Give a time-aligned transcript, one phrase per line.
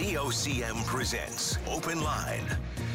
[0.00, 2.46] VOCM presents Open Line.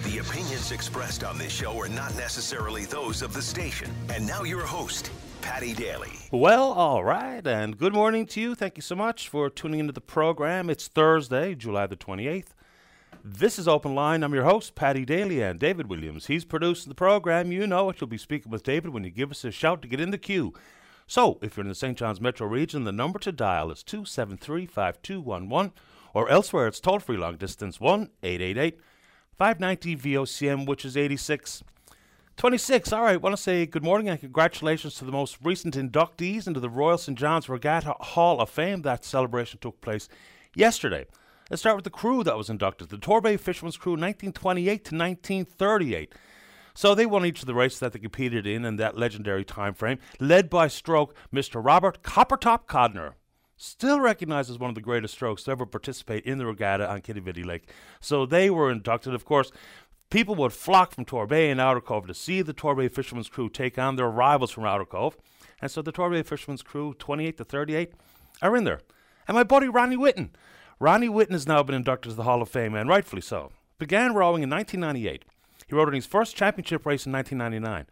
[0.06, 3.92] The opinions expressed on this show are not necessarily those of the station.
[4.10, 6.14] And now your host, Patty Daly.
[6.32, 8.56] Well, all right, and good morning to you.
[8.56, 10.68] Thank you so much for tuning into the program.
[10.68, 12.56] It's Thursday, July the 28th.
[13.24, 14.24] This is Open Line.
[14.24, 16.26] I'm your host, Patty Daly, and David Williams.
[16.26, 17.52] He's producing the program.
[17.52, 18.02] You know it.
[18.02, 20.18] You'll be speaking with David when you give us a shout to get in the
[20.18, 20.56] queue.
[21.06, 22.00] So, if you're in the St.
[22.00, 25.72] John's metro region, the number to dial is 273 5211,
[26.16, 28.80] or elsewhere it's toll free long distance 1 888
[29.38, 31.64] 590 VOCM, which is 86
[32.38, 32.92] 26.
[32.92, 36.60] All right, want to say good morning and congratulations to the most recent inductees into
[36.60, 37.18] the Royal St.
[37.18, 38.82] John's Regatta Hall of Fame.
[38.82, 40.10] That celebration took place
[40.54, 41.06] yesterday.
[41.50, 42.90] Let's start with the crew that was inducted.
[42.90, 46.14] The Torbay Fisherman's Crew, 1928 to 1938.
[46.74, 49.74] So they won each of the races that they competed in in that legendary time
[49.74, 51.64] frame, led by stroke Mr.
[51.64, 53.14] Robert Coppertop Codner.
[53.58, 57.02] Still recognized as one of the greatest strokes to ever participate in the regatta on
[57.02, 57.70] Quidi Vidi Lake.
[58.02, 59.14] So they were inducted.
[59.14, 59.52] Of course,
[60.10, 63.80] people would flock from Torbay and Outer Cove to see the Torbay Fisherman's Crew take
[63.80, 65.18] on their rivals from Outer Cove.
[65.62, 67.94] And so the Torbay Fisherman's Crew, 28 to 38,
[68.42, 68.82] are in there.
[69.28, 70.30] And my buddy Ronnie Whitten.
[70.80, 73.52] Ronnie Whitten has now been inducted to the Hall of Fame, and rightfully so.
[73.80, 75.24] Began rowing in 1998.
[75.68, 77.88] He rode in his first championship race in 1999.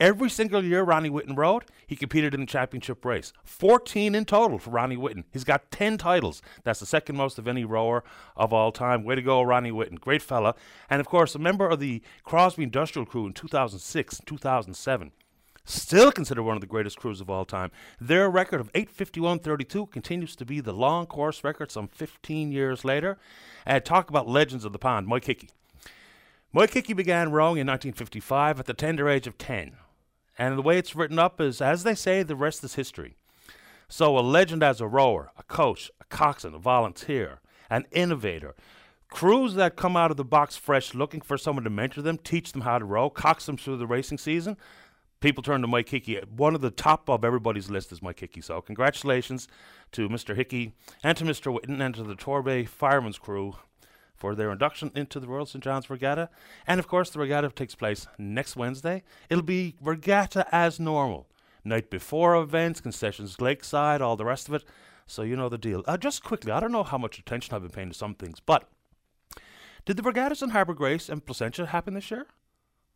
[0.00, 3.32] Every single year Ronnie Whitten rode, he competed in the championship race.
[3.44, 5.24] 14 in total for Ronnie Whitten.
[5.32, 6.42] He's got 10 titles.
[6.64, 8.02] That's the second most of any rower
[8.36, 9.04] of all time.
[9.04, 10.00] Way to go, Ronnie Whitten.
[10.00, 10.56] Great fella.
[10.90, 15.12] And of course, a member of the Crosby Industrial Crew in 2006 2007
[15.64, 17.70] still considered one of the greatest crews of all time.
[18.00, 23.16] Their record of 851.32 continues to be the long course record some 15 years later.
[23.64, 25.50] And talk about legends of the pond, Mike Hickey.
[26.52, 29.76] Mike Hickey began rowing in 1955 at the tender age of 10.
[30.38, 33.16] And the way it's written up is, as they say, the rest is history.
[33.88, 37.40] So, a legend as a rower, a coach, a coxswain, a volunteer,
[37.70, 38.54] an innovator.
[39.08, 42.52] Crews that come out of the box fresh looking for someone to mentor them, teach
[42.52, 44.56] them how to row, cox them through the racing season.
[45.20, 46.20] People turn to Mike Hickey.
[46.34, 48.40] One of the top of everybody's list is Mike Hickey.
[48.40, 49.46] So, congratulations
[49.92, 50.34] to Mr.
[50.34, 50.72] Hickey
[51.02, 51.56] and to Mr.
[51.56, 53.54] Whitten and to the Torbay Fireman's crew
[54.24, 55.62] for their induction into the Royal St.
[55.62, 56.30] John's Regatta.
[56.66, 59.02] And of course, the regatta takes place next Wednesday.
[59.28, 61.28] It'll be regatta as normal.
[61.62, 64.64] Night before events, concessions lakeside, all the rest of it.
[65.06, 65.84] So you know the deal.
[65.86, 68.40] Uh, just quickly, I don't know how much attention I've been paying to some things,
[68.40, 68.66] but
[69.84, 72.26] did the regattas in Harbour Grace and Placentia happen this year?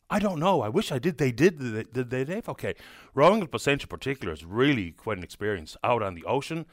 [0.09, 0.63] I don't know.
[0.63, 1.19] I wish I did.
[1.19, 1.59] They did.
[1.59, 2.49] Did they, did Dave?
[2.49, 2.75] Okay.
[3.15, 6.65] Rowing at Placentia in particular is really quite an experience out on the ocean,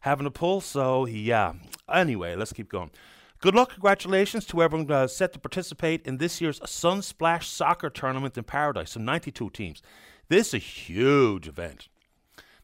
[0.00, 0.62] having a pull.
[0.62, 1.52] So, yeah.
[1.92, 2.90] Anyway, let's keep going.
[3.40, 8.36] Good luck, congratulations to everyone uh, set to participate in this year's Sunsplash Soccer Tournament
[8.36, 8.90] in Paradise.
[8.90, 9.80] Some 92 teams.
[10.28, 11.86] This is a huge event.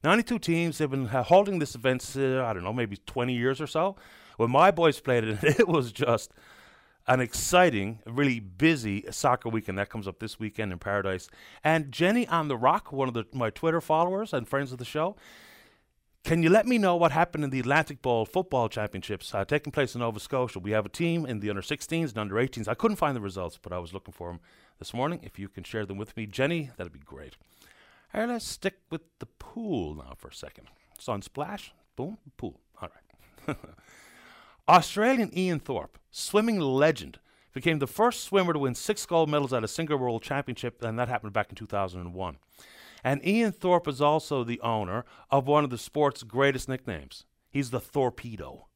[0.03, 3.61] 92 teams have been uh, holding this event, uh, I don't know, maybe 20 years
[3.61, 3.95] or so.
[4.37, 6.33] When my boys played it, it was just
[7.07, 11.29] an exciting, really busy soccer weekend that comes up this weekend in Paradise.
[11.63, 14.85] And Jenny on the Rock, one of the, my Twitter followers and friends of the
[14.85, 15.15] show,
[16.25, 19.71] can you let me know what happened in the Atlantic Bowl football championships uh, taking
[19.71, 20.59] place in Nova Scotia?
[20.59, 22.67] We have a team in the under 16s and under 18s.
[22.67, 24.41] I couldn't find the results, but I was looking for them
[24.79, 25.21] this morning.
[25.23, 27.37] If you can share them with me, Jenny, that'd be great.
[28.15, 30.69] All right, let's stick with the pool now for a second.
[30.99, 32.59] Sun splash, boom, pool.
[32.81, 32.89] All
[33.47, 33.57] right.
[34.69, 37.19] Australian Ian Thorpe, swimming legend,
[37.53, 40.99] became the first swimmer to win six gold medals at a single world championship, and
[40.99, 42.39] that happened back in 2001.
[43.05, 47.25] And Ian Thorpe is also the owner of one of the sport's greatest nicknames.
[47.51, 48.67] He's the Torpedo.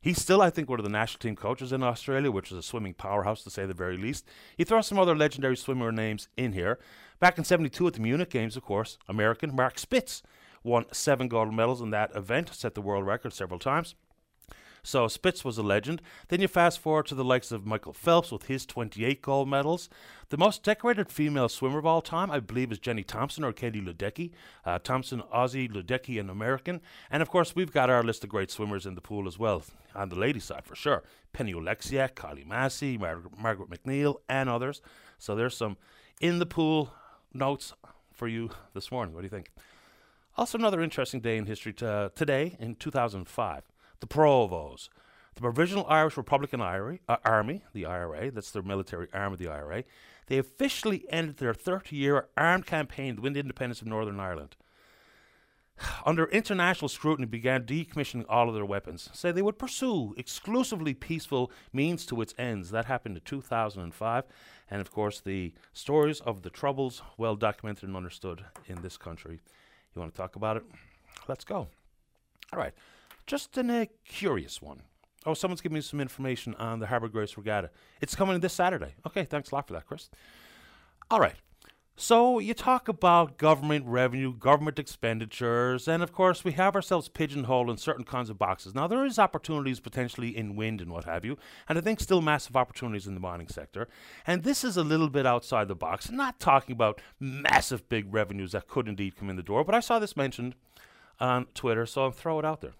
[0.00, 2.62] He's still, I think, one of the national team coaches in Australia, which is a
[2.62, 4.26] swimming powerhouse to say the very least.
[4.56, 6.78] He throws some other legendary swimmer names in here.
[7.20, 10.22] Back in 72 at the Munich Games, of course, American Mark Spitz
[10.62, 13.94] won seven gold medals in that event, set the world record several times.
[14.84, 16.02] So Spitz was a legend.
[16.28, 19.88] Then you fast forward to the likes of Michael Phelps with his 28 gold medals.
[20.28, 23.80] The most decorated female swimmer of all time, I believe, is Jenny Thompson or Katie
[23.80, 24.32] Ledecky.
[24.62, 26.82] Uh, Thompson, Aussie, Ledecky, an American.
[27.10, 29.62] And of course, we've got our list of great swimmers in the pool as well,
[29.94, 31.02] on the ladies' side for sure.
[31.32, 34.82] Penny Oleksiak, Kylie Masse, Mar- Margaret MacNeil, and others.
[35.18, 35.78] So there's some
[36.20, 36.92] in the pool
[37.32, 37.72] notes
[38.12, 39.14] for you this morning.
[39.14, 39.50] What do you think?
[40.36, 43.62] Also, another interesting day in history t- today in 2005
[44.04, 44.90] the Provos,
[45.34, 49.84] the Provisional Irish Republican uh, Army, the IRA, that's their military arm of the IRA,
[50.26, 54.56] they officially ended their 30 year armed campaign to win the independence of Northern Ireland.
[56.06, 59.08] Under international scrutiny, began decommissioning all of their weapons.
[59.14, 62.72] Say they would pursue exclusively peaceful means to its ends.
[62.72, 64.24] That happened in 2005.
[64.70, 69.40] And of course, the stories of the troubles, well documented and understood in this country.
[69.94, 70.64] You want to talk about it?
[71.26, 71.68] Let's go.
[72.52, 72.74] All right.
[73.26, 74.82] Just in a curious one.
[75.26, 77.70] Oh, someone's giving me some information on the Harbour Grace Regatta.
[78.00, 78.94] It's coming this Saturday.
[79.06, 80.10] Okay, thanks a lot for that, Chris.
[81.10, 81.36] All right.
[81.96, 87.70] So you talk about government revenue, government expenditures, and of course we have ourselves pigeonholed
[87.70, 88.74] in certain kinds of boxes.
[88.74, 91.38] Now there is opportunities potentially in wind and what have you,
[91.68, 93.86] and I think still massive opportunities in the mining sector.
[94.26, 96.10] And this is a little bit outside the box.
[96.10, 99.80] not talking about massive big revenues that could indeed come in the door, but I
[99.80, 100.56] saw this mentioned
[101.20, 102.74] on Twitter, so I'll throw it out there.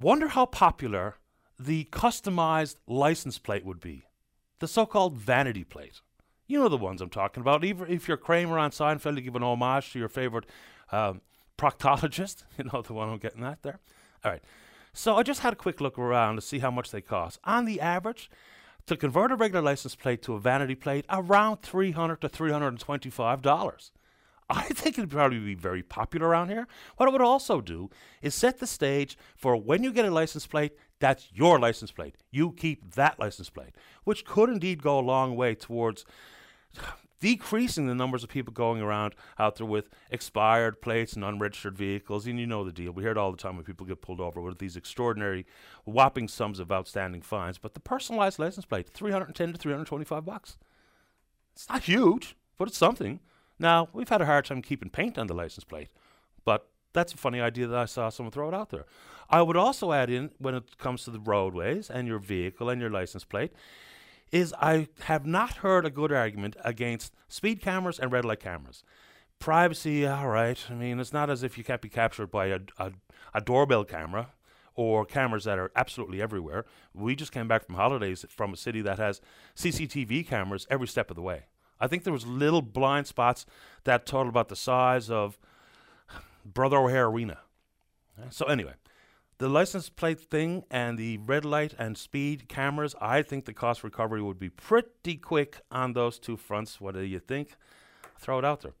[0.00, 1.16] Wonder how popular
[1.58, 4.04] the customized license plate would be,
[4.60, 6.00] the so-called vanity plate.
[6.46, 7.64] You know the ones I'm talking about.
[7.64, 10.46] Even if you're Kramer on Seinfeld, you give an homage to your favorite
[10.92, 11.20] um,
[11.58, 12.44] proctologist.
[12.58, 13.80] You know the one I'm getting at there.
[14.24, 14.42] All right.
[14.92, 17.38] So I just had a quick look around to see how much they cost.
[17.44, 18.30] On the average,
[18.86, 23.92] to convert a regular license plate to a vanity plate, around 300 to 325 dollars.
[24.50, 26.66] I think it'd probably be very popular around here.
[26.96, 27.90] What it would also do
[28.22, 32.16] is set the stage for when you get a license plate, that's your license plate.
[32.30, 36.04] You keep that license plate, which could indeed go a long way towards
[37.20, 42.26] decreasing the numbers of people going around out there with expired plates and unregistered vehicles.
[42.26, 42.92] And you know the deal.
[42.92, 45.46] We hear it all the time when people get pulled over with these extraordinary,
[45.84, 47.58] whopping sums of outstanding fines.
[47.58, 50.56] But the personalized license plate, 310 to 325 bucks.
[51.54, 53.20] It's not huge, but it's something.
[53.58, 55.88] Now, we've had a hard time keeping paint on the license plate,
[56.44, 58.86] but that's a funny idea that I saw someone throw it out there.
[59.30, 62.80] I would also add in, when it comes to the roadways and your vehicle and
[62.80, 63.52] your license plate,
[64.32, 68.82] is I have not heard a good argument against speed cameras and red light cameras.
[69.38, 70.58] Privacy, all right.
[70.68, 72.92] I mean, it's not as if you can't be captured by a, a,
[73.34, 74.32] a doorbell camera
[74.74, 76.64] or cameras that are absolutely everywhere.
[76.94, 79.20] We just came back from holidays from a city that has
[79.56, 81.44] CCTV cameras every step of the way.
[81.80, 83.46] I think there was little blind spots
[83.84, 85.38] that totaled about the size of
[86.44, 87.38] Brother O'Hehir Arena.
[88.30, 88.74] So anyway,
[89.38, 93.84] the license plate thing and the red light and speed cameras, I think the cost
[93.84, 96.80] recovery would be pretty quick on those two fronts.
[96.80, 97.56] What do you think?
[98.18, 98.72] Throw it out there.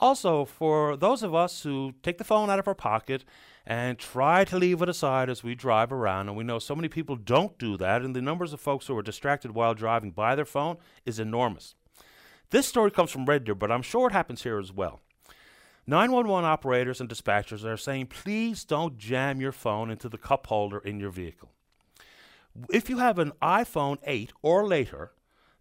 [0.00, 3.24] Also, for those of us who take the phone out of our pocket
[3.64, 6.88] and try to leave it aside as we drive around, and we know so many
[6.88, 10.34] people don't do that, and the numbers of folks who are distracted while driving by
[10.34, 11.74] their phone is enormous.
[12.50, 15.00] This story comes from Red Deer, but I'm sure it happens here as well.
[15.86, 20.78] 911 operators and dispatchers are saying please don't jam your phone into the cup holder
[20.78, 21.50] in your vehicle.
[22.70, 25.12] If you have an iPhone 8 or later,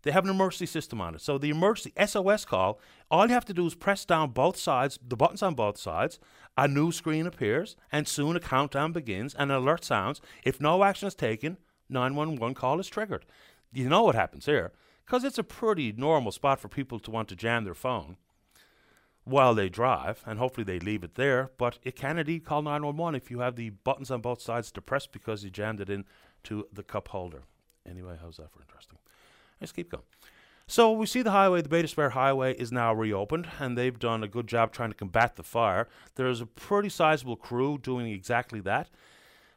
[0.03, 1.21] they have an emergency system on it.
[1.21, 4.99] So the emergency SOS call, all you have to do is press down both sides,
[5.05, 6.19] the buttons on both sides,
[6.57, 10.21] a new screen appears, and soon a countdown begins and an alert sounds.
[10.43, 11.57] If no action is taken,
[11.89, 13.25] 911 call is triggered.
[13.73, 14.71] You know what happens here,
[15.05, 18.17] because it's a pretty normal spot for people to want to jam their phone
[19.25, 21.51] while they drive, and hopefully they leave it there.
[21.57, 25.11] But it can indeed call 911 if you have the buttons on both sides depressed
[25.11, 27.43] because you jammed it into the cup holder.
[27.87, 28.97] Anyway, how's that for interesting?
[29.59, 30.03] Let's keep going.
[30.65, 34.23] So we see the highway, the Bay d'Espoir Highway is now reopened, and they've done
[34.23, 35.89] a good job trying to combat the fire.
[36.15, 38.89] There's a pretty sizable crew doing exactly that,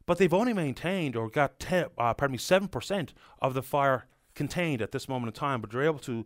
[0.05, 4.07] but they've only maintained or got te- uh, pardon me seven percent of the fire
[4.37, 5.61] contained at this moment in time.
[5.61, 6.25] But they're able to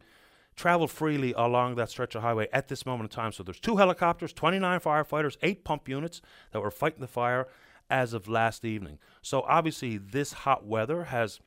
[0.57, 3.33] travel freely along that stretch of highway at this moment in time.
[3.33, 6.21] So there's two helicopters, 29 firefighters, eight pump units
[6.53, 7.49] that were fighting the fire
[7.89, 8.99] as of last evening.
[9.23, 11.41] So obviously, this hot weather has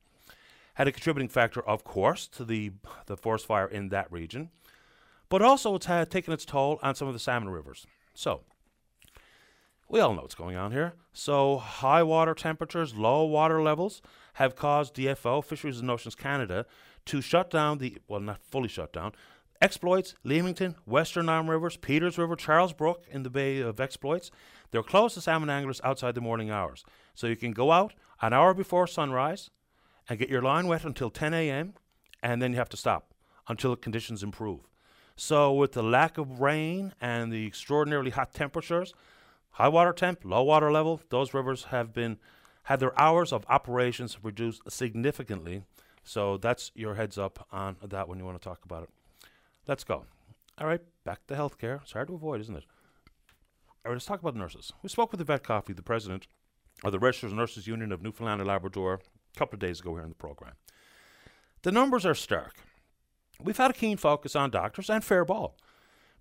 [0.76, 2.72] had a contributing factor, of course, to the
[3.06, 4.50] the forest fire in that region,
[5.30, 7.86] but also it's had taken its toll on some of the salmon rivers.
[8.14, 8.42] So
[9.88, 10.94] we all know what's going on here.
[11.14, 14.02] So high water temperatures, low water levels
[14.34, 16.66] have caused DFO, Fisheries and Oceans Canada,
[17.06, 19.14] to shut down the, well, not fully shut down,
[19.62, 24.32] exploits, Leamington, Western Arm Rivers, Peters River, Charles Brook in the Bay of Exploits.
[24.72, 26.84] They're closed to salmon anglers outside the morning hours.
[27.14, 29.50] So you can go out an hour before sunrise
[30.10, 31.74] and get your line wet until 10 a.m.,
[32.22, 33.14] and then you have to stop
[33.48, 34.62] until conditions improve.
[35.16, 38.94] So, with the lack of rain and the extraordinarily hot temperatures,
[39.52, 42.18] high water temp, low water level, those rivers have been
[42.64, 45.64] had their hours of operations reduced significantly
[46.04, 48.90] so that's your heads up on that when you want to talk about it.
[49.68, 50.06] Let's go.
[50.58, 51.82] All right, back to healthcare.
[51.82, 52.66] It's hard to avoid, isn't it?
[53.86, 54.74] All right, let's talk about nurses.
[54.84, 56.28] We spoke with Yvette Coffey, the president
[56.84, 59.00] of the Registered Nurses Union of Newfoundland and Labrador,
[59.36, 60.54] a couple of days ago here in the program.
[61.64, 62.56] The numbers are stark.
[63.42, 65.58] We've had a keen focus on doctors and fair ball,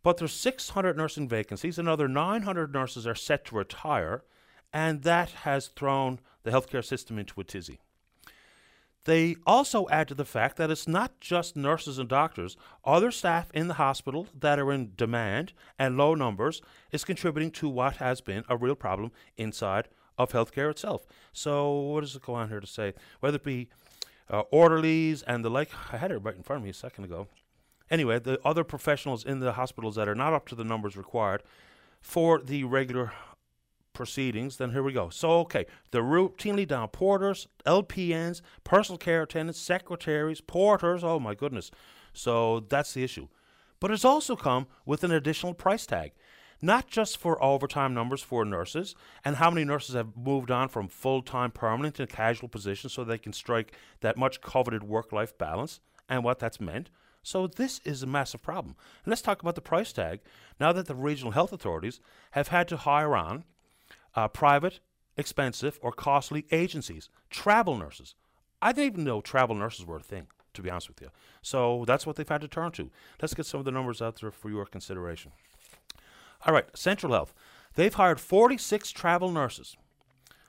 [0.02, 1.78] but there's 600 nursing vacancies.
[1.78, 4.22] Another 900 nurses are set to retire,
[4.72, 7.78] and that has thrown the healthcare system into a tizzy.
[9.04, 12.56] They also add to the fact that it's not just nurses and doctors.
[12.84, 17.68] Other staff in the hospital that are in demand and low numbers is contributing to
[17.68, 21.04] what has been a real problem inside of healthcare itself.
[21.32, 22.94] So what does it go on here to say?
[23.18, 23.70] Whether it be
[24.30, 27.04] uh, orderlies and the like, I had it right in front of me a second
[27.04, 27.26] ago.
[27.90, 31.42] Anyway, the other professionals in the hospitals that are not up to the numbers required
[32.00, 33.12] for the regular
[33.92, 35.08] proceedings, then here we go.
[35.08, 41.04] So, okay, they're routinely down porters, LPNs, personal care attendants, secretaries, porters.
[41.04, 41.70] Oh my goodness.
[42.12, 43.28] So that's the issue.
[43.80, 46.12] But it's also come with an additional price tag,
[46.60, 48.94] not just for overtime numbers for nurses
[49.24, 53.02] and how many nurses have moved on from full time permanent to casual positions so
[53.02, 56.90] they can strike that much coveted work life balance and what that's meant.
[57.22, 58.76] So this is a massive problem.
[59.04, 60.20] And let's talk about the price tag.
[60.60, 62.00] Now that the regional health authorities
[62.32, 63.44] have had to hire on
[64.14, 64.80] uh, private,
[65.16, 68.14] expensive, or costly agencies, travel nurses.
[68.60, 71.10] I didn't even know travel nurses were a thing, to be honest with you.
[71.42, 72.90] So that's what they've had to turn to.
[73.20, 75.32] Let's get some of the numbers out there for your consideration.
[76.46, 77.34] All right, Central Health.
[77.74, 79.76] They've hired 46 travel nurses,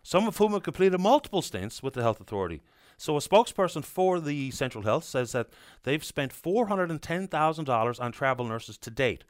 [0.02, 2.62] some of whom have completed multiple stints with the health authority.
[2.98, 5.50] So a spokesperson for the Central Health says that
[5.84, 9.24] they've spent $410,000 on travel nurses to date.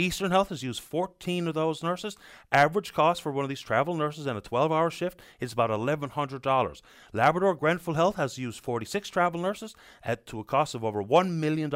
[0.00, 2.16] Eastern Health has used 14 of those nurses.
[2.50, 5.70] Average cost for one of these travel nurses in a 12 hour shift is about
[5.70, 6.82] $1,100.
[7.12, 11.30] Labrador Grenfell Health has used 46 travel nurses at to a cost of over $1
[11.30, 11.70] million.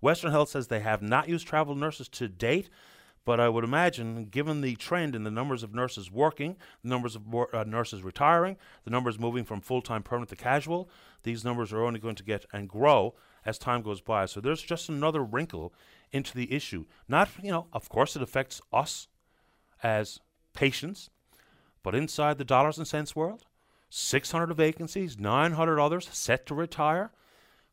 [0.00, 2.68] Western Health says they have not used travel nurses to date.
[3.26, 7.16] But I would imagine, given the trend in the numbers of nurses working, the numbers
[7.16, 10.90] of uh, nurses retiring, the numbers moving from full time permanent to casual,
[11.22, 14.26] these numbers are only going to get and grow as time goes by.
[14.26, 15.72] So there's just another wrinkle
[16.12, 16.84] into the issue.
[17.08, 19.08] Not, you know, of course it affects us
[19.82, 20.20] as
[20.54, 21.10] patients,
[21.82, 23.44] but inside the dollars and cents world,
[23.90, 27.12] 600 vacancies, 900 others set to retire.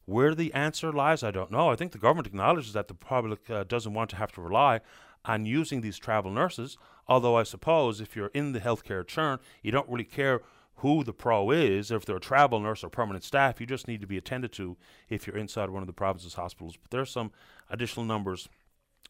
[0.05, 1.69] Where the answer lies, I don't know.
[1.69, 4.81] I think the government acknowledges that the public uh, doesn't want to have to rely
[5.23, 6.77] on using these travel nurses.
[7.07, 10.41] Although I suppose if you're in the healthcare churn, you don't really care
[10.81, 13.61] who the pro is, if they're a travel nurse or permanent staff.
[13.61, 14.77] You just need to be attended to
[15.09, 16.75] if you're inside one of the province's hospitals.
[16.75, 17.31] But there's some
[17.69, 18.49] additional numbers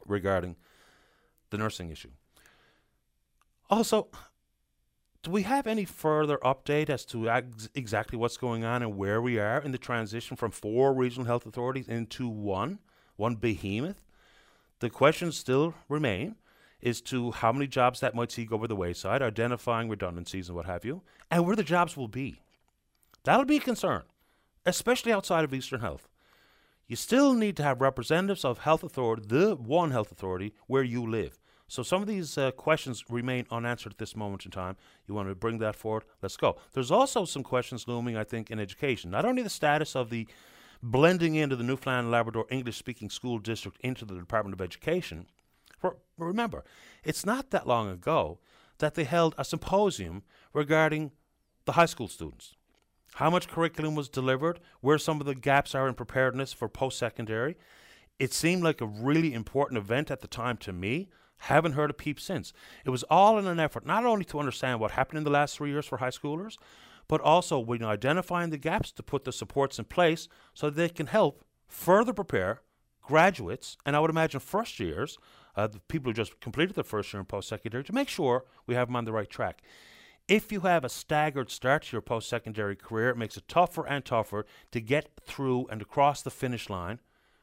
[0.05, 0.57] regarding
[1.49, 2.11] the nursing issue.
[3.69, 4.09] Also,
[5.23, 9.21] do we have any further update as to ex- exactly what's going on and where
[9.21, 12.79] we are in the transition from four regional health authorities into one,
[13.15, 14.03] one behemoth?
[14.79, 16.35] The questions still remain
[16.83, 20.55] as to how many jobs that might see go over the wayside, identifying redundancies and
[20.55, 22.41] what have you, and where the jobs will be.
[23.23, 24.03] That'll be a concern,
[24.65, 26.07] especially outside of Eastern Health.
[26.87, 31.05] You still need to have representatives of health authority, the one health authority, where you
[31.09, 31.39] live.
[31.67, 34.75] So some of these uh, questions remain unanswered at this moment in time.
[35.07, 36.03] You want to bring that forward?
[36.21, 36.57] Let's go.
[36.73, 39.09] There's also some questions looming, I think, in education.
[39.09, 40.27] Not only the status of the
[40.83, 45.27] blending into the Newfoundland and Labrador English speaking school district into the Department of Education.
[46.17, 46.63] Remember,
[47.03, 48.39] it's not that long ago
[48.77, 50.23] that they held a symposium
[50.53, 51.11] regarding
[51.65, 52.55] the high school students.
[53.15, 56.97] How much curriculum was delivered, where some of the gaps are in preparedness for post
[56.97, 57.57] secondary.
[58.19, 61.09] It seemed like a really important event at the time to me.
[61.45, 62.53] Haven't heard a peep since.
[62.85, 65.57] It was all in an effort not only to understand what happened in the last
[65.57, 66.57] three years for high schoolers,
[67.07, 71.07] but also when identifying the gaps to put the supports in place so they can
[71.07, 72.61] help further prepare
[73.01, 75.17] graduates and I would imagine first years,
[75.55, 78.45] uh, the people who just completed their first year in post secondary, to make sure
[78.67, 79.61] we have them on the right track.
[80.27, 83.85] If you have a staggered start to your post secondary career, it makes it tougher
[83.85, 86.99] and tougher to get through and across the finish line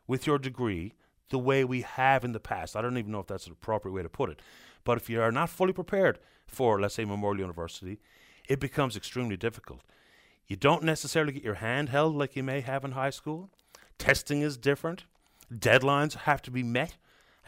[0.06, 0.94] with your degree
[1.30, 2.76] the way we have in the past.
[2.76, 4.40] I don't even know if that's an appropriate way to put it.
[4.84, 7.98] But if you are not fully prepared for, let's say, Memorial University,
[8.48, 9.82] it becomes extremely difficult.
[10.46, 13.50] You don't necessarily get your hand held like you may have in high school.
[13.98, 15.04] Testing is different.
[15.52, 16.96] Deadlines have to be met.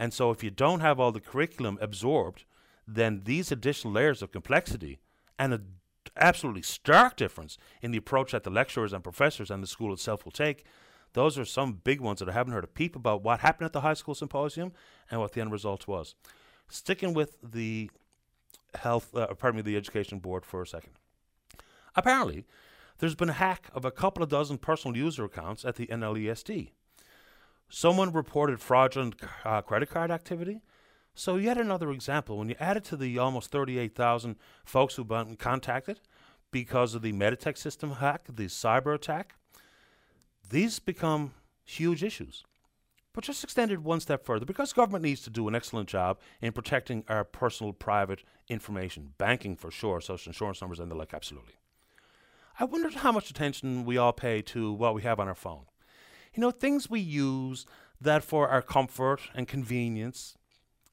[0.00, 2.44] And so, if you don't have all the curriculum absorbed,
[2.88, 4.98] then these additional layers of complexity
[5.38, 5.66] and an
[6.16, 10.24] absolutely stark difference in the approach that the lecturers and professors and the school itself
[10.24, 10.64] will take,
[11.12, 13.74] those are some big ones that I haven't heard a peep about what happened at
[13.74, 14.72] the high school symposium
[15.10, 16.14] and what the end result was.
[16.66, 17.90] Sticking with the
[18.76, 20.92] health, uh, pardon me, the education board for a second.
[21.94, 22.46] Apparently,
[23.00, 26.70] there's been a hack of a couple of dozen personal user accounts at the NLESD.
[27.72, 30.60] Someone reported fraudulent uh, credit card activity.
[31.14, 32.36] So, yet another example.
[32.36, 36.00] When you add it to the almost 38,000 folks who've been contacted
[36.50, 39.34] because of the Meditech system hack, the cyber attack,
[40.48, 41.32] these become
[41.64, 42.42] huge issues.
[43.12, 46.52] But just extended one step further, because government needs to do an excellent job in
[46.52, 51.54] protecting our personal, private information, banking for sure, social insurance numbers and the like, absolutely.
[52.58, 55.66] I wondered how much attention we all pay to what we have on our phone.
[56.34, 57.66] You know, things we use
[58.00, 60.36] that for our comfort and convenience,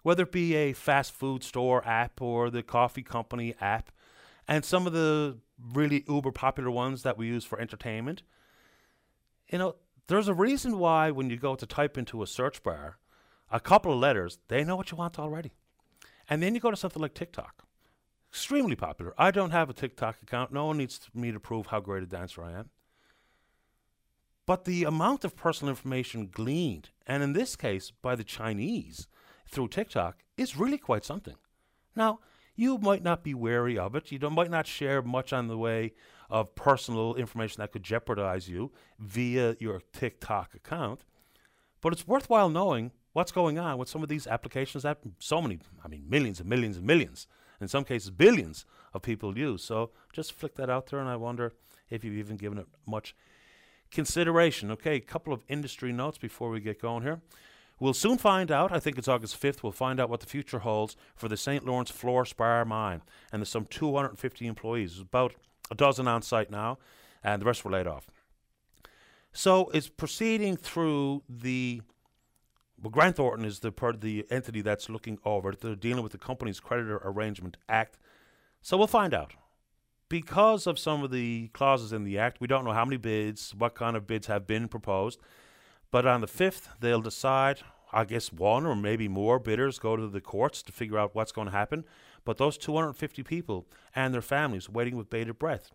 [0.03, 3.91] whether it be a fast food store app or the coffee company app,
[4.47, 5.37] and some of the
[5.73, 8.23] really uber popular ones that we use for entertainment.
[9.49, 9.75] You know,
[10.07, 12.97] there's a reason why when you go to type into a search bar
[13.49, 15.53] a couple of letters, they know what you want already.
[16.29, 17.63] And then you go to something like TikTok.
[18.29, 19.13] Extremely popular.
[19.17, 20.51] I don't have a TikTok account.
[20.51, 22.69] No one needs me to prove how great a dancer I am.
[24.47, 29.07] But the amount of personal information gleaned, and in this case by the Chinese
[29.51, 31.35] through TikTok, is really quite something.
[31.95, 32.21] Now,
[32.55, 34.11] you might not be wary of it.
[34.11, 35.93] You might not share much on the way
[36.29, 41.03] of personal information that could jeopardize you via your TikTok account.
[41.81, 45.59] But it's worthwhile knowing what's going on with some of these applications that so many,
[45.83, 47.27] I mean, millions and millions and millions,
[47.59, 49.63] in some cases, billions of people use.
[49.63, 51.53] So just flick that out there, and I wonder
[51.89, 53.13] if you've even given it much
[53.91, 54.71] consideration.
[54.71, 57.21] Okay, a couple of industry notes before we get going here.
[57.79, 58.71] We'll soon find out.
[58.71, 59.61] I think it's August 5th.
[59.61, 61.63] We'll find out what the future holds for the St.
[61.63, 63.01] Lawrence Fluorspar mine.
[63.31, 64.93] And there's some 250 employees.
[64.93, 65.35] There's about
[65.69, 66.79] a dozen on site now,
[67.23, 68.07] and the rest were laid off.
[69.31, 71.81] So it's proceeding through the.
[72.81, 75.61] Well, Grant Thornton is the part of the entity that's looking over it.
[75.61, 77.97] They're dealing with the Company's Creditor Arrangement Act.
[78.61, 79.33] So we'll find out.
[80.09, 83.53] Because of some of the clauses in the Act, we don't know how many bids,
[83.53, 85.19] what kind of bids have been proposed.
[85.91, 87.61] But on the 5th, they'll decide.
[87.93, 91.31] I guess one or maybe more bidders go to the courts to figure out what's
[91.31, 91.85] going to happen.
[92.25, 95.71] But those 250 people and their families waiting with bated breath.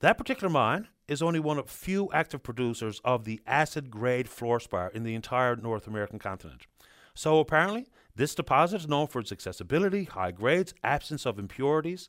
[0.00, 4.90] That particular mine is only one of few active producers of the acid grade fluorspar
[4.92, 6.66] in the entire North American continent.
[7.14, 12.08] So apparently, this deposit is known for its accessibility, high grades, absence of impurities,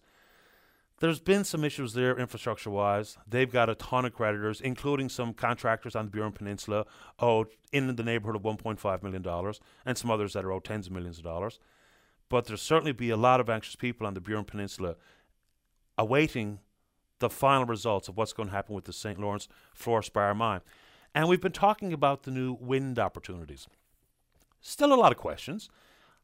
[1.04, 3.18] there's been some issues there infrastructure wise.
[3.28, 6.86] They've got a ton of creditors, including some contractors on the Burin Peninsula
[7.20, 9.54] owed in the neighborhood of $1.5 million,
[9.86, 11.60] and some others that are owed tens of millions of dollars.
[12.30, 14.96] But there'll certainly be a lot of anxious people on the Burin Peninsula
[15.98, 16.60] awaiting
[17.20, 19.20] the final results of what's going to happen with the St.
[19.20, 20.62] Lawrence Fluorspar mine.
[21.14, 23.68] And we've been talking about the new wind opportunities.
[24.62, 25.70] Still a lot of questions.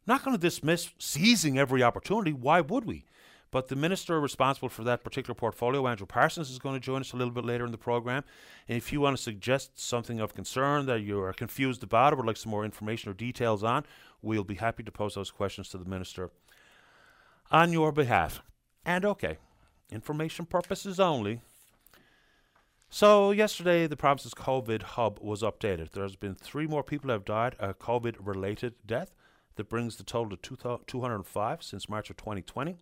[0.08, 2.32] Not going to dismiss seizing every opportunity.
[2.32, 3.04] Why would we?
[3.52, 7.14] But the minister responsible for that particular portfolio, Andrew Parsons, is going to join us
[7.14, 8.24] a little bit later in the program.
[8.68, 12.18] And if you want to suggest something of concern that you are confused about or
[12.18, 13.86] would like some more information or details on,
[14.22, 16.30] we'll be happy to pose those questions to the minister
[17.52, 18.44] on your behalf.
[18.86, 19.38] And okay,
[19.92, 21.42] information purposes only.
[22.92, 25.92] So yesterday, the province's COVID hub was updated.
[25.92, 29.14] There's been three more people have died a COVID-related death.
[29.56, 32.78] That brings the total to 205 since March of 2020.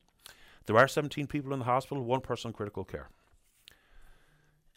[0.67, 3.09] There are 17 people in the hospital, one person in critical care.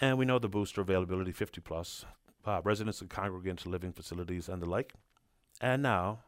[0.00, 2.06] And we know the booster availability 50 plus,
[2.46, 4.94] uh, residents and congregant living facilities and the like.
[5.60, 6.20] And now,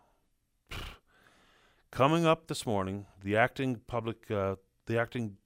[1.91, 5.37] coming up this morning, the acting public, uh, the acting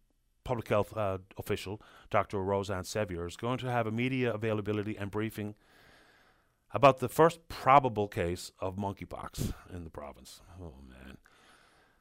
[0.44, 2.38] public health uh, official, Dr.
[2.38, 5.54] Rosann Seviour, is going to have a media availability and briefing
[6.72, 10.40] about the first probable case of monkeypox in the province.
[10.60, 11.18] Oh man.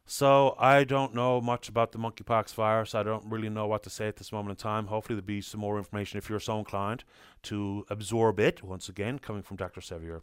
[0.07, 2.93] So I don't know much about the monkeypox virus.
[2.93, 4.87] I don't really know what to say at this moment in time.
[4.87, 7.03] Hopefully there'll be some more information if you're so inclined
[7.43, 8.61] to absorb it.
[8.61, 9.81] Once again, coming from Dr.
[9.81, 10.21] Seviour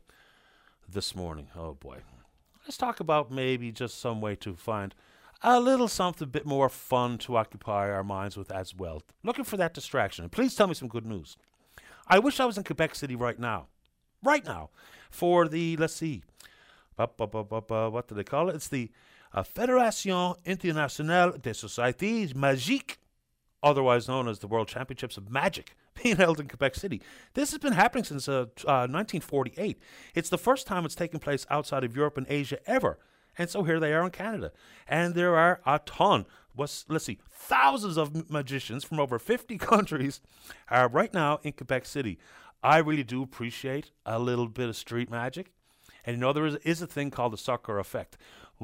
[0.89, 1.49] this morning.
[1.57, 1.99] Oh boy.
[2.65, 4.95] Let's talk about maybe just some way to find
[5.43, 9.03] a little something a bit more fun to occupy our minds with as well.
[9.25, 10.23] Looking for that distraction.
[10.23, 11.37] And please tell me some good news.
[12.07, 13.67] I wish I was in Quebec City right now.
[14.23, 14.71] Right now.
[15.11, 16.23] For the, let's see,
[16.95, 18.55] what do they call it?
[18.55, 18.93] It's the
[19.35, 22.99] a Fédération Internationale des Sociétés Magiques,
[23.63, 27.01] otherwise known as the World Championships of Magic, being held in Quebec City.
[27.35, 29.79] This has been happening since uh, uh, 1948.
[30.15, 32.99] It's the first time it's taken place outside of Europe and Asia ever.
[33.39, 34.53] And so here they are in Canada.
[34.87, 40.21] And there are a ton, let's, let's see, thousands of magicians from over 50 countries
[40.69, 42.19] are right now in Quebec City.
[42.63, 45.53] I really do appreciate a little bit of street magic.
[46.05, 48.17] And you know, there is, is a thing called the sucker effect,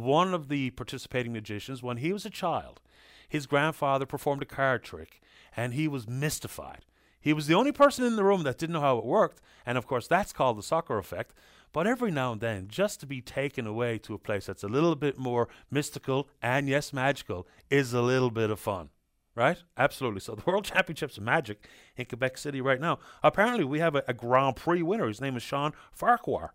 [0.03, 2.81] one of the participating magicians, when he was a child,
[3.29, 5.21] his grandfather performed a card trick
[5.57, 6.85] and he was mystified.
[7.21, 9.77] He was the only person in the room that didn't know how it worked, and
[9.77, 11.35] of course, that's called the sucker effect.
[11.73, 14.69] But every now and then, just to be taken away to a place that's a
[14.69, 18.91] little bit more mystical and, yes, magical is a little bit of fun.
[19.35, 19.63] Right?
[19.77, 20.21] Absolutely.
[20.21, 22.99] So, the World Championships of Magic in Quebec City right now.
[23.23, 25.07] Apparently, we have a, a Grand Prix winner.
[25.07, 26.55] His name is Shawn Farquhar.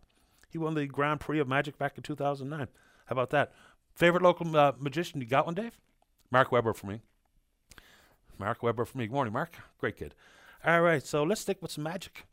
[0.49, 2.67] He won the Grand Prix of Magic back in 2009.
[3.13, 3.53] How about that?
[3.93, 5.21] Favorite local uh, magician?
[5.21, 5.77] You got one, Dave?
[6.31, 7.01] Mark Weber for me.
[8.39, 9.05] Mark Weber for me.
[9.05, 9.53] Good morning, Mark.
[9.77, 10.15] Great kid.
[10.65, 12.25] All right, so let's stick with some magic.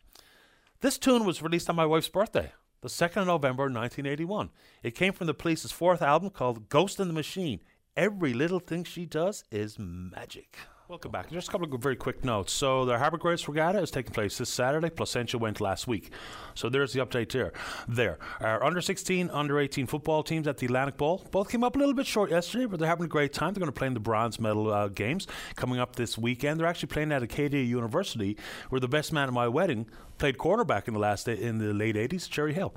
[0.81, 4.49] This tune was released on my wife's birthday, the 2nd of November, 1981.
[4.83, 7.61] It came from the Police's fourth album called Ghost in the Machine.
[7.95, 10.57] Every little thing she does is magic.
[10.91, 11.31] Welcome back.
[11.31, 12.53] Just a couple of very quick notes.
[12.53, 14.91] So the Harbour Grace Regatta is taking place this Saturday.
[14.91, 16.11] Placentia went last week.
[16.57, 17.53] So there's the update there.
[17.87, 18.19] There.
[18.41, 21.79] Our under 16, under 18 football teams at the Atlantic Bowl both came up a
[21.79, 23.55] little bit short yesterday, but they're having a great time.
[23.55, 26.59] They're going to play in the bronze medal uh, games coming up this weekend.
[26.59, 28.37] They're actually playing at Acadia University,
[28.71, 29.87] where the best man at my wedding
[30.21, 32.75] played cornerback in the last in the late 80s, Cherry Hill.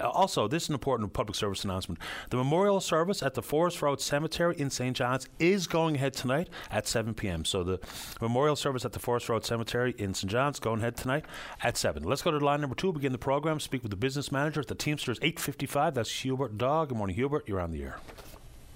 [0.00, 2.00] Uh, also, this is an important public service announcement.
[2.30, 4.96] The memorial service at the Forest Road Cemetery in St.
[4.96, 7.44] John's is going ahead tonight at 7 p.m.
[7.44, 7.80] So the
[8.20, 10.30] memorial service at the Forest Road Cemetery in St.
[10.30, 11.24] John's going ahead tonight
[11.62, 12.02] at 7.
[12.02, 14.68] Let's go to line number two, begin the program, speak with the business manager at
[14.68, 15.94] the Teamsters 855.
[15.94, 16.84] That's Hubert Dawe.
[16.84, 17.48] Good morning, Hubert.
[17.48, 17.98] You're on the air.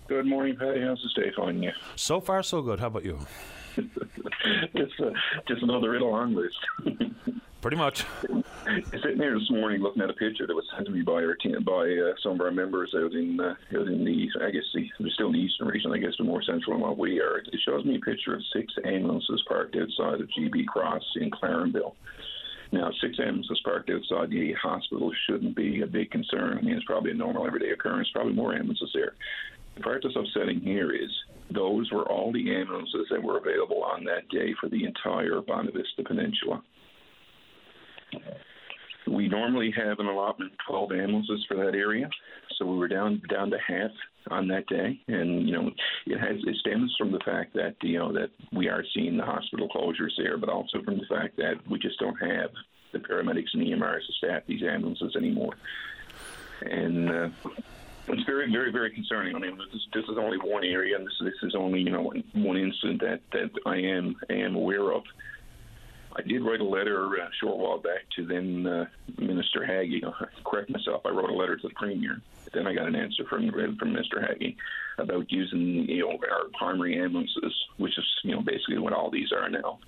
[0.08, 0.80] Good morning, Patty.
[0.80, 1.72] How's the day finding you?
[1.96, 2.80] So far, so good.
[2.80, 3.18] How about you?
[3.76, 5.10] it's uh,
[5.46, 6.58] just another riddle on list.
[7.60, 8.06] Pretty much.
[8.90, 11.34] Sitting here this morning looking at a picture that was sent to me by our
[11.34, 14.64] team, by uh, some of our members out in uh, out in the I guess
[14.74, 15.92] the we're still in the eastern region.
[15.92, 17.38] I guess we're more central than what we are.
[17.38, 21.94] It shows me a picture of six ambulances parked outside of GB Cross in Clarenville.
[22.72, 26.56] Now, six ambulances parked outside the hospital shouldn't be a big concern.
[26.56, 28.08] I mean, it's probably a normal everyday occurrence.
[28.14, 29.14] Probably more ambulances there.
[29.74, 31.10] The part that's upsetting here is
[31.50, 36.06] those were all the ambulances that were available on that day for the entire Bonavista
[36.06, 36.62] Peninsula.
[39.06, 42.08] We normally have an allotment of 12 ambulances for that area,
[42.56, 43.90] so we were down down to half
[44.30, 45.70] on that day, and you know
[46.06, 49.24] it has it stems from the fact that you know that we are seeing the
[49.24, 52.50] hospital closures there, but also from the fact that we just don't have
[52.92, 55.54] the paramedics and EMRs to staff these ambulances anymore,
[56.62, 57.10] and.
[57.10, 57.28] Uh,
[58.12, 59.36] it's very, very, very concerning.
[59.36, 62.02] I mean, this, this is only one area, and this, this is only you know
[62.02, 65.04] one, one incident that, that I am I am aware of.
[66.16, 68.86] I did write a letter uh, a short while back to then uh,
[69.18, 70.02] Minister Haggie.
[70.44, 71.02] correct myself.
[71.04, 72.20] I wrote a letter to the Premier.
[72.52, 74.20] Then I got an answer from from Mr.
[74.20, 74.56] Haggie
[74.98, 79.30] about using you know our primary ambulances, which is you know basically what all these
[79.32, 79.78] are now,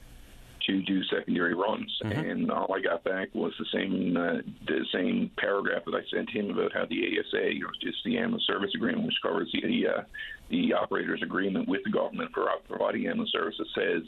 [0.67, 1.91] to do secondary runs.
[2.05, 2.31] Mm-hmm.
[2.31, 6.31] And all I got back was the same uh, the same paragraph that I sent
[6.31, 9.89] him about how the ASA, you know, just the ambulance service agreement, which covers the
[9.89, 10.03] uh,
[10.51, 14.03] the operator's agreement with the government for providing ambulance services, says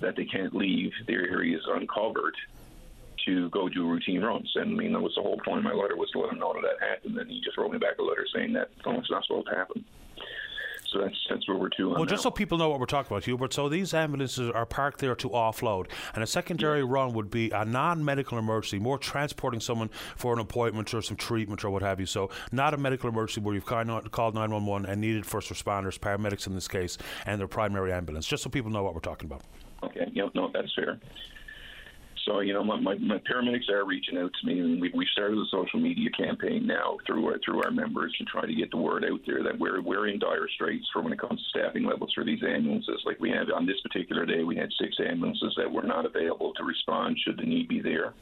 [0.00, 2.34] that they can't leave their areas uncovered
[3.26, 4.50] to go do routine runs.
[4.54, 6.38] And I mean, that was the whole point of my letter was to let him
[6.38, 7.16] know that that happened.
[7.16, 9.48] And then he just wrote me back a letter saying that oh, it's not supposed
[9.48, 9.84] to happen.
[10.92, 11.90] So that's that's where we're to.
[11.90, 12.28] Well, just now.
[12.28, 13.52] so people know what we're talking about, Hubert.
[13.52, 16.86] So these ambulances are parked there to offload, and a secondary yeah.
[16.88, 21.64] run would be a non-medical emergency, more transporting someone for an appointment or some treatment
[21.64, 22.06] or what have you.
[22.06, 26.54] So not a medical emergency where you've called 911 and needed first responders, paramedics in
[26.54, 28.26] this case, and their primary ambulance.
[28.26, 29.42] Just so people know what we're talking about.
[29.86, 30.98] Okay, yeah, no, that's fair.
[32.26, 35.06] So, you know, my, my, my, paramedics are reaching out to me, and we, we
[35.12, 38.72] started a social media campaign now through our, through our members to try to get
[38.72, 41.60] the word out there that we're, we're in dire straits for when it comes to
[41.60, 43.00] staffing levels for these ambulances.
[43.06, 46.52] Like we had on this particular day, we had six ambulances that were not available
[46.54, 48.12] to respond should the need be there.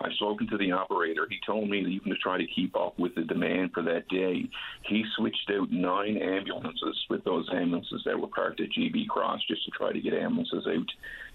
[0.00, 1.26] I've spoken to the operator.
[1.28, 4.08] He told me that even to try to keep up with the demand for that
[4.08, 4.48] day,
[4.84, 9.64] he switched out nine ambulances with those ambulances that were parked at GB Cross just
[9.64, 10.86] to try to get ambulances out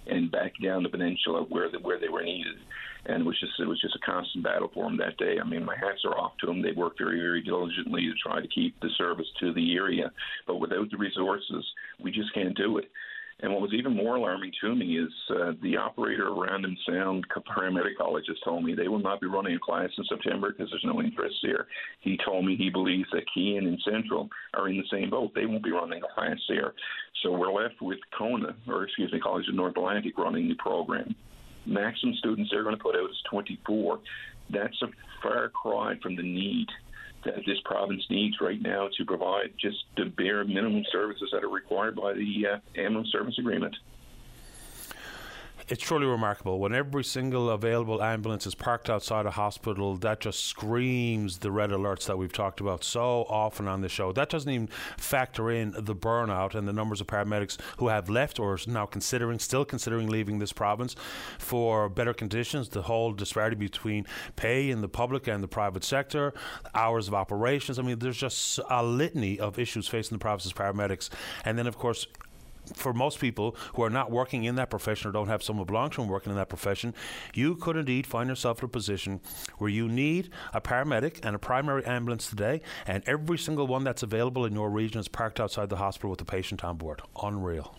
[0.08, 2.56] and back down the peninsula where the, where they were needed.
[3.06, 5.36] And it was just it was just a constant battle for them that day.
[5.40, 6.62] I mean, my hats are off to them.
[6.62, 10.12] They worked very very diligently to try to keep the service to the area,
[10.48, 11.66] but without the resources,
[12.02, 12.90] we just can't do it.
[13.42, 17.26] And what was even more alarming to me is uh, the operator of Random Sound
[17.30, 20.70] Paramedic College has told me they will not be running a class in September because
[20.70, 21.68] there's no interest there.
[22.02, 25.32] He told me he believes that Keyin and Central are in the same boat.
[25.36, 26.74] They won't be running a class there.
[27.22, 31.16] So we're left with CONA, or excuse me, College of North Atlantic running the program.
[31.66, 34.00] Maximum students they're going to put out is 24.
[34.50, 34.88] That's a
[35.22, 36.68] far cry from the need
[37.26, 41.50] that this province needs right now to provide just the bare minimum services that are
[41.50, 43.76] required by the uh, ambulance service agreement
[45.68, 46.60] it's truly remarkable.
[46.60, 51.70] When every single available ambulance is parked outside a hospital, that just screams the red
[51.70, 54.12] alerts that we've talked about so often on the show.
[54.12, 58.40] That doesn't even factor in the burnout and the numbers of paramedics who have left
[58.40, 60.96] or are now considering, still considering leaving this province
[61.38, 62.70] for better conditions.
[62.70, 66.34] The whole disparity between pay in the public and the private sector,
[66.76, 67.80] hours of operations.
[67.80, 71.10] I mean, there's just a litany of issues facing the province's paramedics.
[71.46, 72.08] And then, of course,
[72.74, 75.90] for most people who are not working in that profession or don't have someone belong
[75.92, 76.94] to them working in that profession,
[77.34, 79.20] you could indeed find yourself in a position
[79.58, 84.04] where you need a paramedic and a primary ambulance today, and every single one that's
[84.04, 87.02] available in your region is parked outside the hospital with the patient on board.
[87.22, 87.76] Unreal.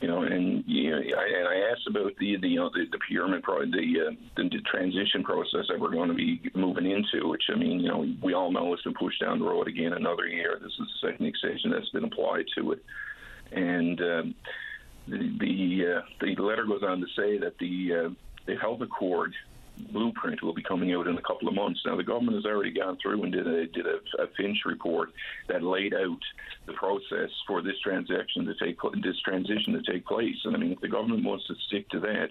[0.00, 2.84] You know, and you know, I, and I asked about the the, you know, the,
[2.90, 6.90] the procurement pro- the, uh, the the transition process that we're going to be moving
[6.90, 9.68] into, which I mean, you know, we all know it's been pushed down the road
[9.68, 10.58] again another year.
[10.60, 12.84] This is the second extension that's been applied to it,
[13.52, 14.34] and um,
[15.08, 18.10] the the, uh, the letter goes on to say that the uh,
[18.46, 19.34] the health accord
[19.92, 21.80] blueprint will be coming out in a couple of months.
[21.84, 25.10] Now, the government has already gone through and did a did a, a Finch report
[25.48, 26.20] that laid out
[26.66, 30.36] the process for this transaction to take this transition to take place.
[30.44, 32.28] And I mean, if the government wants to stick to that,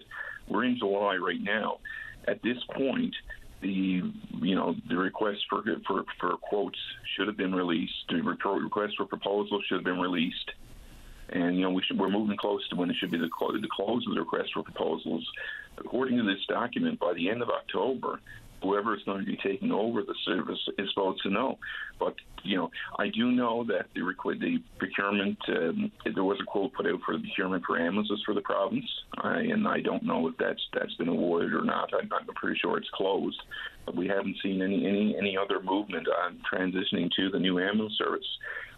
[0.48, 1.80] we're in July right now.
[2.28, 3.16] At this point,
[3.62, 4.02] the
[4.42, 6.80] you know the request for for for quotes
[7.16, 7.94] should have been released.
[8.10, 10.52] The request for proposals should have been released
[11.34, 13.70] and you know we should, we're moving close to when it should be the, the
[13.72, 15.28] close of the request for proposals.
[15.78, 18.20] According to this document, by the end of October,
[18.64, 21.60] whoever is going to be taking over the service is supposed to know.
[22.00, 24.02] But you know, I do know that the
[24.40, 28.34] the procurement um, there was a quote put out for the procurement for ambulances for
[28.34, 31.92] the province, I, and I don't know if that's that's been awarded or not.
[31.94, 33.42] I'm, I'm pretty sure it's closed,
[33.86, 37.98] but we haven't seen any any any other movement on transitioning to the new ambulance
[37.98, 38.28] service.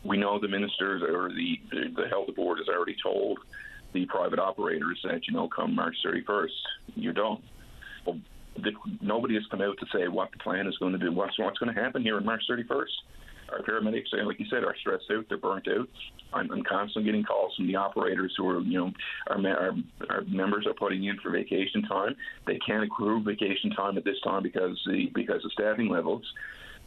[0.03, 3.39] We know the ministers or the the health board has already told
[3.95, 6.49] the private operators that you know come March 31st
[6.95, 7.41] you're done.
[8.05, 8.19] Well,
[8.57, 11.11] the, nobody has come out to say what the plan is going to do.
[11.11, 12.83] What's what's going to happen here on March 31st?
[13.51, 15.25] Our paramedics, like you said, are stressed out.
[15.29, 15.87] They're burnt out.
[16.33, 18.91] I'm, I'm constantly getting calls from the operators who are, you know,
[19.29, 19.71] our, our,
[20.09, 22.15] our members are putting in for vacation time.
[22.47, 26.23] They can't accrue vacation time at this time because the because of staffing levels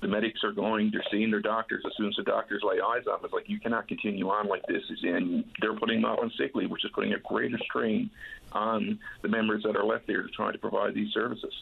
[0.00, 1.82] the medics are going, they're seeing their doctors.
[1.86, 4.46] As soon as the doctors lay eyes on them, it's like, you cannot continue on
[4.46, 4.82] like this.
[5.02, 8.10] And they're putting them out on sick leave, which is putting a greater strain
[8.52, 11.52] on the members that are left there to try to provide these services.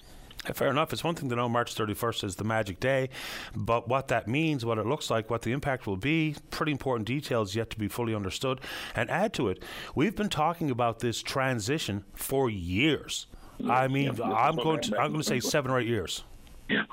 [0.55, 0.93] Fair enough.
[0.93, 3.09] It's one thing to know March 31st is the magic day,
[3.55, 7.09] but what that means, what it looks like, what the impact will be, pretty important
[7.09, 8.61] details yet to be fully understood.
[8.95, 9.63] And add to it,
[9.95, 13.27] we've been talking about this transition for years.
[13.59, 16.23] Yeah, I mean, yeah, I'm going to I'm going to say seven or eight years.
[16.69, 16.85] Yeah.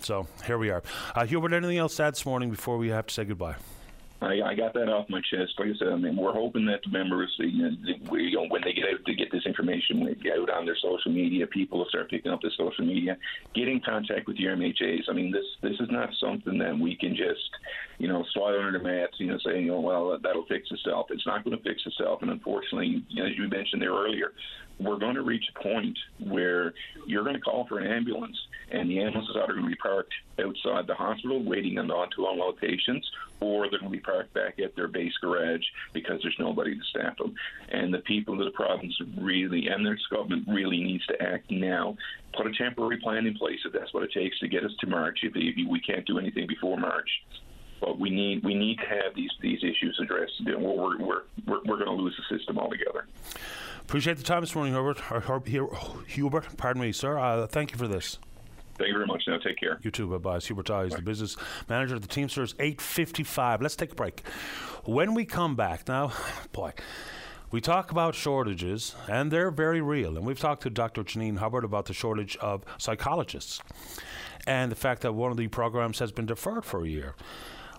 [0.00, 0.82] So here we are.
[1.14, 3.56] Uh, Hubert, anything else to add this morning before we have to say goodbye?
[4.20, 5.52] I, I got that off my chest.
[5.58, 8.62] Like I said, I mean, we're hoping that the members, you know, you know, when
[8.64, 11.78] they get out to get this information, they get out on their social media, people
[11.78, 13.16] will start picking up the social media,
[13.54, 15.02] get in contact with your MHAs.
[15.08, 17.48] I mean, this this is not something that we can just,
[17.98, 21.06] you know, slide under the mat, you know, saying, oh, well, that'll fix itself.
[21.10, 22.22] It's not going to fix itself.
[22.22, 24.32] And unfortunately, as you mentioned there earlier,
[24.80, 26.74] we're going to reach a point where
[27.06, 28.36] you're going to call for an ambulance,
[28.70, 32.58] and the ambulances are going to be parked outside the hospital waiting on to unload
[32.58, 33.08] patients,
[33.40, 36.84] or they're going to be parked back at their base garage because there's nobody to
[36.90, 37.34] staff them.
[37.70, 41.96] And the people of the province really, and their government really needs to act now.
[42.36, 44.86] Put a temporary plan in place if that's what it takes to get us to
[44.86, 45.20] March.
[45.22, 47.08] If, we can't do anything before March,
[47.80, 50.32] but we need we need to have these these issues addressed.
[50.44, 50.98] We're we're
[51.46, 53.06] we're, we're, going to lose the system altogether.
[53.80, 55.00] Appreciate the time this morning, Hubert.
[56.08, 57.18] Hubert, pardon me, sir.
[57.18, 58.18] Uh, thank you for this.
[58.78, 59.24] Thank you very much.
[59.26, 59.78] Now, take care.
[59.82, 60.06] You too.
[60.06, 60.38] Bye bye.
[60.38, 61.36] Hubert Is the business
[61.68, 62.54] manager of the Teamsters.
[62.58, 63.60] Eight fifty-five.
[63.60, 64.26] Let's take a break.
[64.84, 66.12] When we come back, now,
[66.52, 66.72] boy.
[67.50, 70.18] We talk about shortages, and they're very real.
[70.18, 71.02] And we've talked to Dr.
[71.02, 73.62] Janine Hubbard about the shortage of psychologists
[74.46, 77.14] and the fact that one of the programs has been deferred for a year.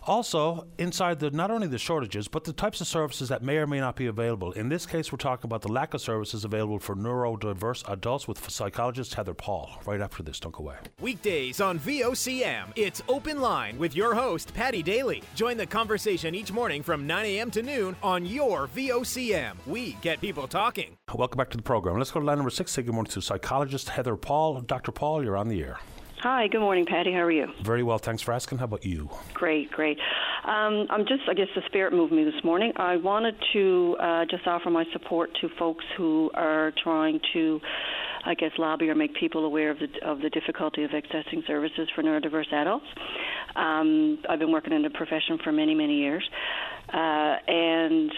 [0.09, 3.67] Also, inside the not only the shortages, but the types of services that may or
[3.67, 4.51] may not be available.
[4.53, 8.49] In this case, we're talking about the lack of services available for neurodiverse adults with
[8.49, 9.69] psychologist Heather Paul.
[9.85, 10.77] Right after this, don't go away.
[10.99, 15.21] Weekdays on VOCM, it's Open Line with your host, Patty Daly.
[15.35, 17.51] Join the conversation each morning from 9 a.m.
[17.51, 19.57] to noon on your VOCM.
[19.67, 20.97] We get people talking.
[21.13, 21.99] Welcome back to the program.
[21.99, 22.71] Let's go to line number six.
[22.71, 24.61] Say good morning to psychologist Heather Paul.
[24.61, 24.91] Dr.
[24.91, 25.79] Paul, you're on the air.
[26.21, 27.13] Hi, good morning, Patty.
[27.13, 27.47] How are you?
[27.63, 28.57] Very well, thanks for asking.
[28.57, 29.09] How about you?
[29.33, 29.97] Great, great.
[30.43, 32.73] Um, I'm just, I guess the spirit moved me this morning.
[32.75, 37.61] I wanted to uh, just offer my support to folks who are trying to,
[38.25, 41.87] I guess, lobby or make people aware of the of the difficulty of accessing services
[41.95, 42.85] for neurodiverse adults.
[43.55, 46.29] Um, I've been working in the profession for many, many years,
[46.93, 48.11] uh, and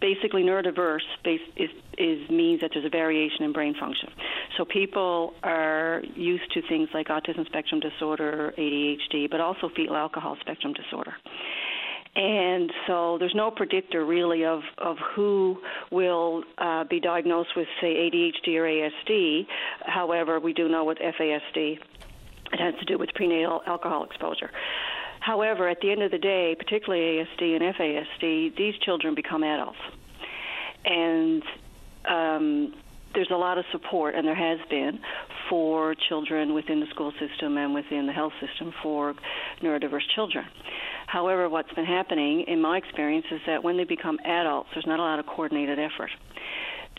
[0.00, 4.08] basically neurodiverse is, is means that there's a variation in brain function.
[4.56, 10.36] So people are used to things like autism spectrum disorder, ADHD, but also fetal alcohol
[10.40, 11.14] spectrum disorder.
[12.16, 15.58] And so there's no predictor really of, of who
[15.90, 19.46] will uh, be diagnosed with, say, ADHD or ASD.
[19.84, 21.78] However, we do know with FASD,
[22.52, 24.50] it has to do with prenatal alcohol exposure.
[25.24, 29.78] However, at the end of the day, particularly ASD and FASD, these children become adults.
[30.84, 31.42] And
[32.06, 32.74] um,
[33.14, 35.00] there's a lot of support, and there has been,
[35.48, 39.14] for children within the school system and within the health system for
[39.62, 40.44] neurodiverse children.
[41.06, 45.00] However, what's been happening, in my experience, is that when they become adults, there's not
[45.00, 46.10] a lot of coordinated effort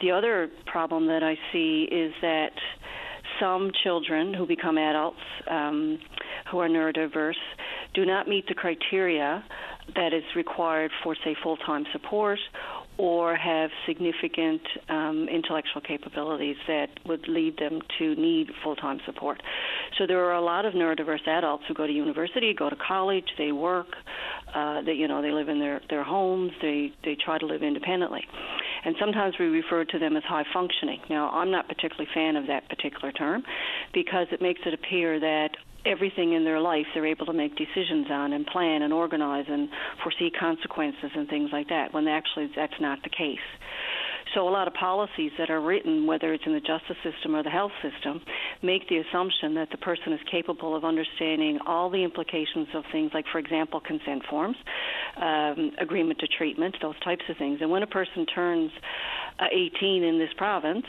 [0.01, 2.51] the other problem that I see is that
[3.39, 5.19] some children who become adults
[5.49, 5.99] um,
[6.51, 7.33] who are neurodiverse
[7.93, 9.43] do not meet the criteria
[9.95, 12.39] that is required for, say, full time support
[12.97, 19.41] or have significant um, intellectual capabilities that would lead them to need full time support.
[19.97, 23.25] So there are a lot of neurodiverse adults who go to university, go to college,
[23.37, 23.87] they work,
[24.53, 27.63] uh, they you know they live in their their homes, they they try to live
[27.63, 28.23] independently,
[28.85, 31.01] and sometimes we refer to them as high functioning.
[31.09, 33.43] Now I'm not particularly fan of that particular term
[33.93, 35.49] because it makes it appear that
[35.85, 39.69] everything in their life they're able to make decisions on and plan and organize and
[40.03, 43.39] foresee consequences and things like that when actually that's not the case.
[44.33, 47.43] So a lot of policies that are written, whether it's in the justice system or
[47.43, 48.21] the health system,
[48.61, 53.11] make the assumption that the person is capable of understanding all the implications of things
[53.13, 54.57] like, for example, consent forms,
[55.17, 57.59] um, agreement to treatment, those types of things.
[57.61, 58.71] And when a person turns
[59.39, 60.85] uh, 18 in this province,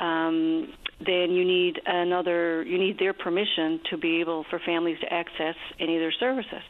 [0.00, 0.72] um,
[1.04, 5.54] then you need another you need their permission to be able for families to access
[5.78, 6.62] any of their services.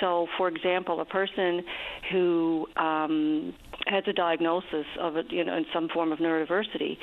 [0.00, 1.62] So, for example, a person
[2.10, 3.54] who um,
[3.86, 6.96] has a diagnosis of it, you know, in some form of neurodiversity,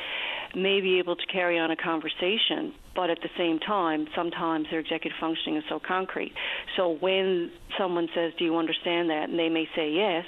[0.56, 4.80] may be able to carry on a conversation, but at the same time, sometimes their
[4.80, 6.34] executive functioning is so concrete.
[6.76, 10.26] So when someone says, "Do you understand that?" and they may say yes,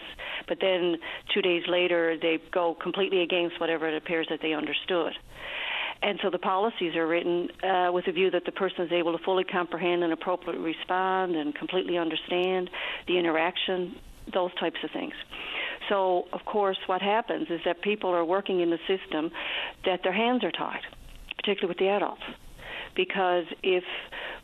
[0.48, 0.98] but then
[1.34, 5.14] two days later they go completely against whatever it appears that they understood.
[6.02, 9.18] And so the policies are written uh, with a view that the person is able
[9.18, 12.70] to fully comprehend and appropriately respond and completely understand
[13.08, 13.96] the interaction,
[14.34, 15.14] those types of things.
[15.90, 19.32] So, of course, what happens is that people are working in the system
[19.86, 20.82] that their hands are tied,
[21.36, 22.22] particularly with the adults.
[23.00, 23.86] Because if,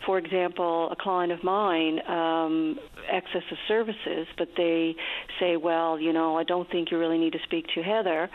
[0.06, 2.80] for example, a client of mine um,
[3.14, 4.96] accesses services, but they
[5.42, 8.30] say, well, you know, I don't think you really need to speak to Heather,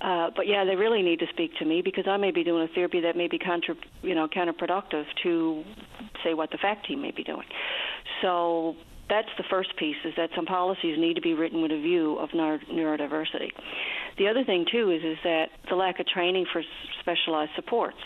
[0.00, 2.66] uh, but yeah, they really need to speak to me because I may be doing
[2.66, 5.62] a therapy that may be contra, you know, counterproductive to,
[6.24, 7.46] say, what the fact team may be doing.
[8.22, 8.76] So
[9.10, 12.16] that's the first piece: is that some policies need to be written with a view
[12.18, 13.50] of neuro- neurodiversity.
[14.16, 16.62] The other thing too is is that the lack of training for
[17.00, 17.98] specialized supports.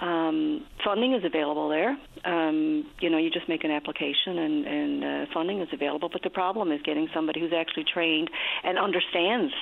[0.00, 1.96] Um, funding is available there.
[2.24, 6.08] Um, you know, you just make an application and, and uh, funding is available.
[6.08, 8.30] But the problem is getting somebody who's actually trained
[8.62, 9.52] and understands,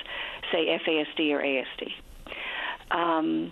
[0.51, 1.91] say, FASD or ASD.
[2.91, 3.51] Um,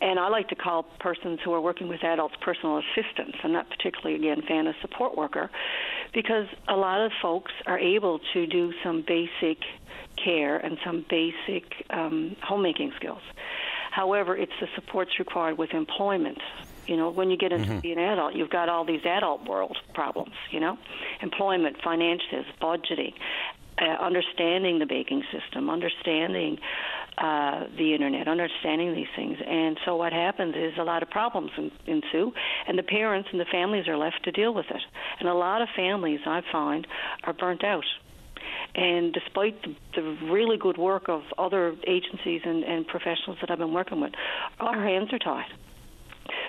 [0.00, 3.38] and I like to call persons who are working with adults personal assistants.
[3.42, 5.50] I'm not particularly, again, fan of support worker
[6.12, 9.58] because a lot of folks are able to do some basic
[10.22, 13.22] care and some basic um, homemaking skills.
[13.94, 16.38] However, it's the supports required with employment.
[16.88, 17.78] You know, when you get into mm-hmm.
[17.78, 20.34] being an adult, you've got all these adult world problems.
[20.50, 20.76] You know,
[21.22, 23.14] employment, finances, budgeting,
[23.80, 26.58] uh, understanding the banking system, understanding
[27.18, 29.38] uh, the internet, understanding these things.
[29.46, 31.52] And so what happens is a lot of problems
[31.86, 32.32] ensue,
[32.66, 34.82] and the parents and the families are left to deal with it.
[35.20, 36.84] And a lot of families, I find,
[37.22, 37.84] are burnt out
[38.74, 43.58] and despite the, the really good work of other agencies and, and professionals that I've
[43.58, 44.12] been working with,
[44.60, 45.50] our hands are tied.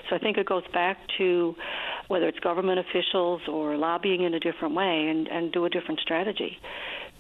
[0.10, 1.56] So I think it goes back to
[2.08, 6.00] whether it's government officials or lobbying in a different way and, and do a different
[6.00, 6.60] strategy.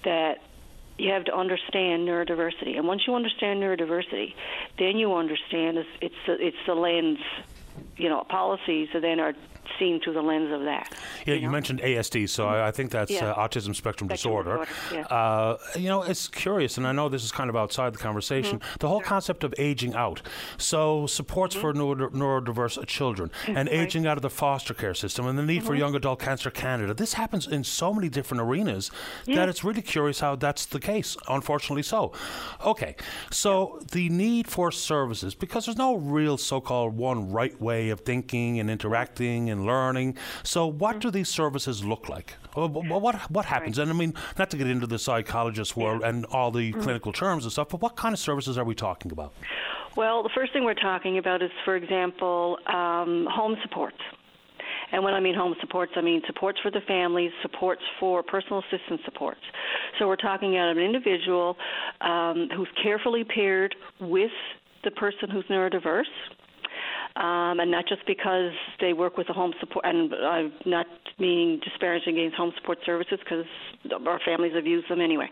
[0.04, 0.36] That
[0.98, 4.34] you have to understand neurodiversity, and once you understand neurodiversity,
[4.80, 7.20] then you understand it's, it's the, it's the lens.
[7.98, 9.34] You know, policies that then are
[9.80, 10.94] seen through the lens of that.
[11.26, 11.46] Yeah, you, know?
[11.46, 13.32] you mentioned ASD, so I, I think that's yeah.
[13.32, 14.66] uh, autism spectrum, spectrum disorder.
[14.66, 15.16] disorder yeah.
[15.16, 18.60] uh, you know, it's curious, and I know this is kind of outside the conversation.
[18.60, 18.78] Mm-hmm.
[18.80, 19.08] The whole sure.
[19.08, 20.22] concept of aging out.
[20.58, 21.62] So supports mm-hmm.
[21.62, 23.72] for neuro- neurodiverse children and right.
[23.72, 25.80] aging out of the foster care system and the need for mm-hmm.
[25.80, 26.94] Young Adult Cancer Canada.
[26.94, 28.92] This happens in so many different arenas
[29.26, 29.36] yeah.
[29.38, 31.18] that it's really curious how that's the case.
[31.28, 32.12] Unfortunately, so.
[32.66, 32.96] Okay,
[33.32, 38.60] so the need for services because there's no real so-called one right way of thinking
[38.60, 40.18] and interacting and learning.
[40.44, 42.34] So, what do these services look like?
[42.54, 43.78] What what happens?
[43.78, 46.10] And I mean, not to get into the psychologist world yeah.
[46.10, 46.82] and all the mm-hmm.
[46.82, 49.34] clinical terms and stuff, but what kind of services are we talking about?
[49.96, 53.98] Well, the first thing we're talking about is, for example, um, home supports.
[54.92, 58.60] And when I mean home supports, I mean supports for the families, supports for personal
[58.60, 59.42] assistance supports.
[59.98, 61.58] So we're talking about an individual
[62.02, 64.32] um, who's carefully paired with
[64.84, 66.04] the person who's neurodiverse
[67.16, 68.52] um, and not just because
[68.82, 69.86] they work with the home support.
[69.86, 70.86] And I'm not
[71.18, 73.46] being disparaging against home support services because
[74.06, 75.30] our families have used them anyway.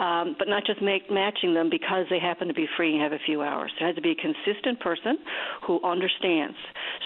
[0.00, 3.12] Um, but not just make, matching them because they happen to be free and have
[3.12, 3.70] a few hours.
[3.78, 5.18] There has to be a consistent person
[5.66, 6.56] who understands.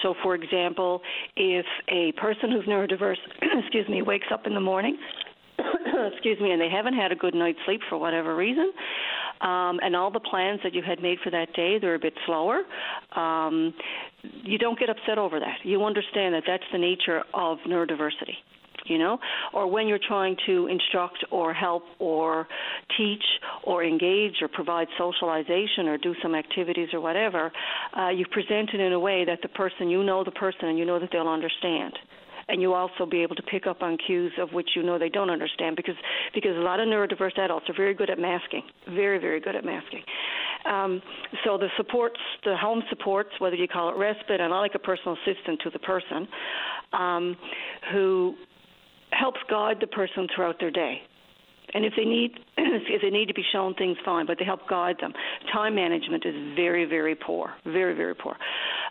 [0.01, 1.01] So, for example,
[1.35, 4.97] if a person who's neurodiverse, excuse me, wakes up in the morning
[6.13, 8.71] excuse me, and they haven't had a good night's sleep for whatever reason,
[9.41, 12.13] um, and all the plans that you had made for that day they're a bit
[12.25, 12.63] slower,
[13.15, 13.73] um,
[14.21, 15.57] you don't get upset over that.
[15.63, 18.37] You understand that that's the nature of neurodiversity
[18.85, 19.19] you know,
[19.53, 22.47] or when you're trying to instruct or help or
[22.97, 23.23] teach
[23.63, 27.51] or engage or provide socialization or do some activities or whatever,
[27.97, 30.77] uh, you present it in a way that the person, you know the person and
[30.77, 31.93] you know that they'll understand
[32.49, 35.09] and you also be able to pick up on cues of which you know they
[35.09, 35.95] don't understand because
[36.33, 39.65] because a lot of neurodiverse adults are very good at masking, very very good at
[39.65, 40.03] masking.
[40.65, 41.01] Um,
[41.45, 44.79] so the supports, the home supports, whether you call it respite, and I like a
[44.79, 46.27] personal assistant to the person
[46.93, 47.37] um,
[47.91, 48.35] who
[49.11, 51.01] helps guide the person throughout their day.
[51.73, 54.67] And if they need if they need to be shown things, fine, but they help
[54.69, 55.13] guide them.
[55.51, 58.35] Time management is very, very poor, very, very poor.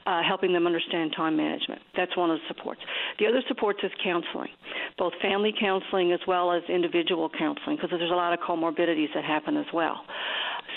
[0.06, 1.80] Uh, helping them understand time management.
[1.96, 2.80] That's one of the supports.
[3.18, 4.50] The other supports is counseling,
[4.98, 9.24] both family counseling as well as individual counseling, because there's a lot of comorbidities that
[9.24, 10.02] happen as well.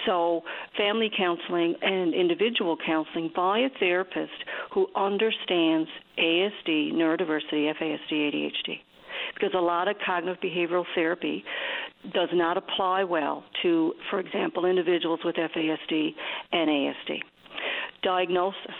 [0.05, 0.41] So,
[0.77, 4.31] family counseling and individual counseling by a therapist
[4.73, 8.79] who understands ASD, neurodiversity, FASD, ADHD
[9.33, 11.43] because a lot of cognitive behavioral therapy
[12.13, 16.13] does not apply well to, for example, individuals with FASD
[16.51, 17.19] and ASD.
[18.03, 18.75] Diagnosis.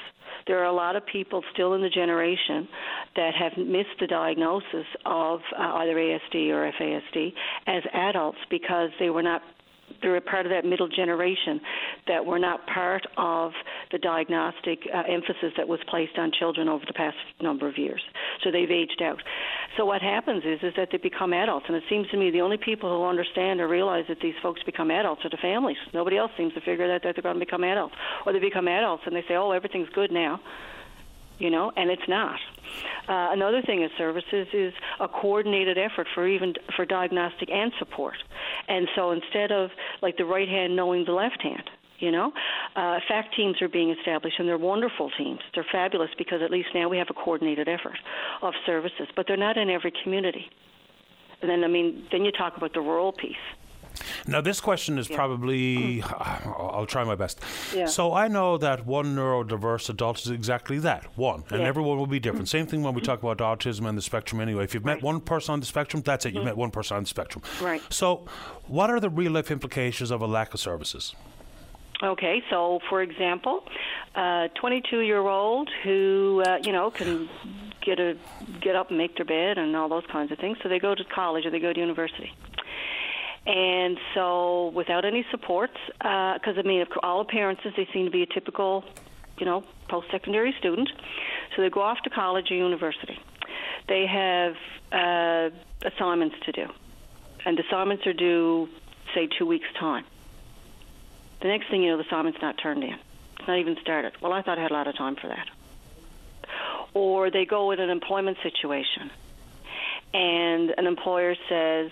[0.48, 2.68] There are a lot of people still in the generation
[3.16, 7.34] that have missed the diagnosis of uh, either ASD or FASD
[7.68, 9.42] as adults because they were not
[10.02, 11.60] they're a part of that middle generation
[12.08, 13.52] that were not part of
[13.92, 18.02] the diagnostic uh, emphasis that was placed on children over the past number of years.
[18.44, 19.22] So they've aged out.
[19.78, 22.42] So what happens is is that they become adults, and it seems to me the
[22.42, 25.78] only people who understand or realize that these folks become adults are the families.
[25.94, 27.96] Nobody else seems to figure that that they're going to become adults,
[28.26, 30.40] or they become adults and they say, "Oh, everything's good now."
[31.40, 32.40] You know, and it's not.
[33.08, 38.16] Uh, another thing is services is a coordinated effort for even for diagnostic and support.
[38.68, 39.72] And so instead of
[40.02, 41.64] like the right hand knowing the left hand,
[42.00, 42.32] you know,
[42.76, 45.40] uh, fact teams are being established, and they're wonderful teams.
[45.54, 47.98] They're fabulous because at least now we have a coordinated effort
[48.42, 50.46] of services, but they're not in every community.
[51.42, 53.36] And then, I mean, then you talk about the rural piece.
[54.28, 55.16] Now, this question is yeah.
[55.16, 57.42] probably, I'll try my best.
[57.74, 57.86] Yeah.
[57.86, 61.68] So, I know that one neurodiverse adult is exactly that one, and yeah.
[61.68, 62.50] everyone will be different.
[62.50, 64.64] Same thing when we talk about autism and the spectrum anyway.
[64.64, 64.96] If you've right.
[64.96, 66.34] met one person on the spectrum, that's it.
[66.34, 66.46] You've mm-hmm.
[66.46, 67.44] met one person on the spectrum.
[67.62, 67.82] Right.
[67.90, 68.26] So,
[68.68, 71.16] what are the real life implications of a lack of services?
[72.02, 73.64] Okay, so for example,
[74.16, 77.30] a 22 year old who, uh, you know, can
[77.82, 78.16] get a
[78.62, 80.58] get up and make their bed and all those kinds of things.
[80.64, 82.32] So they go to college or they go to university.
[83.50, 88.12] And so, without any supports, because uh, I mean, of all appearances, they seem to
[88.12, 88.84] be a typical,
[89.40, 90.88] you know, post-secondary student.
[91.56, 93.20] So they go off to college or university.
[93.88, 94.54] They have
[94.92, 95.50] uh,
[95.84, 96.68] assignments to do,
[97.44, 98.70] and the assignments are due,
[99.16, 100.06] say, two weeks' time.
[101.42, 102.94] The next thing you know, the assignment's not turned in.
[103.40, 104.14] It's not even started.
[104.22, 105.48] Well, I thought I had a lot of time for that.
[106.94, 109.10] Or they go in an employment situation,
[110.14, 111.90] and an employer says,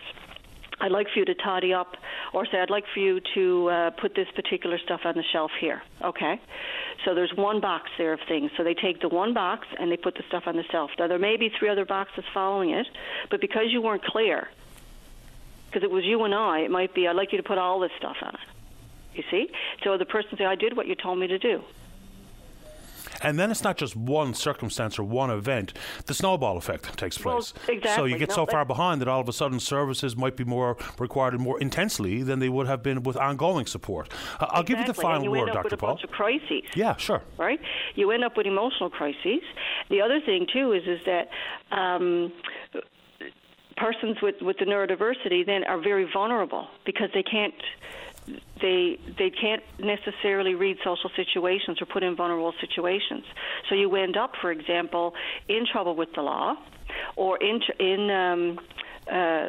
[0.80, 1.96] I'd like for you to tidy up,
[2.34, 5.52] or say, I'd like for you to uh, put this particular stuff on the shelf
[5.60, 5.82] here.
[6.04, 6.40] Okay?
[7.04, 8.52] So there's one box there of things.
[8.58, 10.92] So they take the one box and they put the stuff on the shelf.
[11.00, 12.88] Now, there may be three other boxes following it,
[13.32, 14.50] but because you weren't clear,
[15.68, 17.80] because it was you and I, it might be, I'd like you to put all
[17.80, 19.18] this stuff on it.
[19.18, 19.50] You see?
[19.84, 21.64] So the person say, I did what you told me to do.
[23.22, 25.74] And then it's not just one circumstance or one event.
[26.06, 27.54] The snowball effect takes place.
[27.68, 27.96] Well, exactly.
[27.96, 30.44] So you get no, so far behind that all of a sudden services might be
[30.44, 34.10] more required more intensely than they would have been with ongoing support.
[34.40, 34.76] Uh, I'll exactly.
[34.76, 35.64] give you the final you word, end up Dr.
[35.66, 35.90] with a Paul.
[35.90, 36.64] Bunch of crises.
[36.76, 37.22] Yeah, sure.
[37.38, 37.60] Right.
[37.96, 39.42] You end up with emotional crises.
[39.90, 41.30] The other thing too is is that.
[41.72, 42.32] Um,
[43.78, 47.54] persons with, with the neurodiversity then are very vulnerable because they can't
[48.62, 53.24] they they can't necessarily read social situations or put in vulnerable situations.
[53.70, 55.14] So you end up, for example,
[55.48, 56.56] in trouble with the law,
[57.16, 58.60] or in in um,
[59.12, 59.48] uh,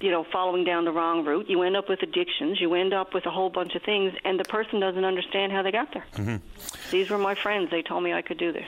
[0.00, 1.48] you know following down the wrong route.
[1.48, 2.60] You end up with addictions.
[2.60, 5.62] You end up with a whole bunch of things, and the person doesn't understand how
[5.62, 6.04] they got there.
[6.14, 6.36] Mm-hmm.
[6.90, 7.70] These were my friends.
[7.70, 8.66] They told me I could do this.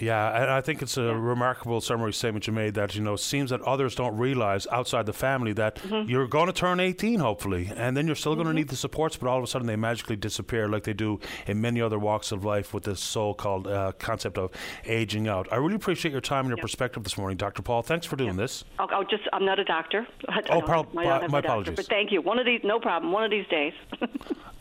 [0.00, 1.12] Yeah, and I think it's a yeah.
[1.12, 5.06] remarkable summary statement you made that, you know, it seems that others don't realize outside
[5.06, 6.08] the family that mm-hmm.
[6.08, 8.42] you're going to turn 18, hopefully, and then you're still mm-hmm.
[8.42, 10.92] going to need the supports, but all of a sudden they magically disappear like they
[10.92, 14.50] do in many other walks of life with this so called uh, concept of
[14.84, 15.48] aging out.
[15.52, 16.62] I really appreciate your time and your yeah.
[16.62, 17.62] perspective this morning, Dr.
[17.62, 17.82] Paul.
[17.82, 18.42] Thanks for doing yeah.
[18.42, 18.64] this.
[18.78, 20.06] I'll, I'll, just, I'm not a doctor.
[20.50, 21.42] oh, par- my, my apologies.
[21.42, 22.22] Doctor, but thank you.
[22.22, 23.12] One of these, no problem.
[23.12, 23.72] One of these days.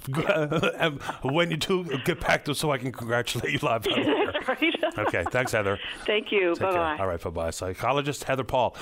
[1.24, 4.76] when you do, get back to so I can congratulate you live on right.
[4.98, 5.80] Okay, thanks, Heather.
[6.06, 6.56] Thank you.
[6.56, 6.98] Bye bye.
[7.00, 7.50] All right, bye bye.
[7.52, 8.76] Psychologist Heather Paul.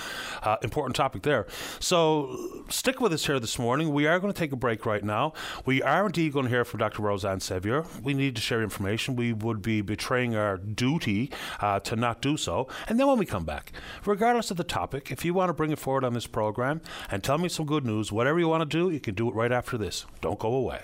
[0.43, 1.47] Uh, important topic there.
[1.79, 3.93] So stick with us here this morning.
[3.93, 5.33] We are going to take a break right now.
[5.65, 7.01] We are indeed going to hear from Dr.
[7.01, 7.85] Rosann Seviour.
[8.01, 9.15] We need to share information.
[9.15, 12.67] We would be betraying our duty uh, to not do so.
[12.87, 13.71] And then when we come back,
[14.05, 17.23] regardless of the topic, if you want to bring it forward on this program and
[17.23, 19.51] tell me some good news, whatever you want to do, you can do it right
[19.51, 20.05] after this.
[20.21, 20.81] Don't go away.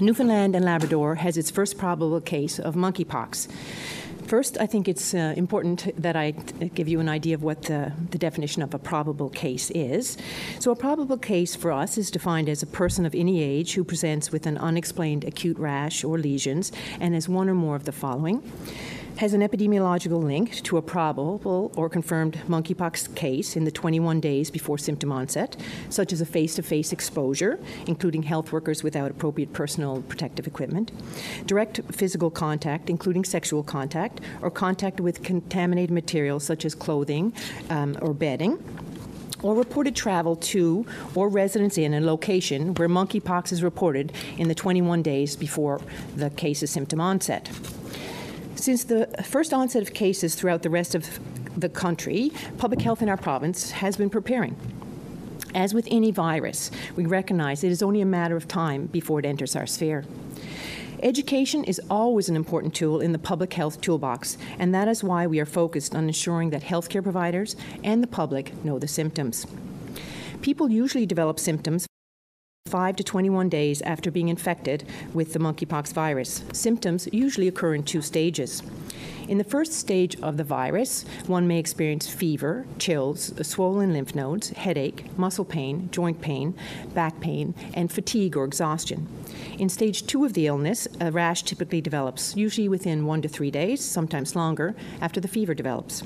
[0.00, 3.48] Newfoundland and Labrador has its first probable case of monkeypox.
[4.26, 7.62] First, I think it's uh, important that I t- give you an idea of what
[7.62, 10.16] the, the definition of a probable case is.
[10.58, 13.84] So, a probable case for us is defined as a person of any age who
[13.84, 17.92] presents with an unexplained acute rash or lesions and has one or more of the
[17.92, 18.42] following
[19.16, 24.50] has an epidemiological link to a probable or confirmed monkeypox case in the 21 days
[24.50, 25.56] before symptom onset,
[25.88, 30.90] such as a face to face exposure, including health workers without appropriate personal protective equipment,
[31.46, 37.32] direct physical contact, including sexual contact, or contact with contaminated materials such as clothing
[37.70, 38.62] um, or bedding
[39.42, 44.54] or reported travel to or residence in a location where monkeypox is reported in the
[44.54, 45.80] 21 days before
[46.16, 47.50] the case's symptom onset.
[48.56, 51.20] Since the first onset of cases throughout the rest of
[51.56, 54.56] the country, public health in our province has been preparing.
[55.54, 59.26] As with any virus, we recognize it is only a matter of time before it
[59.26, 60.04] enters our sphere.
[61.02, 65.26] Education is always an important tool in the public health toolbox, and that is why
[65.26, 69.46] we are focused on ensuring that healthcare providers and the public know the symptoms.
[70.40, 71.86] People usually develop symptoms
[72.66, 76.42] 5 to 21 days after being infected with the monkeypox virus.
[76.54, 78.62] Symptoms usually occur in two stages.
[79.26, 84.50] In the first stage of the virus, one may experience fever, chills, swollen lymph nodes,
[84.50, 86.54] headache, muscle pain, joint pain,
[86.92, 89.08] back pain, and fatigue or exhaustion.
[89.58, 93.50] In stage two of the illness, a rash typically develops, usually within one to three
[93.50, 96.02] days, sometimes longer, after the fever develops.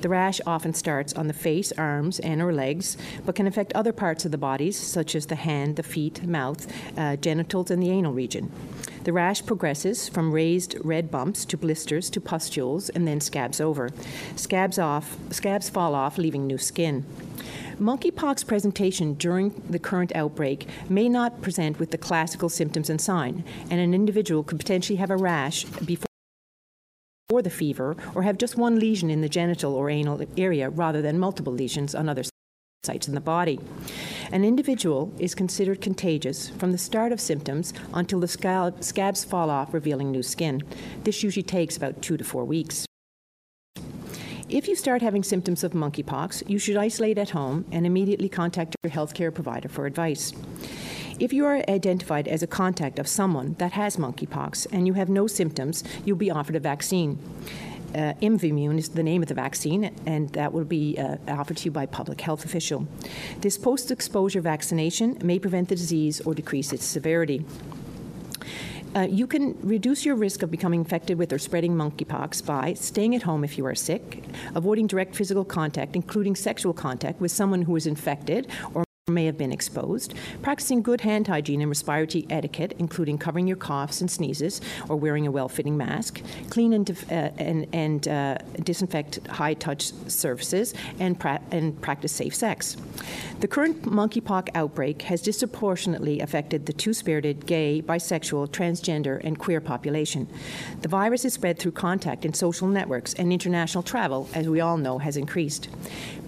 [0.00, 2.96] The rash often starts on the face, arms, and or legs,
[3.26, 6.72] but can affect other parts of the bodies, such as the hand, the feet, mouth,
[6.96, 8.52] uh, genitals, and the anal region.
[9.04, 13.90] The rash progresses from raised red bumps to blisters to pustules and then scabs over.
[14.36, 17.04] Scabs off, scabs fall off, leaving new skin.
[17.80, 23.44] Monkeypox presentation during the current outbreak may not present with the classical symptoms and sign,
[23.70, 26.06] and an individual could potentially have a rash before
[27.42, 31.18] the fever or have just one lesion in the genital or anal area rather than
[31.18, 32.22] multiple lesions on other
[32.84, 33.58] sites in the body.
[34.32, 39.50] An individual is considered contagious from the start of symptoms until the scab- scabs fall
[39.50, 40.62] off, revealing new skin.
[41.04, 42.86] This usually takes about two to four weeks.
[44.48, 48.74] If you start having symptoms of monkeypox, you should isolate at home and immediately contact
[48.82, 50.32] your healthcare provider for advice.
[51.20, 55.10] If you are identified as a contact of someone that has monkeypox and you have
[55.10, 57.18] no symptoms, you'll be offered a vaccine.
[57.94, 61.66] Uh, Imvamune is the name of the vaccine, and that will be uh, offered to
[61.66, 62.86] you by public health official.
[63.40, 67.44] This post exposure vaccination may prevent the disease or decrease its severity.
[68.94, 73.14] Uh, you can reduce your risk of becoming infected with or spreading monkeypox by staying
[73.14, 74.22] at home if you are sick,
[74.54, 79.36] avoiding direct physical contact, including sexual contact, with someone who is infected or may have
[79.36, 84.60] been exposed, practicing good hand hygiene and respiratory etiquette, including covering your coughs and sneezes
[84.88, 90.72] or wearing a well-fitting mask, clean and, dif- uh, and, and uh, disinfect high-touch surfaces,
[91.00, 92.76] and, pra- and practice safe sex.
[93.40, 100.28] The current monkeypox outbreak has disproportionately affected the two-spirited, gay, bisexual, transgender, and queer population.
[100.82, 104.76] The virus is spread through contact in social networks, and international travel, as we all
[104.76, 105.68] know, has increased.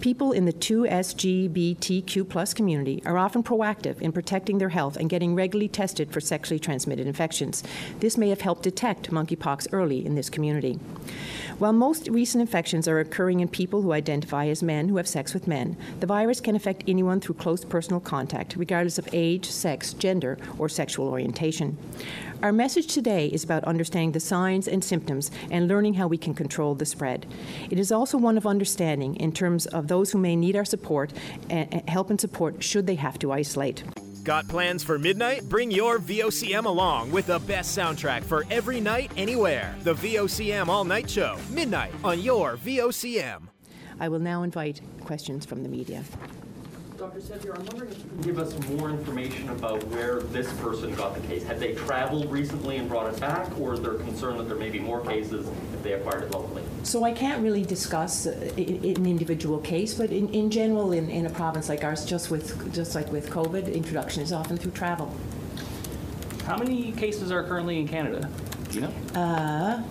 [0.01, 5.35] People in the 2SGBTQ plus community are often proactive in protecting their health and getting
[5.35, 7.63] regularly tested for sexually transmitted infections.
[7.99, 10.79] This may have helped detect monkeypox early in this community.
[11.57, 15.33] While most recent infections are occurring in people who identify as men who have sex
[15.33, 19.93] with men, the virus can affect anyone through close personal contact, regardless of age, sex,
[19.93, 21.77] gender, or sexual orientation.
[22.43, 26.33] Our message today is about understanding the signs and symptoms and learning how we can
[26.33, 27.25] control the spread.
[27.69, 31.13] It is also one of understanding in terms of those who may need our support
[31.49, 33.85] and help and support should they have to isolate.
[34.25, 35.47] Got plans for midnight?
[35.47, 39.75] Bring your VOCM along with the best soundtrack for every night, anywhere.
[39.83, 43.43] The VOCM All Night Show, midnight on your VOCM.
[43.99, 46.03] I will now invite questions from the media.
[46.97, 47.19] Dr.
[47.19, 51.13] Seviour, I'm wondering if you can give us more information about where this person got
[51.13, 51.43] the case.
[51.43, 54.69] Had they traveled recently and brought it back, or is there concern that there may
[54.69, 56.63] be more cases if they acquired it locally?
[56.83, 60.93] So I can't really discuss uh, i- i- an individual case, but in, in general,
[60.93, 64.55] in, in a province like ours, just with just like with COVID, introduction is often
[64.55, 65.13] through travel.
[66.45, 68.29] How many cases are currently in Canada?
[68.69, 68.93] Do you know?
[69.19, 69.83] Uh,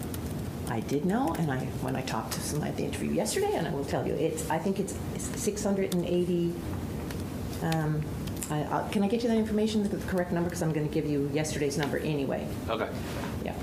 [0.71, 3.67] I did know, and I when I talked to somebody at the interview yesterday, and
[3.69, 6.55] I will tell you, it's I think it's, it's 680.
[7.65, 8.03] Um,
[8.51, 10.51] I, i can I get you that information, the correct number?
[10.51, 12.47] Because I'm going to give you yesterday's number anyway.
[12.69, 12.89] Okay.
[13.45, 13.55] Yeah.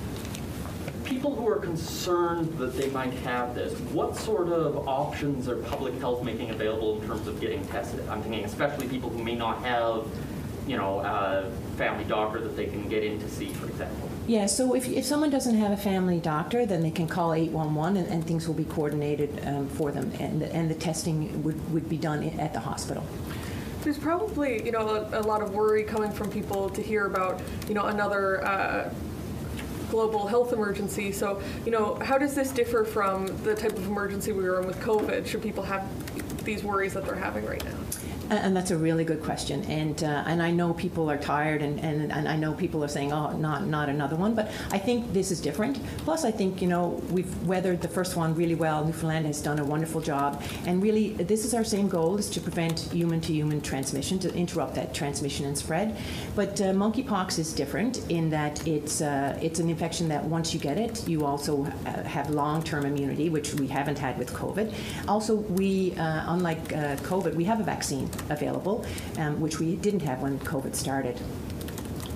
[1.05, 5.93] People who are concerned that they might have this, what sort of options are public
[5.99, 8.07] health making available in terms of getting tested?
[8.09, 10.07] I'm thinking especially people who may not have,
[10.65, 14.09] you know, a family doctor that they can get in to see, for example.
[14.25, 17.97] Yeah, so if, if someone doesn't have a family doctor, then they can call 811
[17.97, 21.89] and, and things will be coordinated um, for them, and, and the testing would, would
[21.89, 23.03] be done i- at the hospital.
[23.83, 27.41] There's probably, you know, a, a lot of worry coming from people to hear about,
[27.67, 28.93] you know, another uh,
[29.89, 31.11] global health emergency.
[31.11, 34.67] So, you know, how does this differ from the type of emergency we were in
[34.67, 35.25] with COVID?
[35.25, 35.87] Should people have
[36.45, 37.80] these worries that they're having right now?
[38.31, 39.61] And, that's a really good question.
[39.65, 42.87] And uh, and I know people are tired, and, and, and I know people are
[42.87, 44.33] saying, oh, not not another one.
[44.35, 45.85] But I think this is different.
[46.05, 48.85] Plus, I think you know we've weathered the first one really well.
[48.85, 52.39] Newfoundland has done a wonderful job, and really this is our same goal: is to
[52.39, 55.97] prevent human-to-human transmission, to interrupt that transmission and spread.
[56.33, 60.59] But uh, monkeypox is different in that it's uh, it's an infection that once you
[60.61, 61.63] get it, you also
[62.05, 64.73] have long-term immunity, which we haven't had with COVID.
[65.09, 68.85] Also, we uh, unlike uh, COVID, we have a vaccine available,
[69.17, 71.19] um, which we didn't have when COVID started.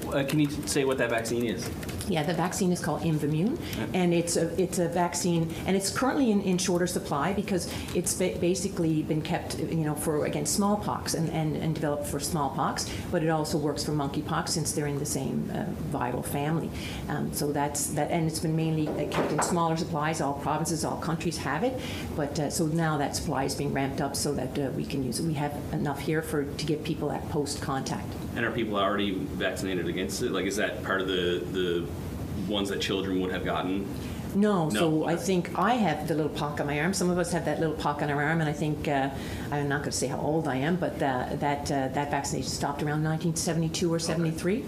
[0.07, 1.69] Uh, can you say what that vaccine is?
[2.07, 3.57] Yeah, the vaccine is called Imvamune,
[3.93, 8.13] and it's a it's a vaccine, and it's currently in, in shorter supply because it's
[8.13, 12.89] ba- basically been kept, you know, for against smallpox and, and, and developed for smallpox,
[13.11, 15.65] but it also works for monkeypox since they're in the same uh,
[15.97, 16.69] viral family.
[17.09, 20.21] Um, so that's that, and it's been mainly uh, kept in smaller supplies.
[20.21, 21.79] All provinces, all countries have it,
[22.15, 25.03] but uh, so now that supply is being ramped up so that uh, we can
[25.03, 25.25] use it.
[25.25, 28.07] We have enough here for to give people at post contact.
[28.35, 30.31] And are people already vaccinated against it?
[30.31, 31.87] Like, is that part of the the
[32.47, 33.87] ones that children would have gotten?
[34.35, 36.93] No, No, so I think I have the little pock on my arm.
[36.93, 39.09] Some of us have that little pock on our arm, and I think uh,
[39.49, 42.49] I'm not going to say how old I am, but uh, that uh, that vaccination
[42.49, 44.65] stopped around 1972 or 73.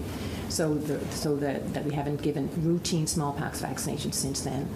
[0.49, 4.69] So, the, so that, that we haven't given routine smallpox vaccination since then.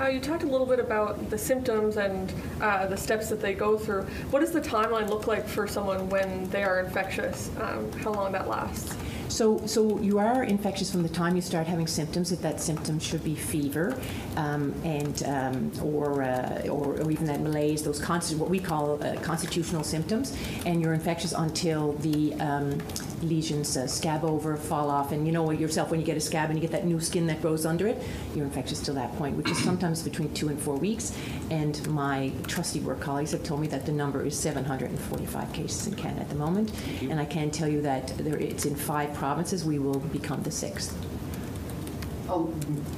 [0.00, 3.54] Uh, you talked a little bit about the symptoms and uh, the steps that they
[3.54, 4.02] go through.
[4.30, 7.48] What does the timeline look like for someone when they are infectious?
[7.60, 8.96] Um, how long that lasts?
[9.34, 12.30] So, so you are infectious from the time you start having symptoms.
[12.30, 14.00] If that symptom should be fever,
[14.36, 19.02] um, and um, or, uh, or or even that malaise, those consti- what we call
[19.02, 22.80] uh, constitutional symptoms, and you're infectious until the um,
[23.22, 26.50] lesions uh, scab over, fall off, and you know yourself when you get a scab
[26.50, 28.00] and you get that new skin that grows under it,
[28.34, 31.16] you're infectious till that point, which is sometimes between two and four weeks.
[31.50, 35.94] And my trusty work colleagues have told me that the number is 745 cases in
[35.94, 36.72] Canada at the moment,
[37.02, 39.64] and I can tell you that there, it's in five provinces.
[39.64, 40.94] We will become the sixth.
[42.28, 42.52] Um,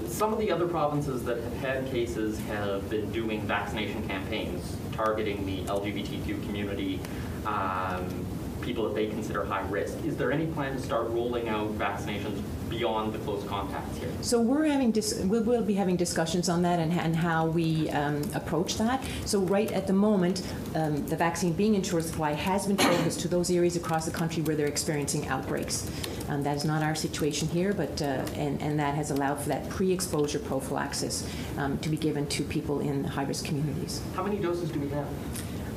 [0.08, 5.46] Some of the other provinces that have had cases have been doing vaccination campaigns targeting
[5.46, 6.98] the LGBTQ community,
[7.44, 8.26] um,
[8.60, 9.96] people that they consider high risk.
[10.04, 14.08] Is there any plan to start rolling out vaccinations beyond the close contacts here?
[14.20, 17.88] So we're having dis- we will be having discussions on that and, and how we
[17.90, 19.04] um, approach that.
[19.24, 20.42] So right at the moment,
[20.74, 24.10] um, the vaccine being in short supply has been focused to those areas across the
[24.10, 25.90] country where they're experiencing outbreaks.
[26.28, 29.48] Um, that is not our situation here, but uh, and, and that has allowed for
[29.50, 34.02] that pre-exposure prophylaxis um, to be given to people in high-risk communities.
[34.14, 35.06] How many doses do we have?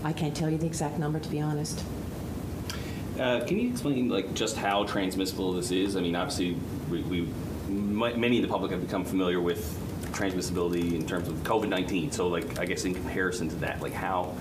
[0.04, 1.84] I can't tell you the exact number, to be honest.
[3.20, 5.96] Uh, can you explain like just how transmissible this is?
[5.96, 6.56] I mean, obviously,
[6.90, 7.20] we, we
[7.68, 9.78] m- many in the public have become familiar with
[10.14, 12.14] transmissibility in terms of COVID-19.
[12.14, 14.34] So, like, I guess in comparison to that, like how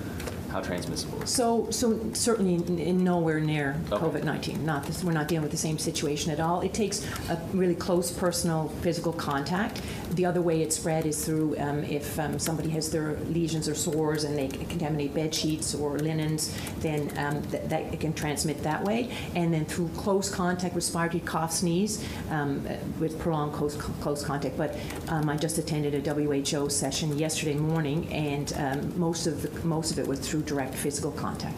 [0.50, 1.24] how transmissible?
[1.26, 4.04] So, so certainly in, in nowhere near Okay.
[4.04, 4.60] COVID-19.
[4.60, 6.60] Not this, we're not dealing with the same situation at all.
[6.60, 9.80] It takes a really close personal physical contact.
[10.12, 13.74] The other way it's spread is through um, if um, somebody has their lesions or
[13.74, 18.62] sores and they contaminate bed sheets or linens, then um, th- that it can transmit
[18.62, 19.10] that way.
[19.34, 24.56] And then through close contact, respiratory cough, sneeze, um, uh, with prolonged close, close contact.
[24.56, 24.76] But
[25.08, 29.92] um, I just attended a WHO session yesterday morning, and um, most of the, most
[29.92, 31.56] of it was through direct physical contact.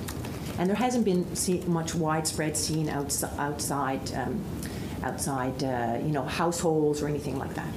[0.58, 4.40] And there hasn't been see, much widespread seen outs- outside, um,
[5.02, 7.68] outside, uh, you know, households or anything like that.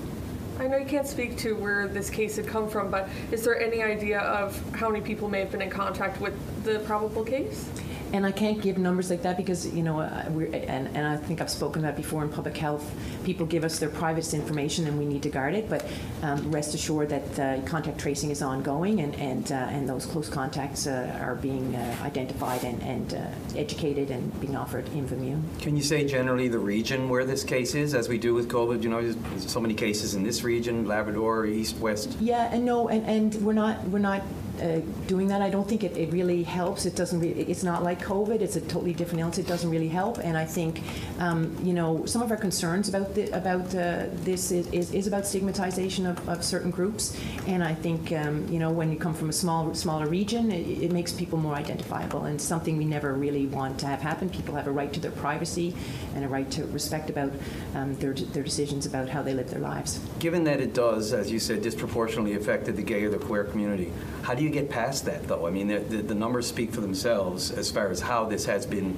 [0.59, 3.59] I know you can't speak to where this case had come from, but is there
[3.59, 6.33] any idea of how many people may have been in contact with
[6.63, 7.69] the probable case?
[8.13, 11.17] And I can't give numbers like that because, you know, uh, we're, and, and I
[11.17, 12.93] think I've spoken about before in public health,
[13.23, 15.67] people give us their private information and we need to guard it.
[15.67, 15.83] But
[16.21, 20.29] um, rest assured that uh, contact tracing is ongoing and, and, uh, and those close
[20.29, 25.41] contacts uh, are being uh, identified and, and uh, educated and being offered Imvamune.
[25.59, 28.83] Can you say generally the region where this case is, as we do with COVID?
[28.83, 32.15] You know, there's there's so many cases in this region, Labrador, East, West.
[32.19, 34.21] Yeah, and no, and, and we're not we're not
[34.61, 35.41] uh, doing that.
[35.41, 36.85] I don't think it, it really helps.
[36.85, 37.23] It doesn't.
[37.23, 38.41] It's not like COVID.
[38.41, 39.37] It's a totally different illness.
[39.37, 40.17] It doesn't really help.
[40.19, 40.81] And I think,
[41.19, 45.07] um, you know, some of our concerns about the, about uh, this is, is, is
[45.07, 47.17] about stigmatization of, of certain groups.
[47.47, 50.83] And I think, um, you know, when you come from a small smaller region, it,
[50.83, 54.29] it makes people more identifiable, and something we never really want to have happen.
[54.29, 55.75] People have a right to their privacy
[56.15, 57.31] and a right to respect about
[57.75, 59.99] um, their their decisions about how they live their lives.
[60.19, 63.91] Given that it does, as you said, disproportionately affected the gay or the queer community,
[64.21, 65.47] how do you get past that, though?
[65.47, 68.65] I mean, the, the, the numbers speak for themselves as far as how this has
[68.65, 68.97] been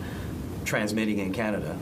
[0.66, 1.78] transmitting in Canada.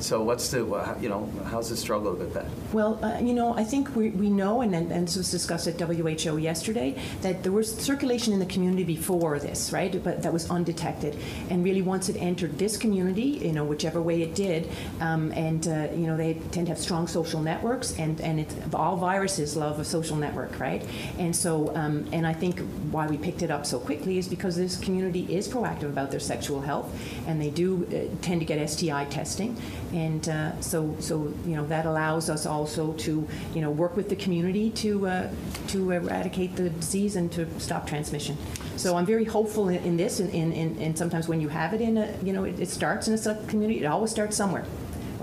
[0.00, 0.58] So what's the,
[1.00, 2.46] you know, how's the struggle with that?
[2.72, 5.66] Well, uh, you know, I think we, we know, and, and and this was discussed
[5.66, 10.02] at WHO yesterday, that there was circulation in the community before this, right?
[10.02, 11.16] But that was undetected.
[11.50, 14.70] And really, once it entered this community, you know, whichever way it did,
[15.00, 18.54] um, and, uh, you know, they tend to have strong social networks, and, and it,
[18.72, 20.84] all viruses love a social network, right?
[21.18, 24.56] And so, um, and I think why we picked it up so quickly is because
[24.56, 26.94] this community is proactive about their sexual health,
[27.26, 29.56] and they do uh, tend to get STI testing.
[29.94, 34.08] And uh, so, so you know, that allows us also to, you know, work with
[34.08, 35.30] the community to uh,
[35.68, 38.36] to eradicate the disease and to stop transmission.
[38.76, 41.80] So I'm very hopeful in, in this, and, and, and, sometimes when you have it
[41.80, 44.64] in a, you know, it, it starts in a community, it always starts somewhere.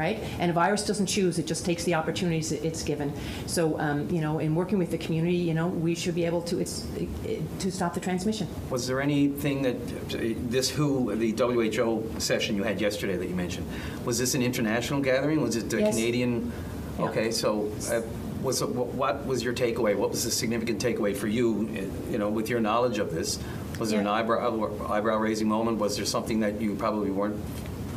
[0.01, 3.13] Right, and a virus doesn't choose; it just takes the opportunities it's given.
[3.45, 6.41] So, um, you know, in working with the community, you know, we should be able
[6.41, 6.87] to it's,
[7.59, 8.47] to stop the transmission.
[8.71, 9.77] Was there anything that,
[10.49, 13.67] this WHO, the WHO session you had yesterday that you mentioned,
[14.03, 15.39] was this an international gathering?
[15.39, 15.95] Was it a Yes.
[15.95, 16.51] Canadian?
[16.97, 17.05] Yeah.
[17.05, 18.01] Okay, so uh,
[18.41, 19.95] was, what was your takeaway?
[19.95, 21.69] What was the significant takeaway for you,
[22.09, 23.37] you know, with your knowledge of this?
[23.77, 25.77] Was there an eyebrow, eyebrow raising moment?
[25.77, 27.39] Was there something that you probably weren't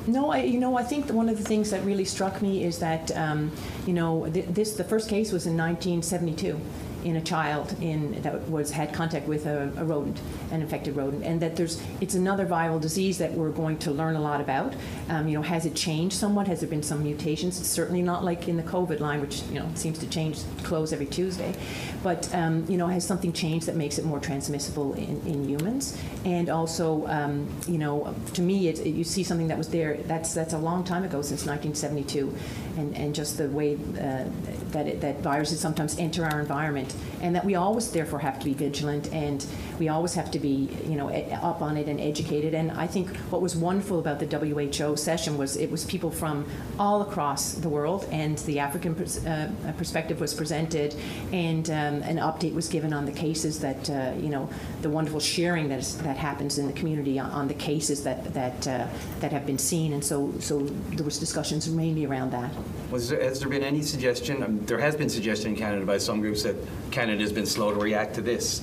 [0.07, 2.79] No, I, you know, I think one of the things that really struck me is
[2.81, 3.51] that, um,
[3.87, 6.61] you know, th- this the first case was in 1972
[7.05, 11.23] in a child in that was had contact with a, a rodent, an infected rodent,
[11.23, 14.75] and that there's it's another viral disease that we're going to learn a lot about.
[15.09, 16.47] Um, you know, has it changed somewhat?
[16.49, 17.61] Has there been some mutations?
[17.61, 20.93] It's certainly not like in the COVID line, which you know seems to change close
[20.93, 21.55] every Tuesday,
[22.03, 25.99] but um, you know, has something changed that makes it more transmissible in, in humans?
[26.25, 29.99] And also, um, you know, to me, it, you see something that was there.
[30.05, 32.35] That's that's a long time ago, since 1972,
[32.79, 34.25] and and just the way uh,
[34.71, 38.45] that it, that viruses sometimes enter our environment, and that we always therefore have to
[38.45, 39.47] be vigilant, and
[39.78, 41.09] we always have to be you know
[41.42, 42.55] up on it and educated.
[42.55, 46.47] And I think what was wonderful about the WHO session was it was people from
[46.78, 50.95] all across the world, and the African pers- uh, perspective was presented,
[51.32, 54.49] and um, an update was given on the cases that uh, you know
[54.82, 58.32] the wonderful sharing that is, that happens in the community on, on the cases that
[58.34, 58.86] that uh,
[59.20, 60.61] that have been seen, and so so
[60.97, 62.53] there was discussions mainly around that.
[62.90, 64.42] Was there, has there been any suggestion?
[64.42, 66.57] Um, there has been suggestion in Canada by some groups that
[66.95, 68.62] Canada has been slow to react to this.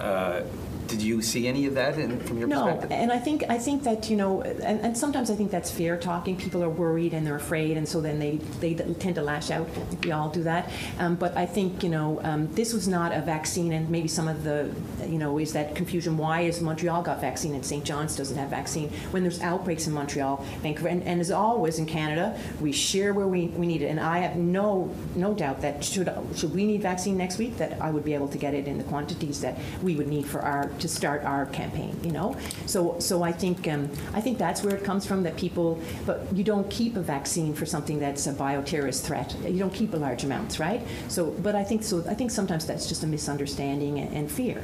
[0.00, 0.40] Uh,
[0.88, 2.90] did you see any of that in, from your No, perspective?
[2.90, 5.70] No, and I think I think that you know, and, and sometimes I think that's
[5.70, 6.36] fair talking.
[6.36, 9.68] People are worried and they're afraid, and so then they they tend to lash out.
[10.04, 10.70] We all do that.
[10.98, 14.28] Um, but I think you know, um, this was not a vaccine, and maybe some
[14.28, 14.74] of the
[15.06, 16.16] you know is that confusion.
[16.16, 17.84] Why is Montreal got vaccine and St.
[17.84, 21.86] John's doesn't have vaccine when there's outbreaks in Montreal, Vancouver, and, and as always in
[21.86, 23.86] Canada, we share where we, we need it.
[23.86, 27.80] And I have no no doubt that should should we need vaccine next week, that
[27.80, 30.40] I would be able to get it in the quantities that we would need for
[30.40, 31.98] our to start our campaign.
[32.02, 35.22] You know, so so I think um, I think that's where it comes from.
[35.22, 39.34] That people, but you don't keep a vaccine for something that's a bioterrorist threat.
[39.44, 40.82] You don't keep a large amounts, right?
[41.08, 42.04] So, but I think so.
[42.08, 44.62] I think sometimes that's just a misunderstanding and, and fear.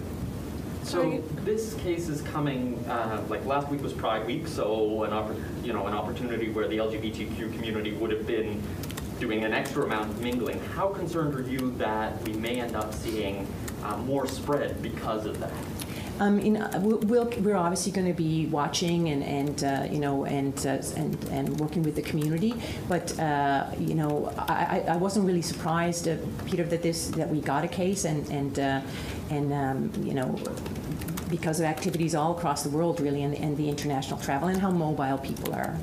[0.84, 5.64] So this case is coming, uh, like last week was Pride Week, so an oppor-
[5.64, 8.60] you know, an opportunity where the LGBTQ community would have been
[9.20, 10.58] doing an extra amount of mingling.
[10.74, 13.46] How concerned are you that we may end up seeing
[13.84, 15.52] uh, more spread because of that?
[16.20, 19.98] Um, you know, we'll, we'll, we're obviously going to be watching and, and uh, you
[19.98, 22.54] know and, uh, and and working with the community,
[22.88, 27.28] but uh, you know I, I I wasn't really surprised, uh, Peter, that this that
[27.28, 28.80] we got a case and and uh,
[29.30, 30.38] and um, you know
[31.30, 34.70] because of activities all across the world really and, and the international travel and how
[34.70, 35.76] mobile people are.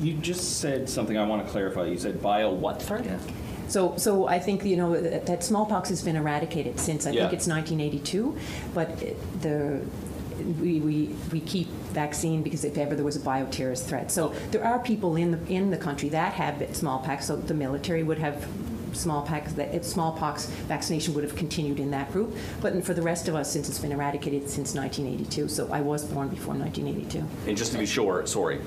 [0.00, 1.86] You just said something I want to clarify.
[1.86, 3.20] You said bio what threat?
[3.68, 7.22] So, so I think you know that, that smallpox has been eradicated since I Yeah.
[7.22, 8.36] think it's 1982,
[8.74, 9.80] but it- the
[10.60, 14.10] we, we, we keep vaccine because if ever there was a bioterrorist threat.
[14.10, 18.02] So there are people in the, in the country that have smallpox, so the military
[18.02, 18.48] would have
[18.92, 22.34] smallpox, that smallpox vaccination would have continued in that group.
[22.60, 26.04] But for the rest of us, since it's been eradicated since 1982, so I was
[26.04, 27.24] born before 1982.
[27.48, 28.60] And just to be sure, sorry,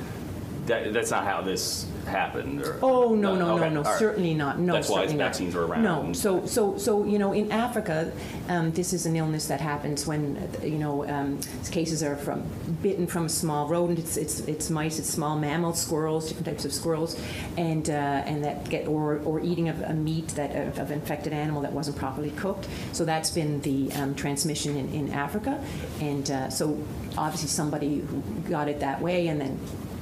[0.68, 2.62] that, that's not how this happened.
[2.62, 4.00] Or, oh no no okay, no no right.
[4.00, 5.16] certainly not no That's why not.
[5.16, 5.84] vaccines are around.
[5.84, 8.12] no so so so you know in Africa
[8.48, 11.40] um, this is an illness that happens when you know um,
[11.72, 12.44] cases are from
[12.82, 16.66] bitten from a small rodent it's it's, it's mice it's small mammals squirrels different types
[16.66, 17.20] of squirrels
[17.58, 21.34] and uh, and that get or or eating of a meat that of, of infected
[21.34, 25.64] animal that wasn't properly cooked so that's been the um, transmission in, in Africa
[26.02, 26.82] and uh, so
[27.18, 29.60] obviously somebody who got it that way and then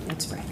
[0.10, 0.44] it spread.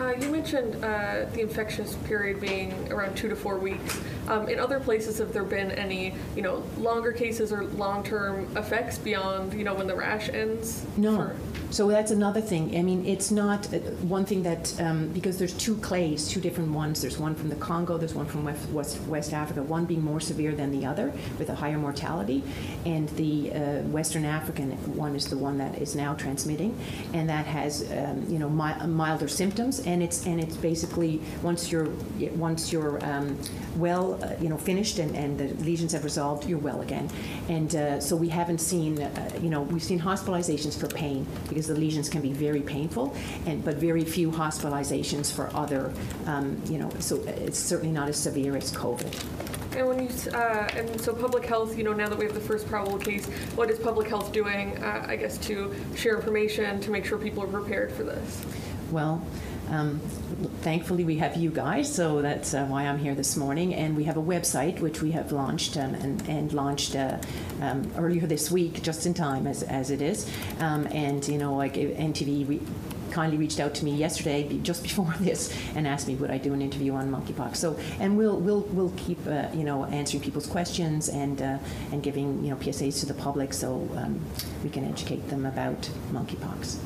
[0.00, 4.00] Uh, you mentioned uh, the infectious period being around two to four weeks.
[4.28, 8.98] Um, in other places, have there been any, you know, longer cases or long-term effects
[8.98, 10.84] beyond, you know, when the rash ends?
[10.96, 11.32] No.
[11.70, 12.76] So that's another thing.
[12.76, 16.72] I mean, it's not uh, one thing that um, because there's two clades, two different
[16.72, 17.02] ones.
[17.02, 17.98] There's one from the Congo.
[17.98, 19.62] There's one from West, West, West Africa.
[19.62, 22.42] One being more severe than the other, with a higher mortality,
[22.86, 26.78] and the uh, Western African one is the one that is now transmitting,
[27.12, 29.80] and that has um, you know mi- milder symptoms.
[29.80, 31.90] And it's and it's basically once you're
[32.36, 33.38] once you're um,
[34.22, 37.08] uh, you know, finished and, and the lesions have resolved, you're well again.
[37.48, 41.66] And uh, so we haven't seen, uh, you know, we've seen hospitalizations for pain because
[41.66, 43.14] the lesions can be very painful,
[43.46, 45.92] and but very few hospitalizations for other,
[46.26, 49.24] um, you know, so it's certainly not as severe as COVID.
[49.76, 52.40] And when you uh, and so public health, you know, now that we have the
[52.40, 54.82] first probable case, what is public health doing?
[54.82, 58.44] Uh, I guess to share information to make sure people are prepared for this.
[58.90, 59.22] Well,
[59.68, 60.00] um,
[60.60, 63.74] thankfully we have you guys, so that's uh, why I'm here this morning.
[63.74, 67.18] And we have a website which we have launched um, and, and launched uh,
[67.60, 70.30] um, earlier this week, just in time as, as it is.
[70.60, 72.48] Um, and you know, like uh, NTV.
[72.48, 72.60] Re-
[73.10, 76.52] kindly reached out to me yesterday just before this and asked me would I do
[76.52, 80.46] an interview on monkeypox so and we'll we'll we'll keep uh, you know answering people's
[80.46, 81.58] questions and uh,
[81.90, 84.20] and giving you know PSAs to the public so um,
[84.62, 86.78] we can educate them about monkeypox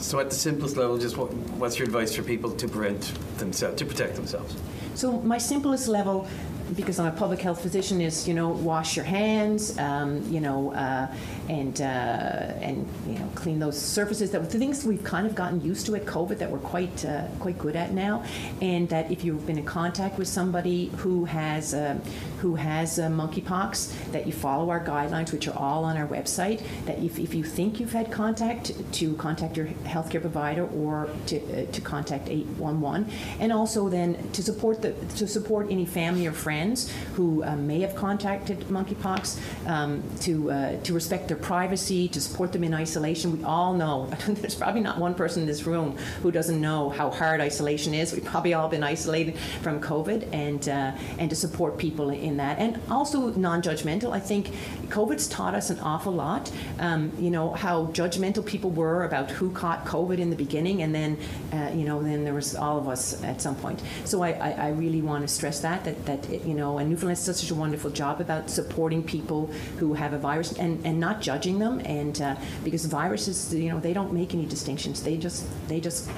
[0.00, 3.76] So at the simplest level, just what, what's your advice for people to prevent themselves,
[3.76, 4.56] to protect themselves?
[4.94, 6.26] So my simplest level,
[6.74, 10.72] because I'm a public health physician, is you know wash your hands, um, you know,
[10.72, 11.12] uh,
[11.48, 14.30] and uh, and you know clean those surfaces.
[14.30, 17.26] That the things we've kind of gotten used to at COVID that we're quite uh,
[17.38, 18.24] quite good at now,
[18.60, 21.98] and that if you've been in contact with somebody who has uh,
[22.38, 26.62] who has uh, monkeypox, that you follow our guidelines, which are all on our website.
[26.86, 31.36] That if, if you think you've had contact, to contact your healthcare provider or to
[31.36, 33.10] uh, to contact 811,
[33.40, 37.80] and also then to support the to support any family or friends who uh, may
[37.80, 43.38] have contacted monkeypox, um, to uh, to respect their privacy, to support them in isolation.
[43.38, 47.10] We all know there's probably not one person in this room who doesn't know how
[47.10, 48.12] hard isolation is.
[48.12, 52.58] We've probably all been isolated from COVID, and uh, and to support people in that,
[52.58, 54.12] and also non-judgmental.
[54.12, 54.50] I think
[54.88, 56.52] COVID's taught us an awful lot.
[56.78, 60.94] Um, you know how judgmental people were about who caught COVID in the beginning, and
[60.94, 61.16] then
[61.54, 63.82] uh, you know then there was all of us at some point.
[64.04, 66.90] So I, I, I really want to stress that that that it, you know, and
[66.90, 69.46] Newfoundland does such a wonderful job about supporting people
[69.78, 72.34] who have a virus and, and not judging them, and uh,
[72.64, 75.00] because viruses, you know, they don't make any distinctions.
[75.00, 76.10] They just they just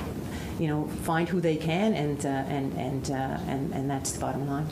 [0.58, 4.20] you know find who they can, and uh, and and uh, and and that's the
[4.20, 4.66] bottom line.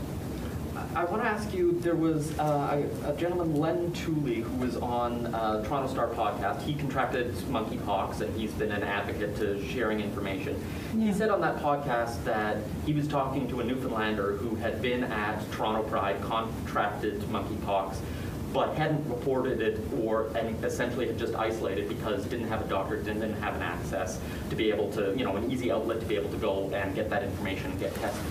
[0.92, 4.76] I want to ask you, there was uh, a, a gentleman, Len Tooley, who was
[4.76, 6.62] on uh, Toronto Star podcast.
[6.62, 10.60] He contracted monkeypox, and he's been an advocate to sharing information.
[10.96, 11.06] Yeah.
[11.06, 15.04] He said on that podcast that he was talking to a Newfoundlander who had been
[15.04, 17.98] at Toronto Pride, contracted monkeypox,
[18.52, 22.96] but hadn't reported it or and essentially had just isolated because didn't have a doctor,
[22.96, 24.18] didn't have an access
[24.48, 26.96] to be able to, you know, an easy outlet to be able to go and
[26.96, 28.26] get that information and get tested.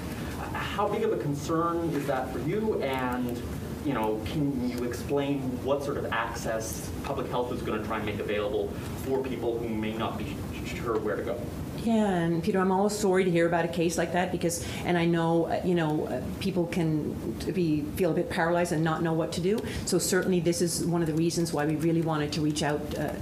[0.59, 2.81] How big of a concern is that for you?
[2.81, 3.41] And
[3.85, 7.97] you know, can you explain what sort of access public health is going to try
[7.97, 8.67] and make available
[9.03, 10.35] for people who may not be
[10.65, 11.41] sure where to go?
[11.77, 14.97] Yeah, and Peter, I'm always sorry to hear about a case like that because, and
[14.97, 17.13] I know, uh, you know, uh, people can
[17.53, 19.59] be feel a bit paralyzed and not know what to do.
[19.85, 22.81] So certainly, this is one of the reasons why we really wanted to reach out
[22.97, 23.13] uh,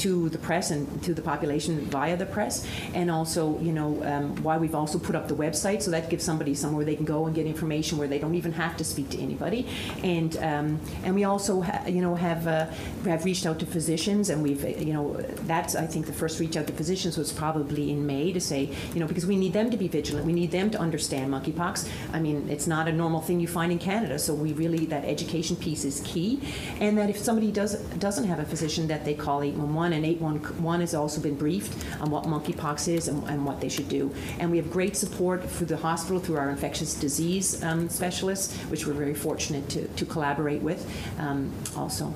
[0.00, 4.34] to the press and to the population via the press, and also, you know, um,
[4.42, 7.26] why we've also put up the website so that gives somebody somewhere they can go
[7.26, 9.66] and get information where they don't even have to speak to anybody,
[10.02, 12.66] and um, and we also, ha- you know, have uh,
[13.04, 15.14] have reached out to physicians, and we've, uh, you know,
[15.46, 18.70] that's I think the first reach out to physicians was probably in May to say,
[18.94, 21.88] you know, because we need them to be vigilant, we need them to understand monkeypox.
[22.12, 25.04] I mean, it's not a normal thing you find in Canada, so we really that
[25.04, 26.40] education piece is key,
[26.80, 30.80] and that if somebody does doesn't have a physician, that they call 811, and 811
[30.80, 34.12] has also been briefed on what monkeypox is and, and what they should do.
[34.38, 38.86] And we have great support through the hospital through our infectious disease um, specialists, which
[38.86, 40.88] we're very fortunate to, to collaborate with
[41.18, 42.14] um, also.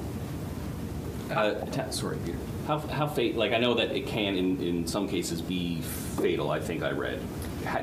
[1.30, 2.38] Uh, sorry, Peter.
[2.66, 5.80] How, how fate, like, I know that it can, in, in some cases, be
[6.16, 7.20] fatal, I think I read.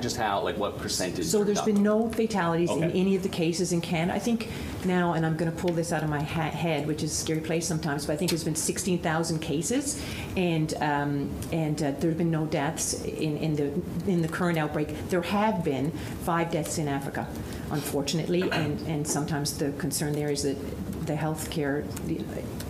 [0.01, 1.25] Just how, like, what percentage?
[1.25, 2.99] So there's been no fatalities in Okay.
[2.99, 4.15] any of the cases in Canada.
[4.15, 4.47] I think
[4.85, 7.15] now, and I'm going to pull this out of my ha- head, which is a
[7.15, 10.01] scary place sometimes, but I think there's been 16,000 cases,
[10.35, 14.57] and um, and uh, there have been no deaths in, in the in the current
[14.57, 15.09] outbreak.
[15.09, 15.91] There have been
[16.23, 17.27] five deaths in Africa,
[17.71, 20.57] unfortunately, and and sometimes the concern there is that
[21.05, 21.83] the healthcare,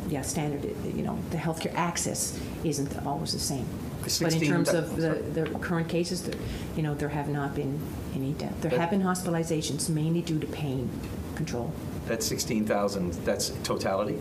[0.09, 0.63] yeah, standard,
[0.95, 3.65] you know, the healthcare access isn't always the same.
[4.01, 6.35] But in terms of the, the current cases, there,
[6.75, 7.79] you know, there have not been
[8.15, 8.53] any death.
[8.61, 10.89] There have been hospitalizations, mainly due to pain
[11.35, 11.71] control.
[12.07, 14.17] That's 16,000, that's totality?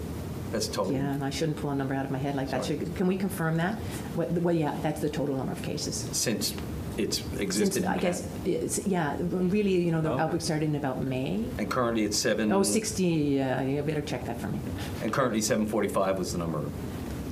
[0.52, 0.92] That's total?
[0.92, 2.64] Yeah, and I shouldn't pull a number out of my head like that.
[2.64, 3.76] Should- Can we confirm that?
[4.16, 6.08] What- Well, yeah, that's the total number of cases.
[6.12, 6.54] Since
[6.98, 7.84] it's Since, existed?
[7.84, 10.18] I guess, it's- yeah, really, you know, the Oh.
[10.18, 11.44] outbreak started in about May.
[11.56, 12.52] And currently it's seven?
[12.52, 14.58] Oh, 60, uh, you better check that for me.
[15.02, 16.62] And currently 745 was the number?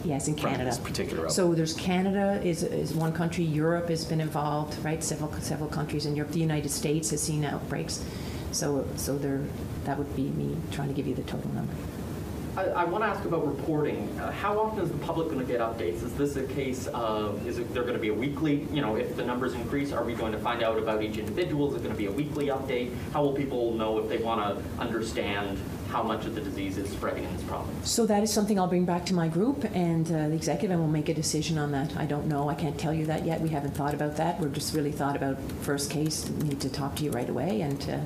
[0.08, 0.70] Yes, in From Canada.
[0.70, 1.34] this particular outbreak.
[1.34, 5.04] So there's Canada is, is one country, Europe has been involved, right?
[5.04, 6.32] Several, several countries in Europe.
[6.32, 8.02] The United States has seen outbreaks.
[8.50, 9.44] So, so there,
[9.84, 11.74] that would be me trying to give you the total number.
[12.56, 14.18] I, I want to ask about reporting.
[14.18, 16.02] Uh, how often is the public going to get updates?
[16.02, 18.96] Is this a case of, is it, there going to be a weekly, you know,
[18.96, 21.68] if the numbers increase, are we going to find out about each individual?
[21.68, 22.94] Is it going to be a weekly update?
[23.12, 26.90] How will people know if they want to understand how much of the disease is
[26.90, 27.90] spreading in this province?
[27.90, 30.80] So that is something I'll bring back to my group and uh, the executive, and
[30.80, 31.96] we'll make a decision on that.
[31.96, 32.48] I don't know.
[32.48, 33.40] I can't tell you that yet.
[33.40, 34.38] We haven't thought about that.
[34.38, 36.28] We're just really thought about first case.
[36.28, 37.98] Need to talk to you right away, and uh,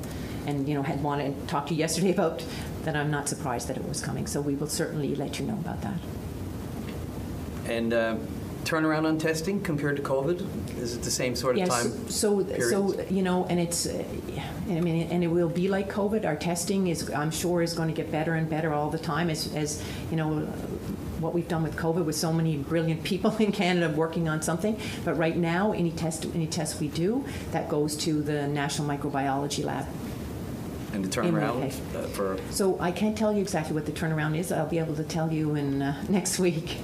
[0.46, 2.44] and you know had wanted to talk to you yesterday about
[2.82, 2.96] that.
[2.96, 4.26] I'm not surprised that it was coming.
[4.26, 5.98] So we will certainly let you know about that.
[7.66, 8.16] And uh,
[8.64, 10.78] turnaround on testing compared to COVID?
[10.78, 12.08] Is it the same sort of yes, time?
[12.08, 14.04] So, so you know, and it's, uh,
[14.68, 16.24] I mean, and it will be like COVID.
[16.24, 19.30] Our testing is, I'm sure, is going to get better and better all the time.
[19.30, 20.48] As, as you know,
[21.22, 24.78] what we've done with COVID with so many brilliant people in Canada working on something.
[25.04, 29.64] But right now, any test, any test we do, that goes to the National Microbiology
[29.64, 29.86] Lab.
[30.92, 34.52] And the turnaround uh, for, So I can't tell you exactly what the turnaround is.
[34.52, 36.78] I'll be able to tell you in uh, next week.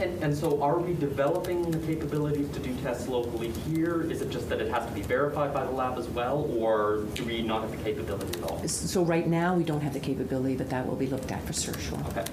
[0.00, 4.10] And, and so are we developing the capabilities to do tests locally here?
[4.10, 7.04] Is it just that it has to be verified by the lab as well, or
[7.14, 8.66] do we not have the capability at all?
[8.66, 11.52] So right now, we don't have the capability, but that will be looked at for
[11.52, 11.98] sure.
[12.08, 12.24] Okay.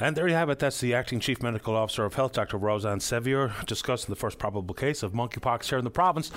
[0.00, 0.60] And there you have it.
[0.60, 2.56] That's the acting chief medical officer of health, Dr.
[2.56, 6.30] Rosann Seviour, discussing the first probable case of monkeypox here in the province.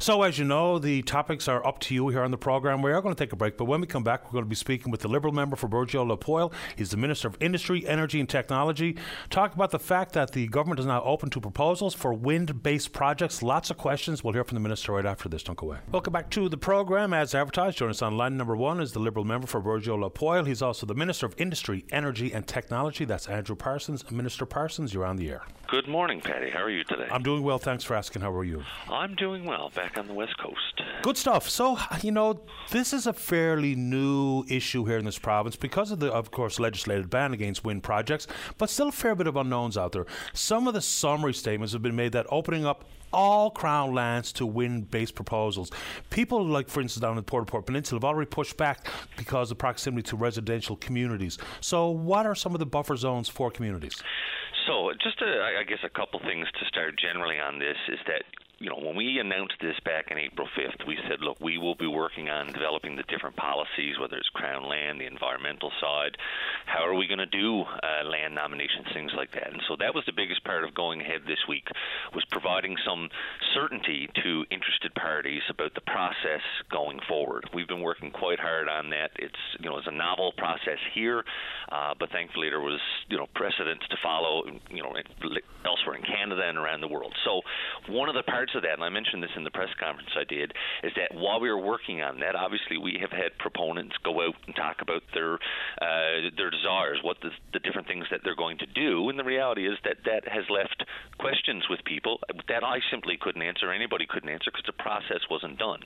[0.00, 2.82] So, as you know, the topics are up to you here on the program.
[2.82, 4.48] We are going to take a break, but when we come back, we're going to
[4.48, 6.52] be speaking with the Liberal member for Burgeo-La Poile.
[6.74, 8.96] He's the Minister of Industry, Energy and Technology.
[9.30, 13.40] Talk about the fact that the government is now open to proposals for wind-based projects.
[13.40, 14.24] Lots of questions.
[14.24, 15.44] We'll hear from the minister right after this.
[15.44, 15.78] Don't go away.
[15.92, 17.14] Welcome back to the program.
[17.14, 20.44] As advertised, join us on line number one is the Liberal member for Burgeo-La Poile.
[20.44, 22.95] He's also the Minister of Industry, Energy and Technology.
[23.04, 24.10] That's Andrew Parsons.
[24.10, 25.42] Minister Parsons, you're on the air.
[25.68, 26.50] Good morning, Patty.
[26.50, 27.08] How are you today?
[27.10, 27.58] I'm doing well.
[27.58, 28.22] Thanks for asking.
[28.22, 28.62] How are you?
[28.88, 30.82] I'm doing well back on the West Coast.
[31.02, 31.48] Good stuff.
[31.48, 32.40] So, you know,
[32.70, 36.58] this is a fairly new issue here in this province because of the, of course,
[36.60, 38.26] legislated ban against wind projects,
[38.58, 40.06] but still a fair bit of unknowns out there.
[40.32, 42.84] Some of the summary statements have been made that opening up
[43.16, 45.70] all Crown lands to wind based proposals.
[46.10, 48.86] People, like, for instance, down in the Port au Port Peninsula, have already pushed back
[49.16, 51.38] because of proximity to residential communities.
[51.62, 54.02] So, what are some of the buffer zones for communities?
[54.66, 58.22] So, just a, I guess a couple things to start generally on this is that
[58.58, 61.74] you know, when we announced this back in April 5th, we said, look, we will
[61.74, 66.16] be working on developing the different policies, whether it's Crown land, the environmental side.
[66.64, 69.52] How are we going to do uh, land nominations, things like that?
[69.52, 71.68] And so that was the biggest part of going ahead this week,
[72.14, 73.10] was providing some
[73.52, 76.40] certainty to interested parties about the process
[76.70, 77.44] going forward.
[77.52, 79.10] We've been working quite hard on that.
[79.16, 81.24] It's, you know, it's a novel process here,
[81.70, 82.80] uh, but thankfully there was,
[83.10, 84.96] you know, precedents to follow, you know,
[85.66, 87.12] elsewhere in Canada and around the world.
[87.22, 87.42] So
[87.92, 90.10] one of the parties regards to that, and I mentioned this in the press conference
[90.16, 93.96] I did, is that while we were working on that, obviously we have had proponents
[94.04, 98.20] go out and talk about their uh, their desires, what the, the different things that
[98.24, 100.84] they're going to do, and the reality is that that has left
[101.18, 105.58] questions with people that I simply couldn't answer, anybody couldn't answer because the process wasn't
[105.58, 105.80] done.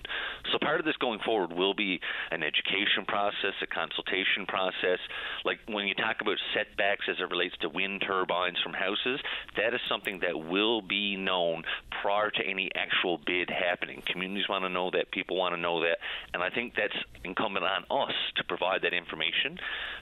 [0.52, 2.00] So part of this going forward will be
[2.30, 4.98] an education process, a consultation process.
[5.44, 9.20] Like when you talk about setbacks as it relates to wind turbines from houses,
[9.56, 11.62] that is something that will be known
[12.02, 14.02] prior to any actual bid happening.
[14.06, 15.98] Communities want to know that, people want to know that,
[16.34, 19.58] and I think that's incumbent on us to provide that information.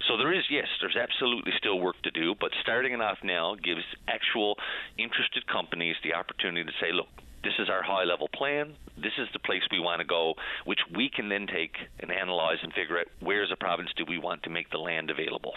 [0.09, 3.55] So there is, yes, there's absolutely still work to do, but starting it off now
[3.55, 4.57] gives actual
[4.97, 7.09] interested companies the opportunity to say, look,
[7.45, 8.75] this is our high level plan.
[9.03, 10.35] This is the place we want to go,
[10.65, 14.05] which we can then take and analyze and figure out where as a province do
[14.09, 15.55] we want to make the land available.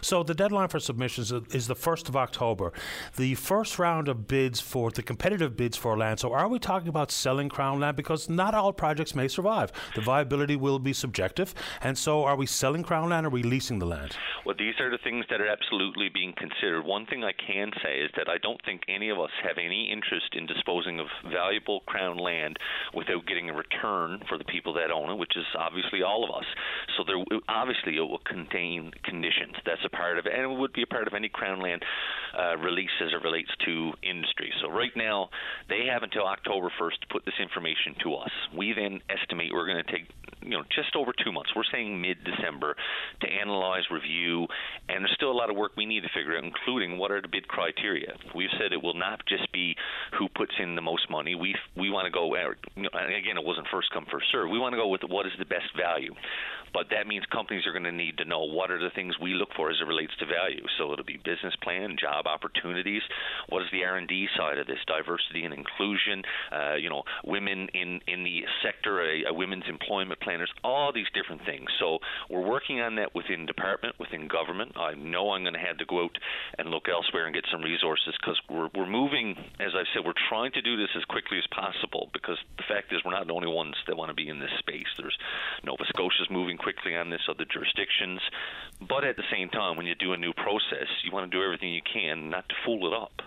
[0.00, 2.72] So the deadline for submissions is the 1st of October.
[3.16, 6.18] The first round of bids for the competitive bids for land.
[6.18, 7.96] So are we talking about selling Crown land?
[7.96, 9.70] Because not all projects may survive.
[9.94, 11.54] The viability will be subjective.
[11.82, 14.16] And so are we selling Crown land or releasing the land?
[14.44, 16.84] Well, these are the things that are absolutely being considered.
[16.84, 19.88] One thing I can say is that I don't think any of us have any
[19.92, 22.58] interest in disposing of valuable Crown land
[22.94, 26.30] without getting a return for the people that own it, which is obviously all of
[26.30, 26.44] us.
[26.96, 29.54] So there, obviously, it will contain conditions.
[29.64, 31.82] That's a part of it, and it would be a part of any Crown land
[32.36, 34.52] uh, release as it relates to industry.
[34.62, 35.30] So right now,
[35.68, 38.30] they have until October 1st to put this information to us.
[38.56, 40.08] We then estimate we're going to take,
[40.42, 41.50] you know, just over two months.
[41.54, 42.76] We're saying mid-December
[43.22, 44.46] to analyze, review,
[44.88, 47.20] and there's still a lot of work we need to figure out, including what are
[47.20, 48.14] the bid criteria.
[48.34, 49.74] We've said it will not just be
[50.18, 51.34] who puts in the most money.
[51.34, 54.50] We we want to go, uh, you know, again, it wasn't first come first serve.
[54.50, 56.14] We want to go with what is the best value
[56.72, 59.34] but that means companies are going to need to know what are the things we
[59.34, 60.64] look for as it relates to value.
[60.78, 63.02] So it'll be business plan, job opportunities.
[63.48, 64.78] What is the R&D side of this?
[64.86, 66.22] Diversity and inclusion.
[66.52, 70.50] Uh, you know, women in in the sector, a, a women's employment planners.
[70.64, 71.68] All these different things.
[71.78, 71.98] So
[72.28, 74.72] we're working on that within department, within government.
[74.76, 76.16] I know I'm going to have to go out
[76.58, 79.36] and look elsewhere and get some resources because we're we're moving.
[79.58, 82.92] As I said, we're trying to do this as quickly as possible because the fact
[82.92, 84.88] is we're not the only ones that want to be in this space.
[84.98, 85.16] There's
[85.64, 88.20] Nova Scotia's moving quickly on this, other jurisdictions.
[88.86, 91.42] But at the same time, when you do a new process, you want to do
[91.42, 93.22] everything you can not to fool it up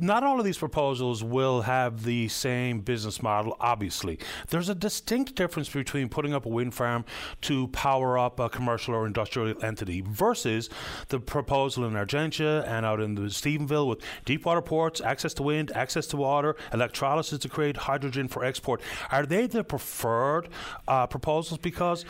[0.00, 4.18] not all of these proposals will have the same business model, obviously.
[4.48, 7.04] There's a distinct difference between putting up a wind farm
[7.42, 10.68] to power up a commercial or industrial entity versus
[11.08, 15.42] the proposal in Argentia and out in the Stephenville with deep water ports, access to
[15.42, 18.80] wind, access to water, electrolysis to create hydrogen for export.
[19.10, 20.48] Are they the preferred
[20.88, 21.58] uh, proposals?
[21.58, 22.04] Because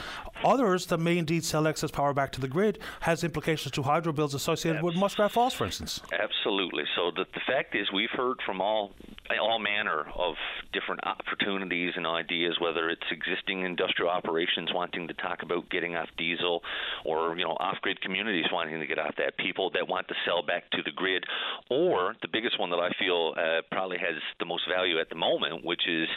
[0.44, 4.12] others that may indeed sell excess power back to the grid has implications to hydro
[4.12, 6.00] bills associated with Muskrat Falls, for instance.
[6.12, 6.84] Absolutely.
[6.96, 8.92] So the, the fact is, we've heard from all
[9.40, 10.34] all manner of
[10.72, 16.08] different opportunities and ideas, whether it's existing industrial operations wanting to talk about getting off
[16.18, 16.62] diesel,
[17.04, 20.42] or you know off-grid communities wanting to get off that, people that want to sell
[20.42, 21.24] back to the grid,
[21.70, 25.16] or the biggest one that I feel uh, probably has the most value at the
[25.16, 26.08] moment, which is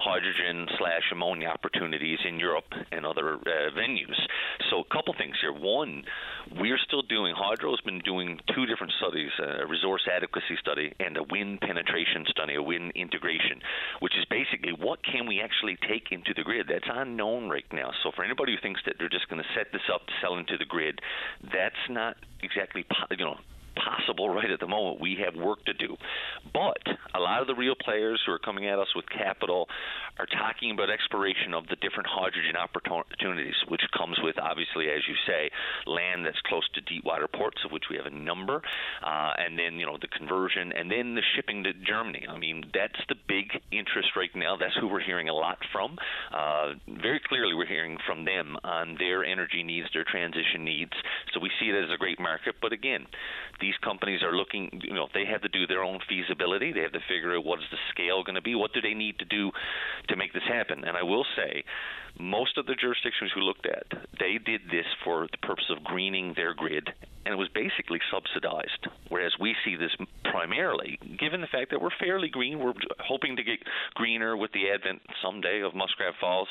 [0.00, 4.18] hydrogen slash ammonia opportunities in Europe and other uh, venues.
[4.70, 5.52] So a couple things here.
[5.52, 6.04] One,
[6.56, 11.22] we're still doing Hydro's been doing two different studies, a resource adequacy study and a
[11.22, 13.60] wind penetration study, a wind integration,
[14.00, 16.66] which is basically what can we actually take into the grid.
[16.68, 17.90] That's unknown right now.
[18.02, 20.36] So for anybody who thinks that they're just going to set this up to sell
[20.36, 21.00] into the grid,
[21.42, 23.38] that's not exactly you know
[23.76, 25.00] possible right at the moment.
[25.00, 25.96] We have work to do.
[26.52, 26.82] But
[27.14, 29.68] a lot of the real players who are coming at us with capital
[30.18, 35.14] are talking about exploration of the different hydrogen opportunities, which comes with, obviously, as you
[35.26, 35.50] say,
[35.86, 38.62] land that's close to deep water ports, of which we have a number,
[39.02, 42.26] uh, and then, you know, the conversion, and then the shipping to Germany.
[42.28, 44.56] I mean, that's the big interest right now.
[44.56, 45.98] That's who we're hearing a lot from.
[46.32, 50.92] Uh, very clearly, we're hearing from them on their energy needs, their transition needs.
[51.32, 52.56] So we see it as a great market.
[52.60, 53.06] But again,
[53.64, 56.70] these companies are looking, you know, they have to do their own feasibility.
[56.70, 58.54] They have to figure out what is the scale going to be.
[58.54, 59.50] What do they need to do
[60.08, 60.84] to make this happen?
[60.84, 61.64] And I will say,
[62.18, 63.86] most of the jurisdictions we looked at,
[64.18, 66.90] they did this for the purpose of greening their grid,
[67.24, 68.86] and it was basically subsidized.
[69.08, 69.90] Whereas we see this
[70.24, 73.58] primarily, given the fact that we're fairly green, we're hoping to get
[73.94, 76.48] greener with the advent someday of Muskrat Falls.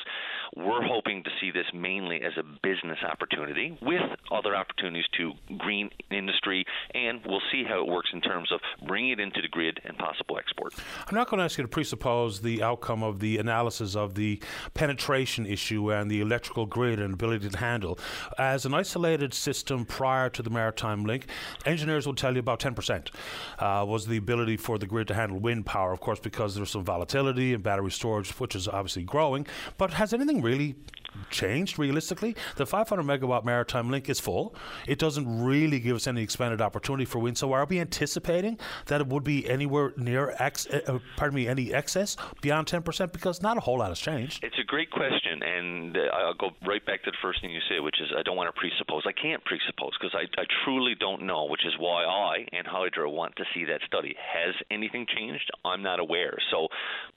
[0.56, 4.02] We're hoping to see this mainly as a business opportunity with
[4.32, 9.12] other opportunities to green industry, and we'll see how it works in terms of bringing
[9.12, 10.74] it into the grid and possible export.
[11.06, 14.42] I'm not going to ask you to presuppose the outcome of the analysis of the
[14.74, 17.98] penetration issue and the electrical grid and ability to handle.
[18.38, 21.26] As an isolated system prior to the Maritime Link,
[21.64, 23.08] engineers will tell you about 10%
[23.58, 26.70] uh, was the ability for the grid to handle wind power, of course, because there's
[26.70, 29.46] some volatility and battery storage, which is obviously growing.
[29.78, 30.74] But has anything really
[31.30, 32.36] changed realistically.
[32.56, 34.54] The 500 megawatt maritime link is full.
[34.86, 37.38] It doesn't really give us any expanded opportunity for wind.
[37.38, 41.48] So are we anticipating that it would be anywhere near ex, uh, uh pardon me,
[41.48, 43.12] any excess beyond 10%?
[43.12, 44.42] Because not a whole lot has changed.
[44.44, 47.60] It's a great question, and uh, I'll go right back to the first thing you
[47.68, 49.02] say, which is I don't want to presuppose.
[49.06, 53.10] I can't presuppose because I, I truly don't know, which is why I and Hydro
[53.10, 54.14] want to see that study.
[54.18, 55.50] Has anything changed?
[55.64, 56.36] I'm not aware.
[56.50, 56.68] So,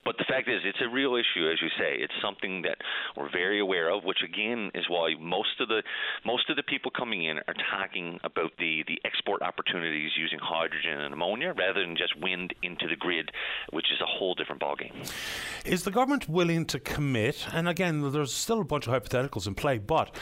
[0.06, 1.98] but the fact is, it's a real issue, as you say.
[2.00, 2.78] It's something that
[3.16, 5.84] we're very aware of, which again is why most of the
[6.26, 11.00] most of the people coming in are talking about the the export opportunities using hydrogen
[11.02, 13.32] and ammonia rather than just wind into the grid,
[13.72, 15.10] which is a whole different ballgame.
[15.66, 17.48] Is the government willing to commit?
[17.54, 20.16] And again, there's still a bunch of hypotheticals in play, but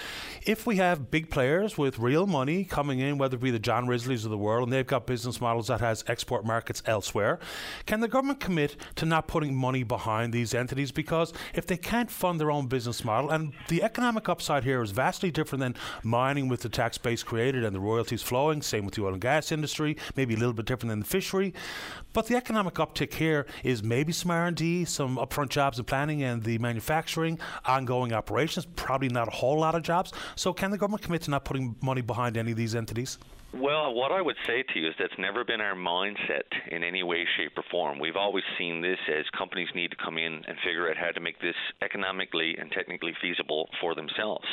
[0.46, 3.88] if we have big players with real money coming in, whether it be the John
[3.88, 7.40] Risley's of the world, and they've got business models that has export markets elsewhere,
[7.86, 10.92] can the government commit to not putting money behind these entities?
[10.92, 14.92] Because if they can't fund their own business model, and the economic upside here is
[14.92, 18.62] vastly different than mining with the tax base created and the royalties flowing.
[18.62, 21.54] Same with the oil and gas industry, maybe a little bit different than the fishery.
[22.14, 26.44] But the economic uptick here is maybe some R&D, some upfront jobs and planning and
[26.44, 30.14] the manufacturing, ongoing operations, probably not a whole lot of jobs.
[30.36, 33.18] So can the government commit to not putting money behind any of these entities?
[33.56, 37.04] Well, what I would say to you is that's never been our mindset in any
[37.04, 38.00] way, shape, or form.
[38.00, 41.22] We've always seen this as companies need to come in and figure out how to
[41.22, 44.44] make this economically and technically feasible for themselves.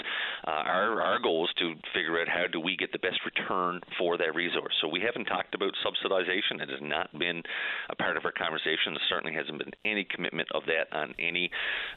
[0.46, 3.80] Uh, our our goal is to figure out how do we get the best return
[3.98, 4.72] for that resource.
[4.80, 6.62] So we haven't talked about subsidization.
[6.62, 7.42] It has not been
[7.90, 8.94] a part of our conversation.
[8.94, 11.50] There certainly hasn't been any commitment of that on any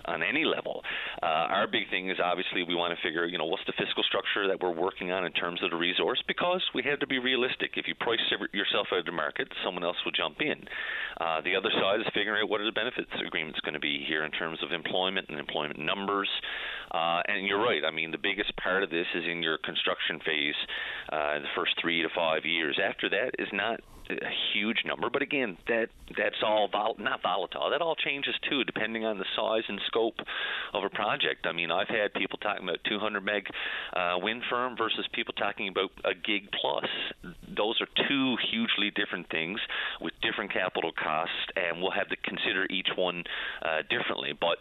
[0.05, 0.81] on any level.
[1.21, 4.01] Uh, our big thing is obviously we want to figure, you know, what's the fiscal
[4.01, 7.19] structure that we're working on in terms of the resource because we have to be
[7.19, 7.71] realistic.
[7.75, 8.19] If you price
[8.53, 10.63] yourself out of the market, someone else will jump in.
[11.19, 14.03] Uh, the other side is figuring out what are the benefits agreements going to be
[14.07, 16.29] here in terms of employment and employment numbers.
[16.91, 17.83] Uh, and you're right.
[17.85, 20.55] I mean, the biggest part of this is in your construction phase,
[21.11, 22.79] uh, the first three to five years.
[22.81, 23.79] After that is not
[24.09, 27.69] a huge number, but again, that that's all vol- not volatile.
[27.71, 30.19] That all changes too, depending on the size and scope
[30.73, 31.45] of a project.
[31.45, 33.47] I mean, I've had people talking about 200 meg
[33.93, 36.85] uh, wind farm versus people talking about a gig plus.
[37.55, 39.59] Those are two hugely different things
[40.01, 43.23] with different capital costs, and we'll have to consider each one
[43.61, 44.33] uh, differently.
[44.39, 44.57] But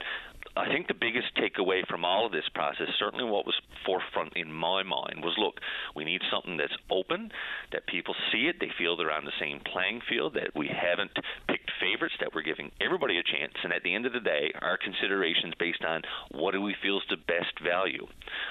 [0.57, 4.53] I think the biggest takeaway from all of this process, certainly what was forefront in
[4.53, 5.59] my mind, was look,
[5.97, 7.33] we need something that's open,
[7.73, 11.11] that people see it, they feel they're on the same playing field, that we haven't
[11.49, 14.53] picked favorites, that we're giving everybody a chance, and at the end of the day,
[14.63, 18.07] our considerations based on what do we feel is the best value.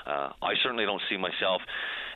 [0.05, 1.61] Uh, I certainly don't see myself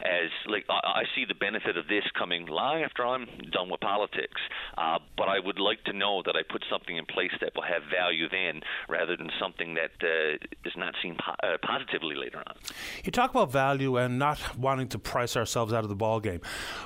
[0.04, 3.82] as like I, I see the benefit of this coming long after I'm done with
[3.82, 4.42] politics.
[4.78, 7.64] Uh, but I would like to know that I put something in place that will
[7.64, 12.40] have value then, rather than something that uh, is not seen po- uh, positively later
[12.46, 12.56] on.
[13.04, 16.42] You talk about value and not wanting to price ourselves out of the ball game.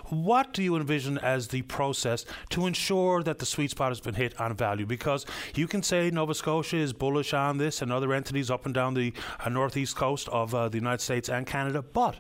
[0.10, 4.16] What do you envision as the process to ensure that the sweet spot has been
[4.16, 4.86] hit on value?
[4.86, 5.26] Because
[5.56, 8.94] you can say Nova Scotia is bullish on this and other entities up and down
[8.94, 12.16] the uh, northeast coast of uh, the United States and Canada, but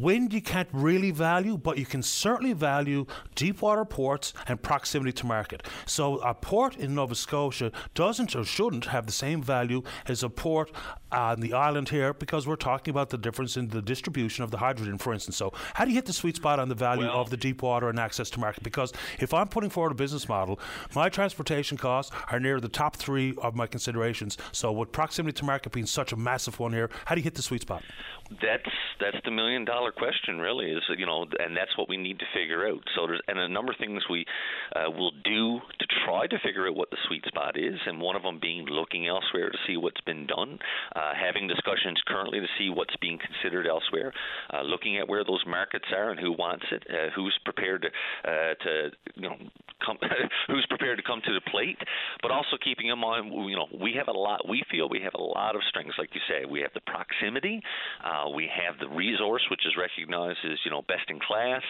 [0.00, 3.04] Wind you can't really value, but you can certainly value
[3.34, 5.66] deep water ports and proximity to market.
[5.84, 10.30] So a port in Nova Scotia doesn't or shouldn't have the same value as a
[10.30, 10.72] port
[11.12, 14.56] on the island here because we're talking about the difference in the distribution of the
[14.56, 15.36] hydrogen, for instance.
[15.36, 17.62] So how do you hit the sweet spot on the value well, of the deep
[17.62, 18.62] water and access to market?
[18.62, 20.58] Because if I'm putting forward a business model,
[20.94, 24.38] my transportation costs are near the top three of my considerations.
[24.52, 27.34] So with proximity to market being such a massive one here, how do you hit
[27.34, 27.82] the sweet spot?
[28.40, 28.70] That's
[29.00, 30.66] that's the million dollar question, really.
[30.66, 32.82] Is you know, and that's what we need to figure out.
[32.94, 34.24] So there's and a number of things we
[34.74, 38.16] uh, will do to try to figure out what the sweet spot is, and one
[38.16, 40.58] of them being looking elsewhere to see what's been done,
[40.94, 44.12] uh, having discussions currently to see what's being considered elsewhere,
[44.52, 48.30] uh, looking at where those markets are and who wants it, uh, who's prepared to,
[48.30, 49.36] uh, to you know
[49.84, 49.98] come,
[50.46, 51.78] who's prepared to come to the plate,
[52.22, 54.48] but also keeping in mind, you know, we have a lot.
[54.48, 56.44] We feel we have a lot of strengths, like you say.
[56.44, 57.62] We have the proximity.
[58.04, 61.62] Uh, we have the resource, which is recognized as you know best in class.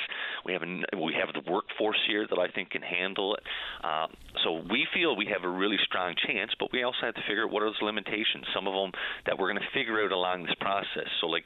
[0.45, 3.43] We have a, we have the workforce here that I think can handle it.
[3.83, 4.07] Uh,
[4.45, 7.45] so we feel we have a really strong chance, but we also have to figure
[7.45, 8.47] out what are those limitations.
[8.55, 8.93] Some of them
[9.27, 11.09] that we're going to figure out along this process.
[11.21, 11.45] So like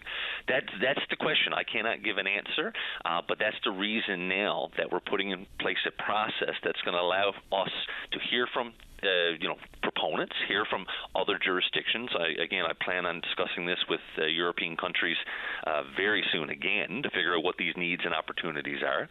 [0.49, 1.53] that that's the question.
[1.53, 2.73] I cannot give an answer,
[3.05, 6.95] uh, but that's the reason now that we're putting in place a process that's going
[6.95, 7.73] to allow us
[8.13, 8.73] to hear from
[9.05, 12.11] uh, you know proponents, here from other jurisdictions.
[12.19, 15.17] I, again, I plan on discussing this with uh, European countries
[15.67, 19.09] uh, very soon again to figure out what these needs and opportunities are,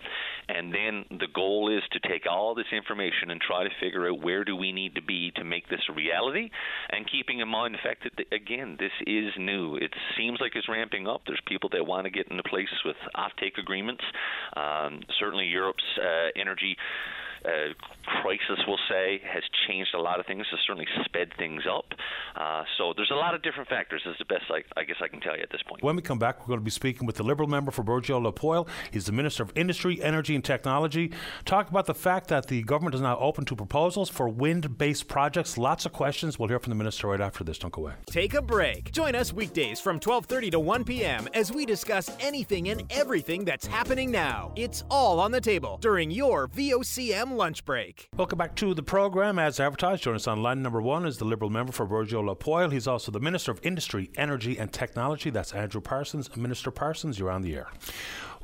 [0.50, 4.22] and then the goal is to take all this information and try to figure out
[4.22, 6.50] where do we need to be to make this a reality,
[6.90, 9.76] and keeping in mind the fact that again this is new.
[9.76, 11.22] It seems like it's ramping up.
[11.26, 14.04] There's people that want to get into places with offtake agreements.
[14.56, 16.76] Um, certainly, Europe's uh, energy
[17.46, 17.74] uh,
[18.22, 21.86] crisis, we'll say, has changed a lot of things, has certainly sped things up.
[22.36, 25.08] Uh, so there's a lot of different factors, is the best I, I, guess I
[25.08, 25.84] can tell you at this point.
[25.84, 28.66] When we come back, we're going to be speaking with the Liberal member for Burgeo-La
[28.92, 31.12] He's the Minister of Industry, Energy and Technology.
[31.46, 35.08] Talk about the fact that the government is now open to proposals for wind based
[35.08, 35.58] projects.
[35.58, 36.40] Lots of questions.
[36.40, 37.58] We'll hear from the Minister right after this.
[37.58, 37.94] Don't go away.
[38.06, 38.92] Take a break.
[38.92, 41.28] Join us weekdays from 1230 to 1 p.m.
[41.34, 44.52] as we discuss anything and everything that's happening now.
[44.56, 48.10] It's all on the table during your VOCM lunch break.
[48.16, 49.40] Welcome back to the program.
[49.40, 52.88] As advertised, join us on line number one is the Liberal member for Burgeo-La He's
[52.88, 55.30] also the Minister of Industry, Energy and Technology.
[55.30, 56.36] That's Andrew Parsons.
[56.36, 57.68] Minister Parsons, you're on the air.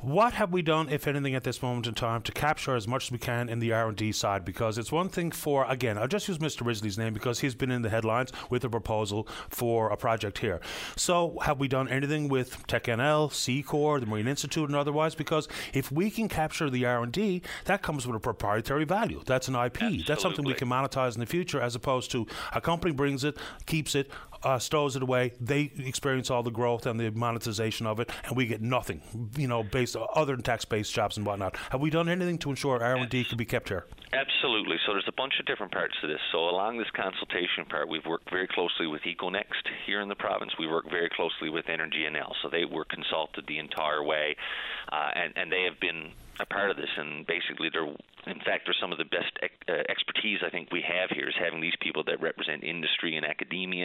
[0.02, 3.08] What have we done, if anything, at this moment in time to capture as much
[3.08, 4.46] as we can in the R&D side?
[4.46, 6.64] Because it's one thing for, again, I'll just use Mr.
[6.64, 10.58] Risley's name because he's been in the headlines with a proposal for a project here.
[10.96, 15.14] So have we done anything with TechNL, C-CORE, the Marine Institute, and otherwise?
[15.14, 19.22] Because if we can capture the R&D, that comes with a proprietary value.
[19.26, 19.82] That's an IP.
[19.82, 20.04] Absolutely.
[20.08, 23.36] That's something we can monetize in the future as opposed to a company brings it,
[23.66, 24.10] keeps it,
[24.42, 25.32] uh, stows it away.
[25.40, 29.02] They experience all the growth and the monetization of it, and we get nothing,
[29.36, 31.56] you know, based on other than tax-based jobs and whatnot.
[31.70, 33.86] Have we done anything to ensure R&D can be kept here?
[34.12, 34.76] Absolutely.
[34.86, 36.20] So there's a bunch of different parts to this.
[36.32, 40.52] So along this consultation part, we've worked very closely with EcoNext here in the province.
[40.58, 42.32] We work very closely with Energy NL.
[42.42, 44.36] So they were consulted the entire way,
[44.90, 47.94] uh, and, and they have been a part of this, and basically they're
[48.26, 49.32] in fact they're some of the best
[49.68, 53.24] uh, expertise I think we have here is having these people that represent industry and
[53.24, 53.79] academia,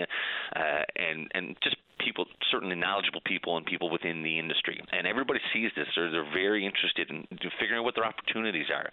[1.35, 1.75] and just
[2.15, 4.79] people, certainly knowledgeable people and people within the industry.
[4.91, 5.87] And everybody sees this.
[5.95, 7.25] They're, they're very interested in
[7.59, 8.89] figuring out what their opportunities are.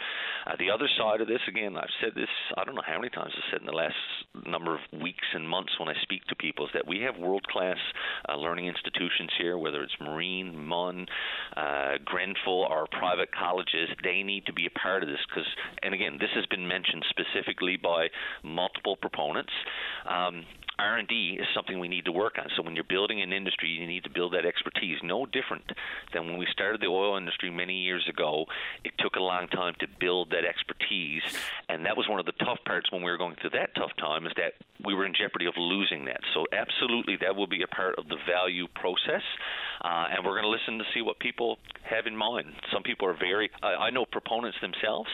[0.47, 3.11] Uh, the other side of this, again, I've said this, I don't know how many
[3.11, 3.95] times I've said in the last
[4.47, 7.47] number of weeks and months when I speak to people, is that we have world
[7.47, 7.79] class
[8.29, 11.07] uh, learning institutions here, whether it's Marine, MUN,
[11.57, 13.89] uh, Grenfell, or private colleges.
[14.03, 15.49] They need to be a part of this because,
[15.83, 18.09] and again, this has been mentioned specifically by
[18.43, 19.53] multiple proponents.
[20.09, 20.45] Um,
[20.79, 22.49] R&D is something we need to work on.
[22.57, 24.99] So when you're building an industry, you need to build that expertise.
[25.03, 25.65] No different
[26.13, 28.47] than when we started the oil industry many years ago.
[28.85, 31.23] It took a long time to build that expertise,
[31.69, 33.93] and that was one of the tough parts when we were going through that tough
[33.99, 36.21] time is that we were in jeopardy of losing that.
[36.35, 39.23] So absolutely, that will be a part of the value process,
[39.83, 42.55] uh, and we're going to listen to see what people have in mind.
[42.73, 43.51] Some people are very.
[43.63, 45.11] I know proponents themselves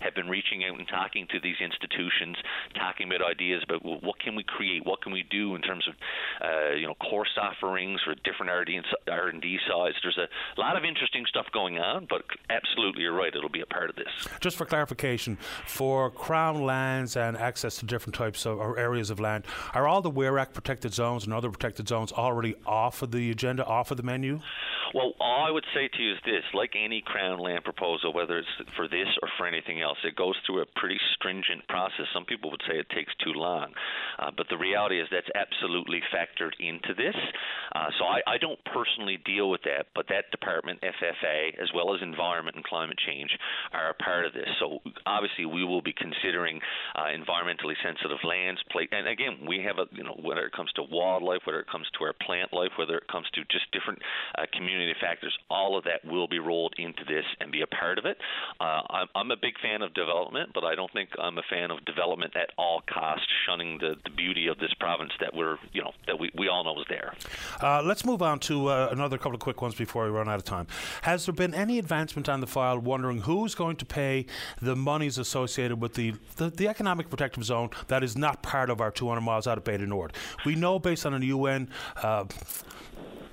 [0.00, 2.36] have been reaching out and talking to these institutions,
[2.74, 5.86] talking about ideas about well, what can we create, what can we do in terms
[5.88, 5.94] of
[6.40, 9.96] uh, you know course offerings for different R&D and R&D sides.
[10.02, 13.34] There's a lot of interesting stuff going on, but absolutely you're right.
[13.34, 14.06] It'll be a part of this.
[14.40, 15.36] Just for clarification,
[15.66, 19.44] for Crown lands and access to different types of or areas of land,
[19.74, 23.30] are all the WEAR Act protected zones and other protected zones already off of the
[23.30, 24.40] agenda, off of the menu?
[24.94, 28.38] Well, all I would say to you is this: like any Crown land proposal, whether
[28.38, 32.06] it's for this or for anything else, it goes through a pretty stringent process.
[32.12, 33.72] Some people would say it takes too long,
[34.18, 37.16] uh, but the reality is that's absolutely factored into this.
[37.74, 41.94] Uh, so I, I don't personally deal with that, but that department, FFA, as well
[41.94, 43.30] as Environment and Climate Change,
[43.72, 44.48] are a part of this.
[44.60, 46.60] So obviously, we will be considering
[46.94, 48.60] uh, environmentally sensitive lands.
[48.70, 51.70] Play, and again, we have a you know whether it comes to wildlife, whether it
[51.70, 54.00] comes to our plant life, whether it comes to just different
[54.38, 57.98] uh, community factors, all of that will be rolled into this and be a part
[57.98, 58.16] of it.
[58.60, 61.70] Uh, I'm, I'm, a big fan of development, but I don't think I'm a fan
[61.70, 65.82] of development at all costs, shunning the, the beauty of this province that we're, you
[65.82, 67.14] know, that we, we all know is there.
[67.60, 70.36] Uh, let's move on to uh, another couple of quick ones before we run out
[70.36, 70.66] of time.
[71.02, 74.26] Has there been any advancement on the file wondering who's going to pay
[74.60, 78.80] the monies associated with the, the, the economic protective zone that is not part of
[78.80, 80.12] our 200 miles out of du Nord?
[80.44, 81.68] We know based on a UN
[82.02, 82.24] uh,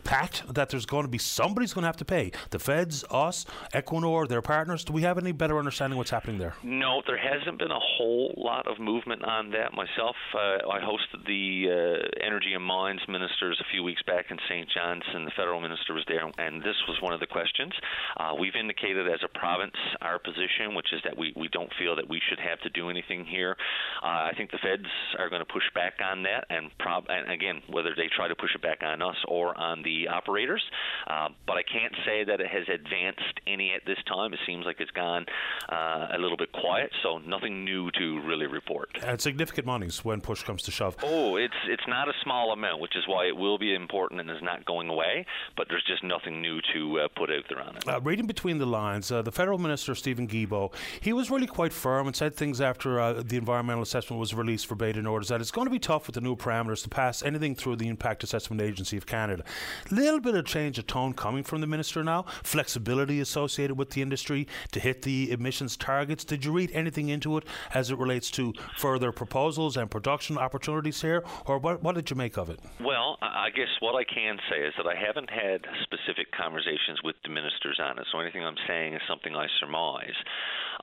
[0.10, 2.31] that there's going to be somebody's going to have to pay.
[2.49, 4.84] The feds, us, Equinor, their partners.
[4.84, 6.56] Do we have any better understanding what's happening there?
[6.64, 10.15] No, there hasn't been a whole lot of movement on that myself.
[10.34, 14.68] Uh, I hosted the uh, Energy and Mines ministers a few weeks back in St.
[14.73, 17.73] John's, and the federal minister was there, and this was one of the questions.
[18.18, 21.95] Uh, we've indicated as a province our position, which is that we, we don't feel
[21.95, 23.56] that we should have to do anything here.
[24.02, 27.31] Uh, I think the feds are going to push back on that, and, prob- and
[27.31, 30.64] again, whether they try to push it back on us or on the the operators.
[31.08, 34.34] Uh, but I can't say that it has advanced any at this time.
[34.34, 35.26] It seems like it's gone
[35.72, 38.90] uh, a little bit quiet, so nothing new to really report.
[39.04, 40.96] And significant monies when push comes to shove.
[41.04, 44.30] Oh, it's it's not a small amount, which is why it will be important and
[44.30, 45.26] is not going away.
[45.56, 47.88] But there's just nothing new to uh, put out there on it.
[47.88, 51.74] Uh, reading between the lines, uh, the federal minister Stephen Guilbeault, he was really quite
[51.74, 55.42] firm and said things after uh, the environmental assessment was released for Nord is that
[55.42, 58.24] it's going to be tough with the new parameters to pass anything through the Impact
[58.24, 59.44] Assessment Agency of Canada.
[59.92, 62.24] Little bit of change of tone coming from the minister now.
[62.44, 66.24] Flexibility associated with the industry to hit the emissions targets.
[66.24, 67.44] Did you read anything into it
[67.74, 72.16] as it relates to further proposals and production opportunities here, or what, what did you
[72.16, 72.60] make of it?
[72.80, 77.16] Well, I guess what I can say is that I haven't had specific conversations with
[77.24, 80.16] the ministers on it, so anything I'm saying is something I surmise.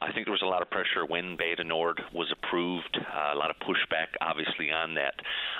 [0.01, 3.35] I think there was a lot of pressure when Bay du Nord was approved, uh,
[3.35, 5.15] a lot of pushback, obviously, on that.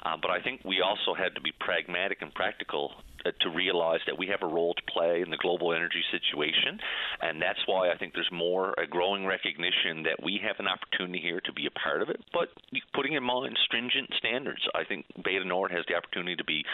[0.05, 2.93] Uh, but I think we also had to be pragmatic and practical
[3.25, 6.79] to realize that we have a role to play in the global energy situation,
[7.23, 11.21] and that's why I think there's more a growing recognition that we have an opportunity
[11.21, 12.21] here to be a part of it.
[12.33, 12.49] But
[12.95, 16.65] putting in mind stringent standards, I think Bay du Nord has the opportunity to be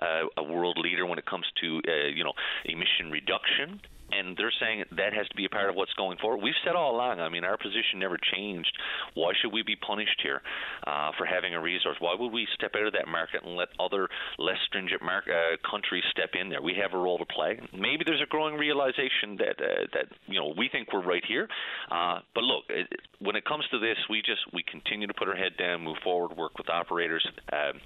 [0.00, 2.32] uh, a world leader when it comes to uh, you know
[2.64, 3.80] emission reduction
[4.10, 6.42] and they're saying that has to be a part of what's going forward.
[6.42, 7.20] We've said all along.
[7.20, 8.72] I mean, our position never changed.
[9.14, 10.40] Why should we be punished here
[10.86, 11.96] uh, for having a resource?
[12.00, 14.08] Why would we step out of that market and let other
[14.38, 16.62] less stringent mar- uh, countries step in there?
[16.62, 17.60] We have a role to play.
[17.72, 21.48] Maybe there's a growing realization that uh, that you know we think we're right here.
[21.90, 22.88] Uh, but look, it,
[23.20, 25.98] when it comes to this, we just we continue to put our head down, move
[26.02, 27.26] forward, work with operators.
[27.52, 27.80] Um,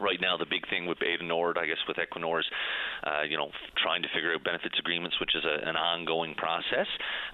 [0.00, 2.46] right now the big thing with du Nord, I guess with Equinor is,
[3.04, 6.86] uh, you know, trying to figure out benefits agreements, which is a, an ongoing process,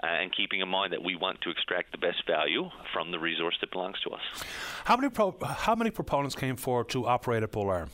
[0.02, 3.18] uh, and keeping in mind that we want to extract the best value from the
[3.18, 4.20] resource that belongs to us.
[4.84, 7.90] How many pro- how many proponents came forward to operate at Bull Arm?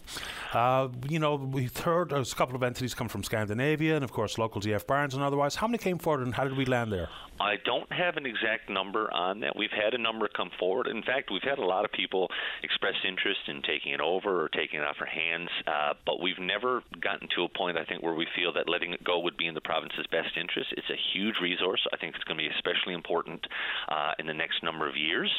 [0.52, 4.12] Uh, you know, we've heard there's a couple of entities come from Scandinavia, and of
[4.12, 5.56] course local DF Barnes and otherwise.
[5.56, 7.08] How many came forward, and how did we land there?
[7.40, 9.56] I don't have an exact number on that.
[9.56, 10.86] We've had a number come forward.
[10.86, 12.28] In fact, we've had a lot of people
[12.62, 16.38] express interest in taking it over or taking it off our hands, uh, but we've
[16.38, 19.36] never gotten to a point, I think, where we feel that letting it go would
[19.36, 20.72] be in the province's best interest.
[20.76, 21.80] It's a huge resource.
[21.92, 23.46] I think it's going to be especially important
[23.88, 25.30] uh, in the next number of years.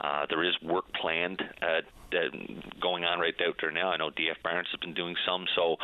[0.00, 1.42] Uh, there is work planned
[2.80, 3.90] going on right out there now.
[3.90, 5.76] I know DF Barnes has been doing some, so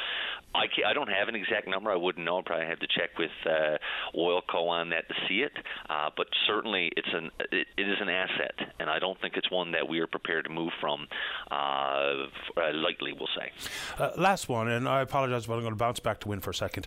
[0.55, 1.91] I, I don't have an exact number.
[1.91, 2.39] I wouldn't know.
[2.39, 3.79] I probably have to check with uh,
[4.17, 5.53] Oilco on that to see it.
[5.89, 9.51] Uh, but certainly, it's an it, it is an asset, and I don't think it's
[9.51, 11.07] one that we are prepared to move from
[11.51, 13.13] uh, uh lightly.
[13.13, 13.53] We'll say.
[13.99, 16.51] Uh, last one, and I apologize, but I'm going to bounce back to Win for
[16.51, 16.87] a second.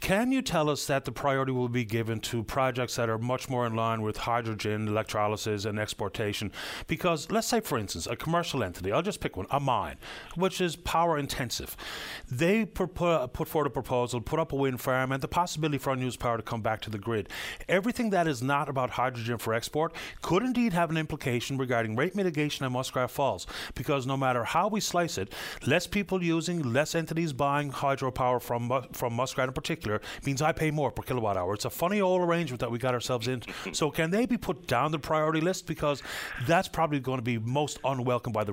[0.00, 3.48] Can you tell us that the priority will be given to projects that are much
[3.48, 6.52] more in line with hydrogen electrolysis and exportation?
[6.86, 9.96] Because let's say, for instance, a commercial entity, I'll just pick one, a mine,
[10.36, 11.76] which is power intensive.
[12.30, 15.92] They put, put forward a proposal, put up a wind farm, and the possibility for
[15.92, 17.28] unused power to come back to the grid.
[17.68, 22.14] Everything that is not about hydrogen for export could indeed have an implication regarding rate
[22.14, 25.32] mitigation at Muskrat Falls, because no matter how we slice it,
[25.66, 30.70] less people using, less entities buying hydropower from from Muskrat in particular means I pay
[30.70, 31.54] more per kilowatt hour.
[31.54, 33.52] It's a funny old arrangement that we got ourselves into.
[33.72, 36.02] so can they be put down the priority list because
[36.46, 38.52] that's probably going to be most unwelcome by the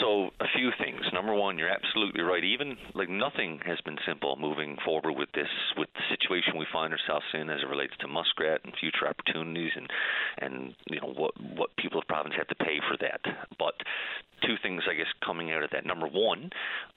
[0.00, 1.05] So a few things.
[1.16, 2.44] Number one, you're absolutely right.
[2.44, 5.48] Even like nothing has been simple moving forward with this,
[5.78, 9.72] with the situation we find ourselves in as it relates to muskrat and future opportunities,
[9.76, 9.88] and
[10.36, 13.22] and you know what what people of province have to pay for that.
[13.58, 13.72] But
[14.42, 15.86] two things, I guess, coming out of that.
[15.86, 16.50] Number one,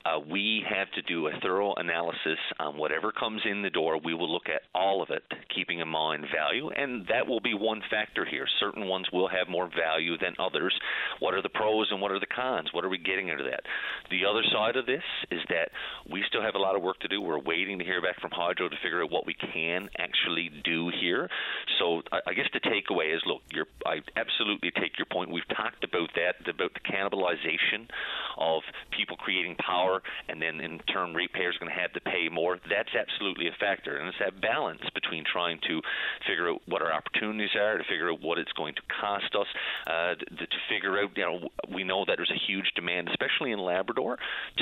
[0.05, 3.99] uh, we have to do a thorough analysis on whatever comes in the door.
[4.03, 5.23] We will look at all of it,
[5.53, 8.45] keeping in mind value, and that will be one factor here.
[8.59, 10.73] Certain ones will have more value than others.
[11.19, 12.69] What are the pros and what are the cons?
[12.73, 13.63] What are we getting out of that?
[14.09, 15.69] The other side of this is that
[16.09, 17.21] we still have a lot of work to do.
[17.21, 20.89] We're waiting to hear back from Hydro to figure out what we can actually do
[20.89, 21.29] here.
[21.77, 23.41] So I, guess the takeaway is, look,
[23.85, 25.31] I absolutely take your point.
[25.31, 27.87] We've talked about that, about the cannibalization
[28.37, 28.63] of
[28.95, 32.57] people creating power, and then in turn, ratepayers are going to have to pay more.
[32.69, 35.81] That's absolutely a factor, and it's that balance between trying to
[36.27, 39.47] figure out what our opportunities are, to figure out what it's going to cost us,
[39.87, 41.11] uh, to, to figure out.
[41.15, 43.98] You know, we know that there's a huge demand, especially in Labrador,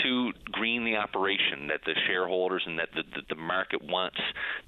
[0.04, 1.68] to green the operation.
[1.68, 4.18] That the shareholders and that the, the, the market wants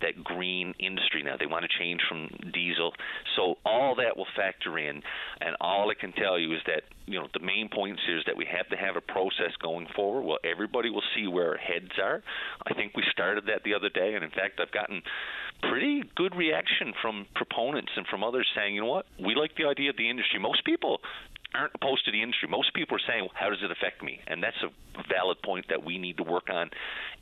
[0.02, 1.36] that green industry now.
[1.38, 2.94] They want to change from diesel.
[3.36, 5.02] So all that will factor in,
[5.41, 8.38] and all I can tell you is that you know the main points is that
[8.38, 10.24] we have to have a process going forward.
[10.24, 12.22] Well, everybody will see where our heads are.
[12.66, 15.02] I think we started that the other day, and in fact, I've gotten
[15.62, 19.66] pretty good reaction from proponents and from others saying, you know what, we like the
[19.66, 20.40] idea of the industry.
[20.40, 21.00] Most people
[21.56, 22.48] aren't opposed to the industry.
[22.48, 24.70] Most people are saying, "How does it affect me?" And that's a
[25.08, 26.70] valid point that we need to work on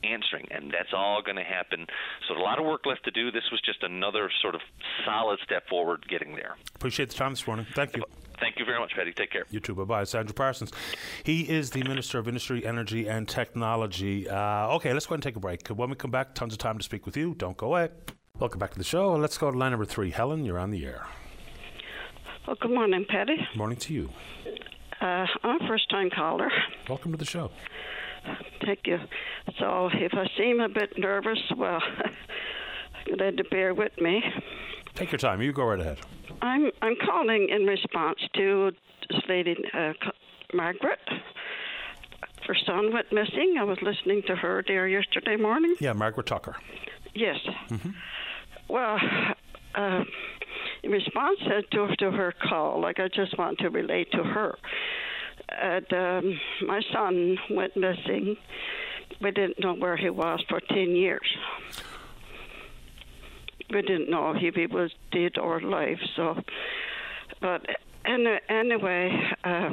[0.04, 1.88] answering, and that's all going to happen.
[2.28, 3.32] So a lot of work left to do.
[3.32, 4.62] This was just another sort of
[5.06, 6.56] solid step forward getting there.
[6.76, 7.66] Appreciate the time this morning.
[7.74, 8.04] Thank you.
[8.40, 9.14] Thank you very much, Patty.
[9.14, 9.46] Take care.
[9.50, 9.74] You too.
[9.74, 10.02] Bye bye.
[10.04, 10.72] It's Andrew Parsons.
[11.24, 14.30] He is the Minister of Industry, Energy and Technology.
[14.30, 15.68] Uh, okay, let's go ahead and take a break.
[15.70, 17.34] When we come back, tons of time to speak with you.
[17.36, 17.90] Don't go away.
[18.38, 19.16] Welcome back to the show.
[19.16, 20.12] Let's go to line number three.
[20.12, 21.08] Helen, you're on the air.
[22.48, 23.36] Well, good morning, Patty.
[23.36, 24.10] Good Morning to you.
[25.02, 26.50] Uh, I'm a first time caller.
[26.88, 27.52] Welcome to the show.
[28.66, 29.00] Thank you.
[29.60, 31.82] So if I seem a bit nervous, well,
[33.06, 34.24] you'll have to bear with me.
[34.96, 35.42] Take your time.
[35.42, 36.00] You go right ahead.
[36.42, 38.72] I'm I'm calling in response to
[39.10, 39.92] this lady, uh,
[40.54, 41.00] Margaret.
[42.48, 43.58] Her son went missing.
[43.60, 45.76] I was listening to her there yesterday morning.
[45.82, 46.56] Yeah, Margaret Tucker.
[47.14, 47.40] Yes.
[47.70, 47.90] Mm-hmm.
[48.70, 48.98] Well,
[49.76, 50.04] uh,
[50.90, 51.40] response
[51.72, 54.58] to, to her call, like I just want to relate to her.
[55.50, 58.38] And, um, my son went missing.
[59.22, 61.28] We didn't know where he was for 10 years.
[63.74, 65.98] We didn't know if he was dead or alive.
[66.16, 66.42] So,
[67.42, 67.66] but
[68.06, 69.12] any, anyway,
[69.44, 69.70] uh,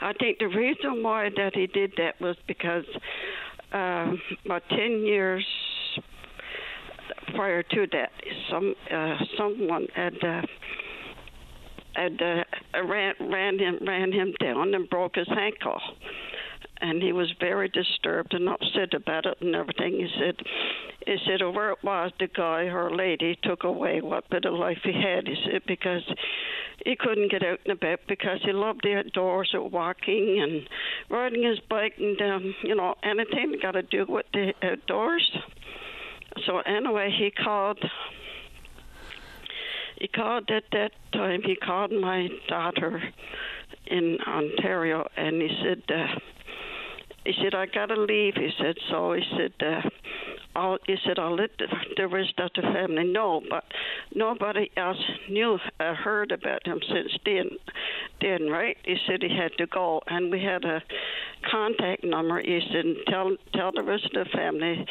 [0.00, 2.84] I think the reason why that he did that was because
[3.72, 4.12] uh,
[4.44, 5.46] about 10 years
[7.34, 8.10] prior to that,
[8.50, 10.42] some uh, someone had uh,
[11.94, 15.80] had uh, ran ran him ran him down and broke his ankle,
[16.80, 19.94] and he was very disturbed and upset about it and everything.
[19.94, 20.36] He said,
[21.06, 24.78] he said, where it was, the guy or lady took away what bit of life
[24.82, 25.26] he had.
[25.26, 26.02] He said because
[26.84, 30.68] he couldn't get out and about because he loved the outdoors, or walking and
[31.10, 35.30] riding his bike and um, you know anything got to do with the outdoors.
[36.46, 37.78] So anyway, he called.
[39.96, 41.42] He called at that time.
[41.42, 43.02] He called my daughter
[43.86, 46.18] in Ontario, and he said, uh,
[47.24, 49.88] "He said I gotta leave." He said, "So he said." Uh,
[50.54, 51.66] I'll, he said, I'll let the,
[51.96, 53.64] the rest of the family know, but
[54.14, 54.98] nobody else
[55.28, 57.50] knew, uh, heard about him since then,
[58.20, 58.76] then, right?
[58.84, 60.82] He said he had to go, and we had a
[61.48, 62.40] contact number.
[62.40, 64.84] He said, tell, tell the rest of the family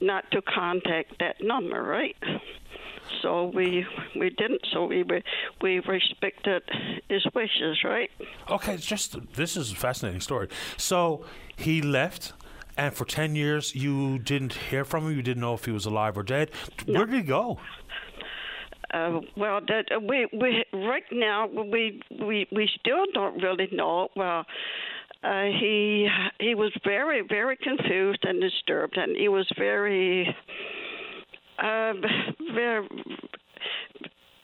[0.00, 2.16] not to contact that number, right?
[3.20, 4.62] So we we didn't.
[4.72, 5.04] So we
[5.60, 6.62] we respected
[7.08, 8.10] his wishes, right?
[8.50, 10.48] Okay, it's just this is a fascinating story.
[10.76, 11.24] So
[11.56, 12.32] he left,
[12.76, 15.16] and for ten years you didn't hear from him.
[15.16, 16.50] You didn't know if he was alive or dead.
[16.86, 17.58] Where did he go?
[18.92, 24.08] Uh, well, that uh, we we right now we we we still don't really know.
[24.16, 24.44] Well.
[25.24, 26.08] Uh, he
[26.40, 30.34] he was very very confused and disturbed, and he was very
[31.62, 31.92] uh,
[32.54, 32.88] very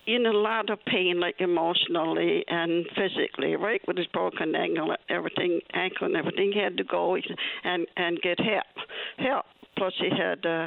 [0.06, 3.82] in a lot of pain, like emotionally and physically, right?
[3.86, 7.16] With his broken ankle, everything, ankle and everything, he had to go
[7.64, 8.64] and and get help.
[9.18, 9.44] Help.
[9.76, 10.44] Plus, he had.
[10.44, 10.66] Uh,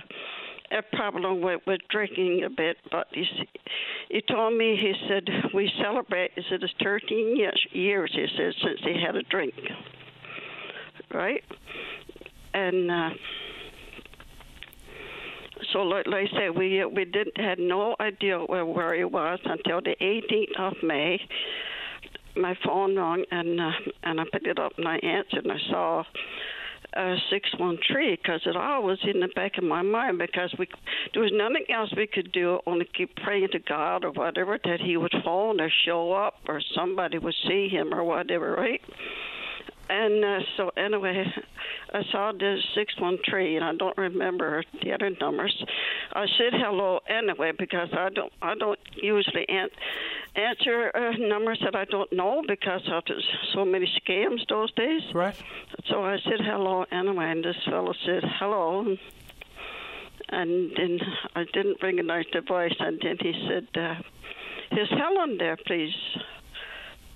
[0.71, 3.25] a problem with, with drinking a bit, but he
[4.09, 6.31] he told me he said we celebrate.
[6.35, 9.53] He said it's 13 years, years he said since he had a drink,
[11.13, 11.43] right?
[12.53, 13.09] And uh,
[15.71, 19.81] so, like, I said, we we didn't had no idea where, where he was until
[19.81, 21.19] the 18th of May.
[22.35, 23.71] My phone rang and uh,
[24.03, 26.03] and I picked it up and I answered and I saw
[26.95, 30.67] uh, 613 because it always in the back of my mind because we
[31.13, 34.79] there was nothing else we could do only keep praying to God or whatever that
[34.81, 38.81] he would phone or show up or somebody would see him or whatever, right?
[39.91, 41.25] And uh, so anyway,
[41.93, 45.53] I saw the 613 and I don't remember the other numbers.
[46.13, 49.67] I said hello anyway because I don't I don't usually an-
[50.33, 53.03] answer uh, numbers that I don't know because of
[53.53, 55.01] so many scams those days.
[55.13, 55.35] Right.
[55.89, 58.95] So I said hello anyway, and this fellow said hello.
[60.29, 60.99] And then
[61.35, 63.95] I didn't recognize the voice, and then he said, uh,
[64.79, 65.93] "Is Helen there, please?"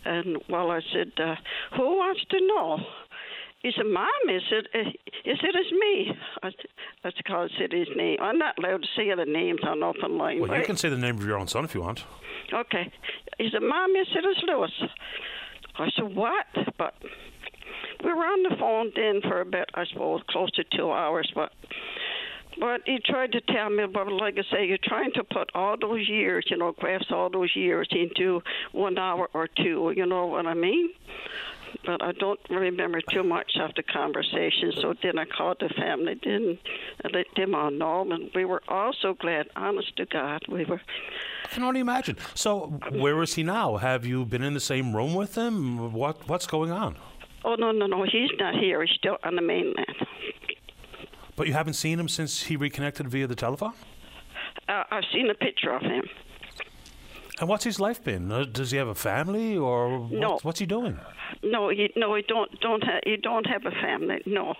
[0.05, 1.35] And well, I said, uh,
[1.77, 2.79] "Who wants to know?"
[3.59, 4.67] He said, "Mom, is it?
[4.73, 6.51] Is it is me?" I,
[7.27, 8.17] called said his name.
[8.21, 10.39] I'm not allowed to say the names on open line.
[10.39, 10.59] Well, right?
[10.59, 12.03] you can say the name of your own son if you want.
[12.53, 12.91] Okay.
[13.37, 14.71] He said, Mom, yes, it is Lewis.
[15.77, 16.45] I said, What?
[16.77, 16.95] But
[18.03, 21.31] we were on the phone then for a bit, I suppose, close to two hours,
[21.33, 21.51] but
[22.57, 25.75] but he tried to tell me, but like I say, you're trying to put all
[25.79, 28.41] those years, you know, grasp all those years into
[28.71, 29.91] one hour or two.
[29.93, 30.91] You know what I mean?
[31.85, 34.73] But I don't remember too much of the conversation.
[34.81, 36.57] So then I called the family, then
[37.03, 39.47] I let them all know, and we were all so glad.
[39.55, 40.81] Honest to God, we were.
[41.43, 42.17] I can only imagine.
[42.33, 43.77] So, where is he now?
[43.77, 45.93] Have you been in the same room with him?
[45.93, 46.97] What What's going on?
[47.43, 48.03] Oh no, no, no.
[48.03, 48.83] He's not here.
[48.83, 49.95] He's still on the mainland.
[51.35, 53.73] But you haven't seen him since he reconnected via the telephone.
[54.67, 56.03] Uh, I've seen a picture of him.
[57.39, 58.31] And what's his life been?
[58.31, 60.39] Uh, Does he have a family, or what, No.
[60.43, 60.99] what's he doing?
[61.43, 64.21] No, he no, he don't don't ha- he don't have a family.
[64.25, 64.55] No,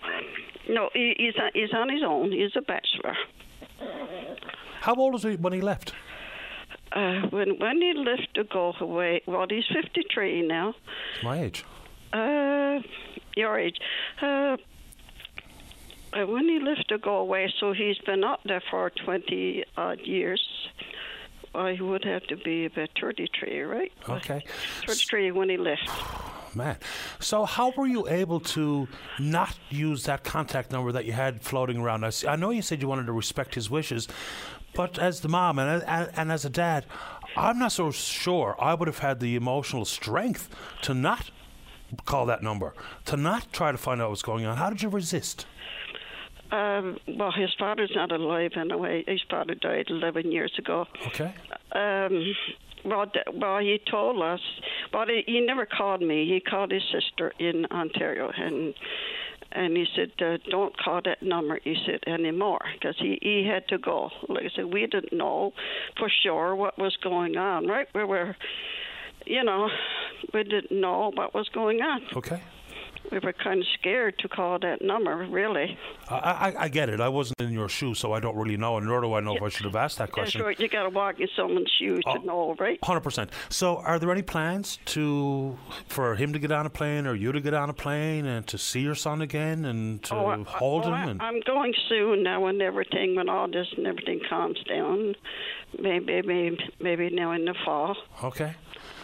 [0.67, 2.31] no, he, he's on, he's on his own.
[2.31, 3.15] He's a bachelor.
[4.81, 5.93] How old was he when he left?
[6.91, 10.73] Uh, when when he left to go away, well, he's fifty three now.
[11.23, 11.63] My age.
[12.13, 12.79] Uh,
[13.35, 13.77] your age.
[14.21, 14.57] Uh,
[16.13, 19.99] uh, when he left to go away, so he's been up there for twenty odd
[20.01, 20.41] years.
[21.75, 23.91] He would have to be about thirty three, right?
[24.07, 24.43] Okay.
[24.85, 25.89] Thirty three when he left.
[26.55, 26.77] Man.
[27.19, 28.87] So, how were you able to
[29.19, 32.05] not use that contact number that you had floating around?
[32.05, 34.07] I I know you said you wanted to respect his wishes,
[34.73, 36.85] but as the mom and, and, and as a dad,
[37.35, 40.49] I'm not so sure I would have had the emotional strength
[40.83, 41.31] to not
[42.05, 42.73] call that number,
[43.05, 44.57] to not try to find out what's going on.
[44.57, 45.45] How did you resist?
[46.51, 49.03] Um, well, his father's not alive anyway.
[49.07, 50.85] His father died 11 years ago.
[51.07, 51.33] Okay.
[51.71, 52.33] Um,
[52.85, 54.39] well, well, he told us,
[54.91, 56.27] but he, he never called me.
[56.27, 58.73] He called his sister in Ontario, and
[59.51, 63.67] and he said, uh, "Don't call that number." He said anymore because he he had
[63.69, 64.11] to go.
[64.29, 65.53] Like I said, we didn't know
[65.97, 67.65] for sure what was going on.
[67.65, 67.87] Right?
[67.95, 68.35] We were,
[69.25, 69.69] you know,
[70.33, 72.01] we didn't know what was going on.
[72.15, 72.41] Okay.
[73.11, 75.77] We were kind of scared to call that number, really.
[76.09, 76.15] I,
[76.57, 76.99] I, I get it.
[76.99, 79.35] I wasn't in your shoes, so I don't really know, and nor do I know
[79.37, 80.41] if I should have asked that That's question.
[80.41, 80.59] right.
[80.59, 82.17] You got to walk in someone's shoes Oh.
[82.17, 82.79] to know, right?
[82.83, 83.29] Hundred percent.
[83.49, 85.57] So, are there any plans to
[85.87, 88.45] for him to get on a plane, or you to get on a plane, and
[88.47, 90.93] to see your son again, and to Oh, I- hold oh, him?
[90.93, 95.15] I- And I'm going soon now when everything, when all this and everything calms down.
[95.77, 97.95] Maybe, maybe, maybe now in the fall.
[98.23, 98.53] okay.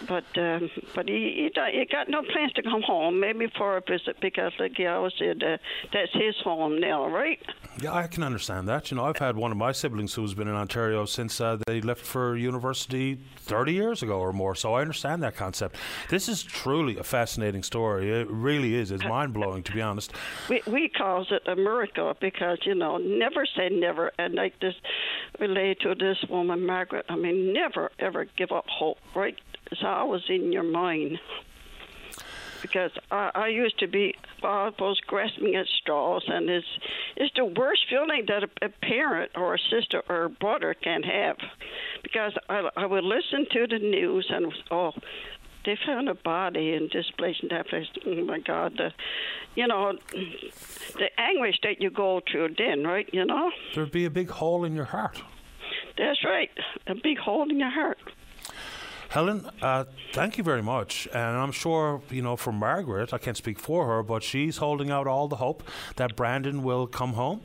[0.08, 3.20] But um, but he, he he got no plans to come home.
[3.20, 5.58] Maybe for a visit because, like you always said, uh,
[5.94, 7.40] that's his home now, right?
[7.82, 8.92] Yeah, I can understand that.
[8.92, 11.82] You know, I've had one of my siblings who's been in Ontario since uh, they
[11.82, 14.56] left for university 30 years ago or more.
[14.56, 15.78] So I understand that concept.
[16.10, 18.12] This is truly a fascinating story.
[18.12, 18.92] It really is.
[18.92, 20.14] It's mind blowing, to be honest.
[20.50, 24.76] We we calls it a miracle because you know never say never, and like this
[25.40, 27.06] relate to this woman Margaret.
[27.10, 29.38] I mean, never ever give up hope, right?
[29.72, 31.20] It's always in your mind.
[32.62, 36.68] Because I, I used to be almost grasping at straws, and it's
[37.16, 41.02] it's the worst feeling that a, a parent or a sister or a brother can
[41.02, 41.38] have.
[42.04, 44.92] Because I, I would listen to the news and oh,
[45.66, 47.88] they found a body in this place and that place.
[48.06, 48.92] Oh my God, the,
[49.56, 53.10] you know, the anguish that you go through then, right?
[53.12, 55.20] You know, There'd be a big hole in your heart.
[55.98, 56.52] that's right,
[56.86, 57.98] a big hole in your heart.
[59.12, 59.84] Helen, uh,
[60.14, 61.06] thank you very much.
[61.14, 64.90] And I'm sure, you know, for Margaret, I can't speak for her, but she's holding
[64.90, 65.64] out all the hope
[65.98, 67.42] that Brandon will come home.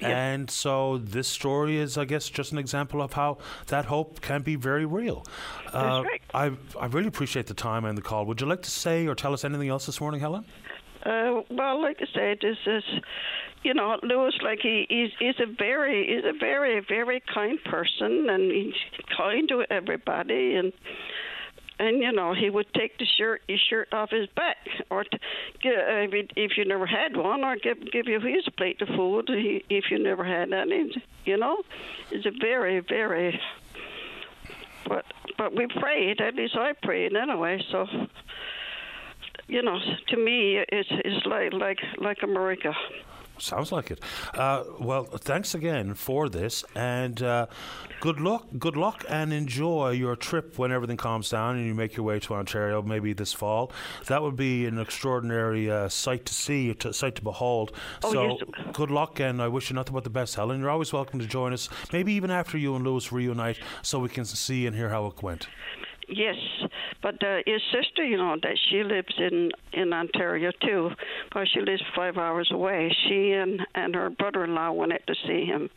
[0.00, 0.10] Yes.
[0.12, 4.42] And so this story is, I guess, just an example of how that hope can
[4.42, 5.26] be very real.
[5.72, 6.22] Uh, right.
[6.32, 8.24] I, I really appreciate the time and the call.
[8.26, 10.44] Would you like to say or tell us anything else this morning, Helen?
[11.04, 12.82] Uh, well, like I said, this is,
[13.62, 15.10] you know, Lewis, like he, he's,
[15.40, 18.74] a very, he's a very, very kind person, and he's
[19.16, 20.72] kind to everybody, and
[21.80, 24.56] and you know he would take the shirt, his shirt off his back,
[24.90, 25.10] or t-
[25.64, 28.88] uh, if, you- if you never had one, or give give you his plate of
[28.88, 29.26] food
[29.70, 30.90] if you never had any.
[31.24, 31.62] You know,
[32.10, 33.40] it's a very, very.
[34.88, 35.04] But
[35.36, 36.20] but we prayed.
[36.20, 37.62] At least I prayed anyway.
[37.70, 37.86] So
[39.48, 42.74] you know, to me, it's it's like like like a miracle.
[43.38, 44.00] Sounds like it.
[44.34, 47.46] Uh, well, thanks again for this, and uh,
[48.00, 48.46] good luck.
[48.58, 52.18] Good luck, and enjoy your trip when everything calms down and you make your way
[52.20, 53.70] to Ontario, maybe this fall.
[54.06, 57.72] That would be an extraordinary uh, sight to see, a sight to behold.
[58.02, 58.66] Oh, so, yes.
[58.72, 60.60] good luck, and I wish you nothing but the best, Helen.
[60.60, 64.08] You're always welcome to join us, maybe even after you and Lewis reunite, so we
[64.08, 65.46] can see and hear how it went.
[66.08, 66.36] Yes,
[67.02, 70.90] but uh, his sister, you know, that she lives in in Ontario too,
[71.32, 72.90] but she lives five hours away.
[73.06, 75.68] She and and her brother-in-law went out to see him.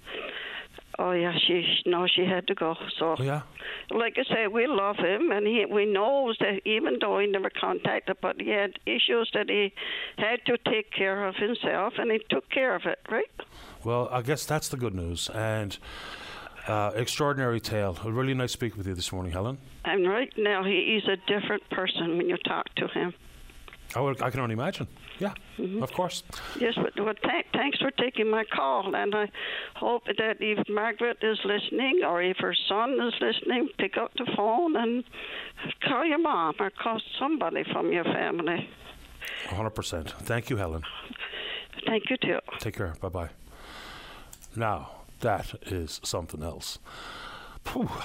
[1.00, 2.76] Oh yeah, she no, she had to go.
[2.98, 3.42] So Oh, yeah.
[3.90, 7.50] like I say, we love him, and he we knows that even though he never
[7.50, 9.74] contacted, but he had issues that he
[10.18, 13.30] had to take care of himself, and he took care of it, right?
[13.84, 15.78] Well, I guess that's the good news, and
[16.68, 17.98] uh, extraordinary tale.
[18.04, 19.58] A really nice speak with you this morning, Helen.
[19.86, 23.14] And right now, he, he's a different person when you talk to him.
[23.96, 24.88] Oh, well, I can only imagine.
[25.20, 25.84] Yeah, Mm-hmm.
[25.84, 26.24] of course.
[26.60, 29.30] Yes, but well, th- thanks for taking my call, and I
[29.76, 34.26] hope that if Margaret is listening or if her son is listening, pick up the
[34.36, 35.04] phone and
[35.84, 38.68] call your mom or call somebody from your family.
[39.50, 40.10] 100%.
[40.12, 40.84] Thank you, Helen.
[41.86, 42.40] Thank you too.
[42.60, 42.96] Take care.
[43.02, 43.30] Bye bye.
[44.56, 46.80] Now, that is something else.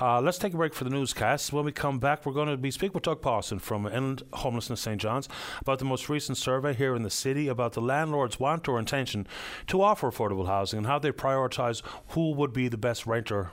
[0.00, 1.52] Uh, let's take a break for the newscast.
[1.52, 4.80] When we come back, we're going to be speaking with Doug Pawson from End Homelessness
[4.80, 5.00] St.
[5.00, 5.28] John's
[5.60, 9.26] about the most recent survey here in the city about the landlord's want or intention
[9.68, 13.50] to offer affordable housing and how they prioritise who would be the best renter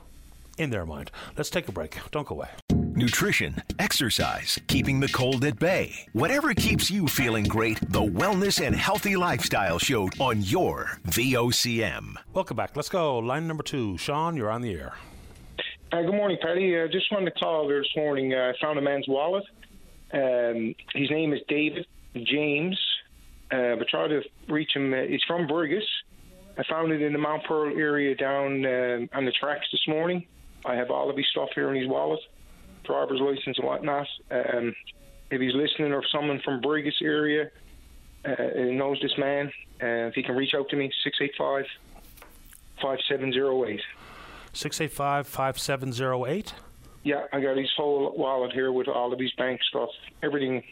[0.58, 1.10] in their mind.
[1.38, 1.98] Let's take a break.
[2.12, 2.73] Don't go away.
[2.96, 6.06] Nutrition, exercise, keeping the cold at bay.
[6.12, 12.18] Whatever keeps you feeling great, the Wellness and Healthy Lifestyle Show on your VOCM.
[12.34, 12.76] Welcome back.
[12.76, 13.18] Let's go.
[13.18, 13.98] Line number two.
[13.98, 14.94] Sean, you're on the air.
[15.92, 16.78] Uh, good morning, Patty.
[16.78, 18.32] I uh, just wanted to call this morning.
[18.32, 19.44] Uh, I found a man's wallet.
[20.14, 22.80] Um, his name is David James.
[23.52, 24.94] Uh, but tried to reach him.
[24.94, 25.82] Uh, he's from Brigus.
[26.60, 30.28] I found it in the Mount Pearl area down uh, on the tracks this morning.
[30.64, 32.20] I have all of his stuff here in his wallet,
[32.84, 34.08] driver's license and whatnot.
[34.32, 34.76] Um,
[35.32, 37.50] if he's listening or if someone from Brigus area
[38.26, 39.52] uh, knows this man,
[39.82, 41.66] uh, if he can reach out to me, 685
[42.82, 43.82] 5708.
[44.54, 46.54] 685 5708.
[47.04, 49.90] Yeah, I got his whole wallet here with all of his bank stuff,
[50.22, 50.64] everything.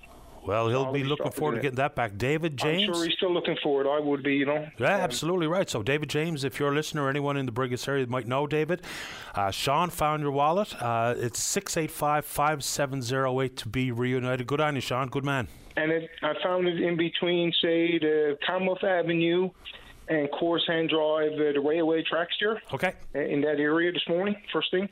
[0.45, 2.17] Well, he'll be looking forward to getting that back.
[2.17, 2.87] David James?
[2.87, 3.87] I'm sure he's still looking for it.
[3.87, 4.67] I would be, you know.
[4.79, 5.69] Yeah, absolutely right.
[5.69, 8.47] So, David James, if you're a listener or anyone in the Brigus area might know
[8.47, 8.81] David,
[9.35, 10.73] uh, Sean found your wallet.
[10.81, 14.47] Uh, it's 685 5708 to be reunited.
[14.47, 15.09] Good on you, Sean.
[15.09, 15.47] Good man.
[15.77, 19.51] And it, I found it in between, say, the Commonwealth Avenue
[20.07, 22.61] and Corsan Drive, uh, the railway tracks there.
[22.73, 22.93] Okay.
[23.15, 24.89] uh, In that area this morning, first thing.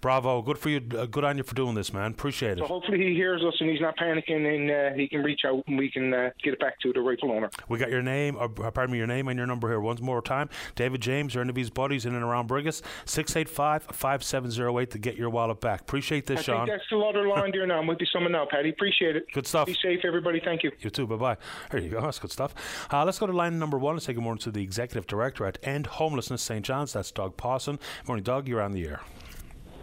[0.00, 0.40] Bravo.
[0.42, 0.80] Good for you.
[0.96, 2.12] Uh, good on you for doing this, man.
[2.12, 2.68] Appreciate So it.
[2.68, 5.78] hopefully he hears us and he's not panicking and uh, he can reach out and
[5.78, 7.50] we can uh, get it back to the rightful owner.
[7.68, 10.22] We got your name, or, pardon me, your name and your number here once more
[10.22, 10.48] time.
[10.74, 15.16] David James, or any of his buddies in and around Brigus, 685 5708 to get
[15.16, 15.80] your wallet back.
[15.82, 16.66] Appreciate this, I Sean.
[16.66, 17.78] think that's the other line there now.
[17.78, 18.70] I'm with you someone now, Patty.
[18.70, 19.24] Appreciate it.
[19.32, 19.66] Good stuff.
[19.66, 20.40] Be safe, everybody.
[20.44, 20.70] Thank you.
[20.80, 21.06] You too.
[21.06, 21.36] Bye bye.
[21.70, 22.00] There you go.
[22.00, 22.54] That's good stuff.
[22.92, 25.44] Uh, let's go to line number one and say good morning to the executive director
[25.46, 26.64] at End Homelessness St.
[26.64, 26.92] John's.
[26.92, 27.78] That's Doug Pawson.
[28.06, 28.48] Morning, Doug.
[28.48, 29.00] You're on the air.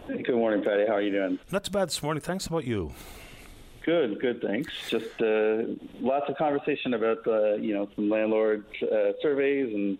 [0.08, 0.86] Good morning, Patty.
[0.88, 1.40] How are you doing?
[1.52, 2.22] Not too bad this morning.
[2.22, 2.48] Thanks.
[2.48, 2.94] How about you?
[3.86, 4.42] Good, good.
[4.42, 4.72] Thanks.
[4.90, 5.64] Just uh,
[6.00, 9.98] lots of conversation about uh, you know some landlord uh, surveys and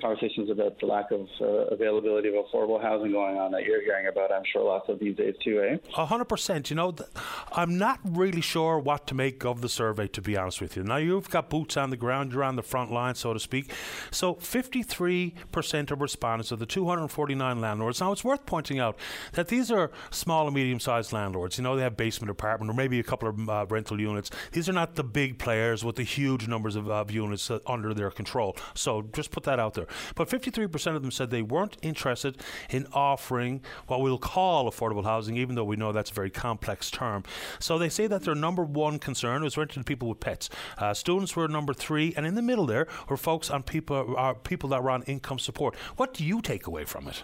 [0.00, 1.44] conversations about the lack of uh,
[1.74, 4.32] availability of affordable housing going on that you're hearing about.
[4.32, 5.76] I'm sure lots of these days too, eh?
[5.96, 6.70] A hundred percent.
[6.70, 7.08] You know, th-
[7.52, 10.82] I'm not really sure what to make of the survey, to be honest with you.
[10.82, 13.72] Now you've got boots on the ground, you're on the front line, so to speak.
[14.10, 18.00] So 53 percent of respondents of the 249 landlords.
[18.00, 18.96] Now it's worth pointing out
[19.32, 21.58] that these are small and medium-sized landlords.
[21.58, 24.30] You know, they have basement apartment or maybe a couple of uh, rental units.
[24.52, 27.94] These are not the big players with the huge numbers of, of units uh, under
[27.94, 28.56] their control.
[28.74, 29.79] So just put that out there.
[30.14, 32.38] But 53% of them said they weren't interested
[32.70, 36.90] in offering what we'll call affordable housing, even though we know that's a very complex
[36.90, 37.24] term.
[37.58, 40.48] So they say that their number one concern was renting to people with pets.
[40.78, 44.34] Uh, students were number three, and in the middle there were folks on people are
[44.34, 45.74] people that were on income support.
[45.96, 47.22] What do you take away from it?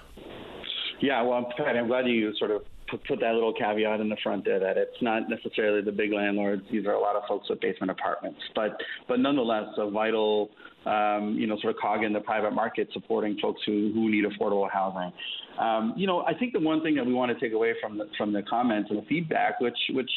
[1.01, 4.45] Yeah, well, Patty, I'm glad you sort of put, that little caveat in the front
[4.45, 6.63] there that it's not necessarily the big landlords.
[6.71, 8.77] These are a lot of folks with basement apartments, but
[9.09, 10.51] but nonetheless, a vital
[10.85, 14.25] um, you know sort of cog in the private market supporting folks who who need
[14.25, 15.13] affordable housing.
[15.59, 17.99] Um, you know, I think the one thing that we want to take away from
[17.99, 20.11] the from the comments and the feedback, which which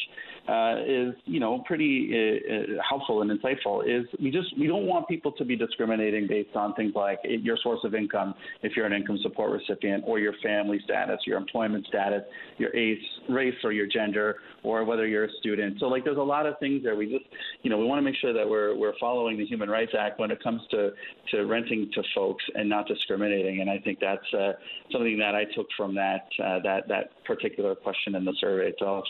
[0.48, 4.86] uh, is you know pretty uh, uh, helpful and insightful, is we just we don't
[4.86, 8.86] want people to be discriminating based on things like your source of income, if you're
[8.86, 12.22] an income support recipient, or your family status, your employment status,
[12.58, 12.98] your ace,
[13.28, 15.78] race, or your gender, or whether you're a student.
[15.80, 16.96] So like, there's a lot of things there.
[16.96, 17.24] We just
[17.62, 20.18] you know we want to make sure that we're we're following the Human Rights Act
[20.18, 20.90] when it comes to
[21.30, 23.60] to renting to folks and not discriminating.
[23.60, 24.52] And I think that's uh,
[24.90, 29.04] something that I took from that uh, that that particular question in the survey itself.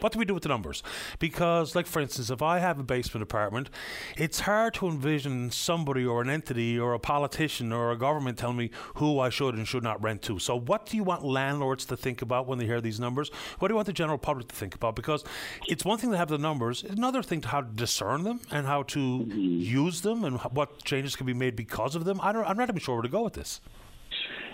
[0.00, 0.82] What do we do with the numbers?
[1.18, 3.68] Because, like for instance, if I have a basement apartment,
[4.16, 8.56] it's hard to envision somebody or an entity or a politician or a government telling
[8.56, 10.38] me who I should and should not rent to.
[10.38, 13.30] So, what do you want landlords to think about when they hear these numbers?
[13.58, 14.96] What do you want the general public to think about?
[14.96, 15.24] Because
[15.66, 18.40] it's one thing to have the numbers, it's another thing to how to discern them
[18.50, 22.20] and how to use them and what changes can be made because of them.
[22.22, 23.60] I don't, I'm not even sure where to go with this.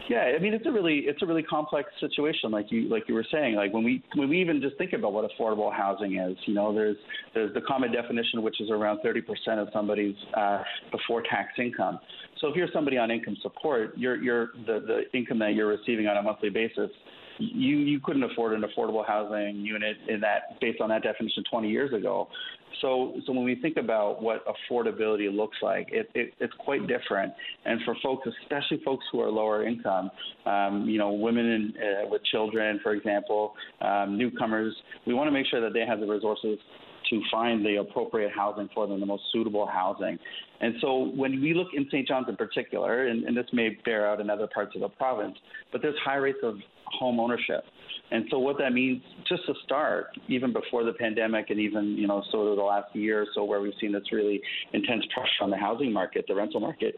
[0.09, 3.15] Yeah, I mean it's a really it's a really complex situation, like you like you
[3.15, 3.55] were saying.
[3.55, 6.75] Like when we when we even just think about what affordable housing is, you know,
[6.75, 6.97] there's
[7.33, 9.23] there's the common definition, which is around 30%
[9.59, 11.99] of somebody's uh, before tax income.
[12.41, 16.07] So if you're somebody on income support, your your the the income that you're receiving
[16.07, 16.91] on a monthly basis
[17.39, 21.69] you you couldn't afford an affordable housing unit in that based on that definition 20
[21.69, 22.29] years ago.
[22.81, 27.33] So, so when we think about what affordability looks like, it, it, it's quite different.
[27.65, 30.11] And for folks, especially folks who are lower income,
[30.47, 34.75] um, you know, women in, uh, with children, for example, um, newcomers,
[35.07, 36.59] we want to make sure that they have the resources
[37.11, 40.19] to find the appropriate housing for them, the most suitable housing.
[40.61, 42.09] And so when we look in St.
[42.09, 45.37] John's in particular, and, and this may bear out in other parts of the province,
[45.73, 46.57] but there's high rates of
[46.87, 47.65] home ownership.
[48.11, 52.07] And so what that means, just to start, even before the pandemic, and even you
[52.07, 54.41] know sort of the last year or so, where we've seen this really
[54.73, 56.95] intense pressure on the housing market, the rental market,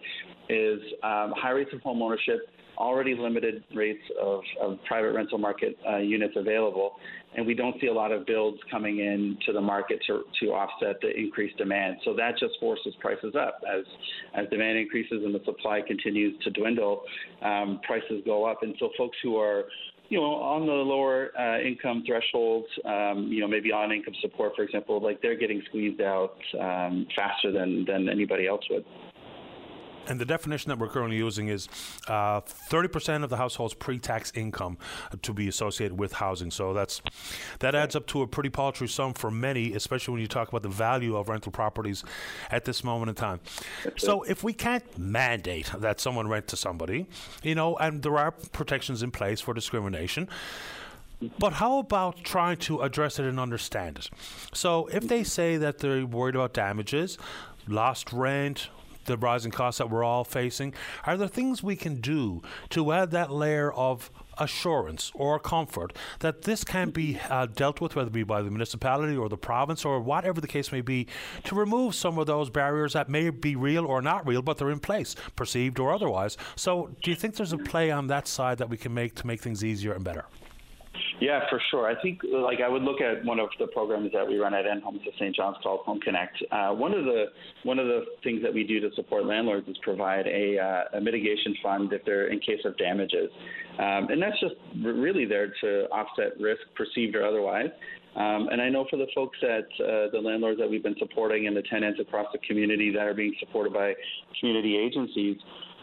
[0.48, 5.78] is um, high rates of home ownership, already limited rates of, of private rental market
[5.88, 6.96] uh, units available,
[7.36, 10.48] and we don't see a lot of builds coming in to the market to, to
[10.48, 11.96] offset the increased demand.
[12.04, 13.84] So that just forces prices up as
[14.34, 17.02] as demand increases and the supply continues to dwindle.
[17.42, 19.64] Um, prices go up, and so folks who are
[20.08, 24.52] you know, on the lower uh, income thresholds, um, you know, maybe on income support,
[24.54, 28.84] for example, like they're getting squeezed out um, faster than, than anybody else would.
[30.08, 31.68] And the definition that we're currently using is
[32.08, 34.78] uh, 30% of the household's pre-tax income
[35.22, 36.50] to be associated with housing.
[36.50, 37.02] So that's
[37.60, 40.62] that adds up to a pretty paltry sum for many, especially when you talk about
[40.62, 42.04] the value of rental properties
[42.50, 43.40] at this moment in time.
[43.84, 44.30] That's so it.
[44.30, 47.06] if we can't mandate that someone rent to somebody,
[47.42, 50.28] you know, and there are protections in place for discrimination.
[51.38, 54.10] But how about trying to address it and understand it?
[54.52, 57.16] So, if they say that they're worried about damages,
[57.66, 58.68] lost rent,
[59.06, 60.74] the rising costs that we're all facing?
[61.04, 66.42] Are there things we can do to add that layer of assurance or comfort that
[66.42, 69.84] this can be uh, dealt with, whether it be by the municipality or the province
[69.84, 71.06] or whatever the case may be,
[71.44, 74.70] to remove some of those barriers that may be real or not real, but they're
[74.70, 76.36] in place, perceived or otherwise.
[76.54, 79.26] So, do you think there's a play on that side that we can make to
[79.26, 80.26] make things easier and better?
[81.20, 81.86] Yeah, for sure.
[81.86, 84.66] I think like I would look at one of the programs that we run at
[84.66, 85.34] End Homelessness St.
[85.34, 86.36] John's called Home Connect.
[86.52, 87.26] Uh, one of the
[87.62, 91.00] one of the things that we do to support landlords is provide a, uh, a
[91.00, 93.30] mitigation fund if they're in case of damages,
[93.78, 97.70] um, and that's just really there to offset risk, perceived or otherwise.
[98.14, 101.46] Um, and I know for the folks at uh, the landlords that we've been supporting
[101.46, 103.92] and the tenants across the community that are being supported by
[104.40, 105.36] community agencies,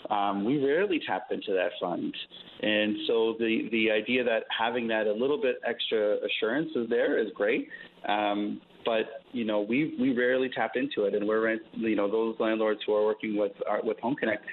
[0.10, 2.16] um, we rarely tap into that fund.
[2.62, 7.18] And so the, the idea that having that a little bit extra assurance is there
[7.18, 7.68] is great.
[8.08, 12.10] Um, but you know we we rarely tap into it, and we're rent, you know
[12.10, 14.44] those landlords who are working with our, with Home Connect,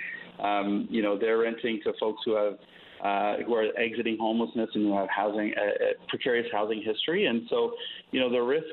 [0.42, 2.54] um, you know they're renting to folks who have
[3.04, 7.42] uh, who are exiting homelessness and who have housing uh, uh precarious housing history, and
[7.48, 7.72] so
[8.12, 8.64] you know the risk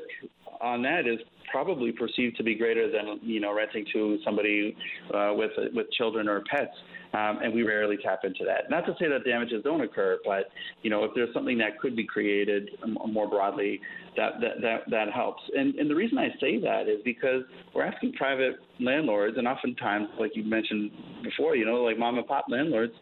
[0.60, 1.18] on that is
[1.50, 4.76] probably perceived to be greater than you know renting to somebody
[5.14, 6.74] uh, with with children or pets.
[7.14, 8.68] Um, and we rarely tap into that.
[8.68, 10.50] Not to say that damages don't occur, but
[10.82, 12.68] you know if there's something that could be created
[13.06, 13.80] more broadly,
[14.16, 15.42] that that that, that helps.
[15.56, 17.44] And and the reason I say that is because
[17.74, 20.90] we're asking private landlords, and oftentimes, like you mentioned
[21.22, 22.92] before, you know, like mom and pop landlords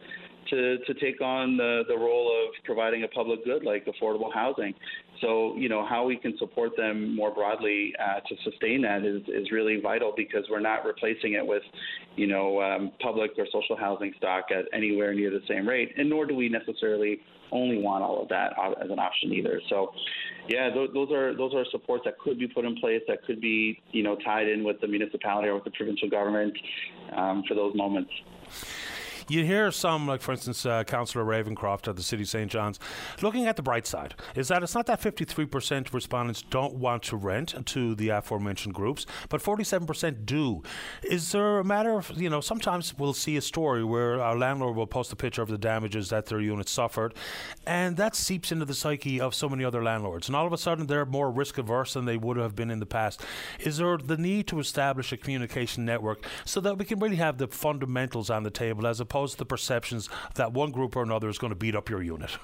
[0.49, 4.73] to, to take on the, the role of providing a public good like affordable housing.
[5.21, 9.21] So, you know, how we can support them more broadly uh, to sustain that is,
[9.27, 11.63] is really vital because we're not replacing it with,
[12.15, 16.09] you know, um, public or social housing stock at anywhere near the same rate, and
[16.09, 17.19] nor do we necessarily
[17.51, 18.53] only want all of that
[18.83, 19.61] as an option either.
[19.69, 19.93] So,
[20.49, 23.41] yeah, those, those are those are supports that could be put in place that could
[23.41, 26.57] be, you know, tied in with the municipality or with the provincial government
[27.15, 28.11] um, for those moments.
[29.29, 32.49] You hear some, like for instance, uh, Councillor Ravencroft at the City of St.
[32.49, 32.79] John's,
[33.21, 37.03] looking at the bright side, is that it's not that 53% of respondents don't want
[37.03, 40.63] to rent to the aforementioned groups, but 47% do.
[41.03, 44.77] Is there a matter of, you know, sometimes we'll see a story where our landlord
[44.77, 47.13] will post a picture of the damages that their unit suffered,
[47.65, 50.29] and that seeps into the psyche of so many other landlords.
[50.29, 52.79] And all of a sudden, they're more risk averse than they would have been in
[52.79, 53.25] the past.
[53.59, 57.37] Is there the need to establish a communication network so that we can really have
[57.37, 61.29] the fundamentals on the table as opposed to the perceptions that one group or another
[61.29, 62.37] is going to beat up your unit.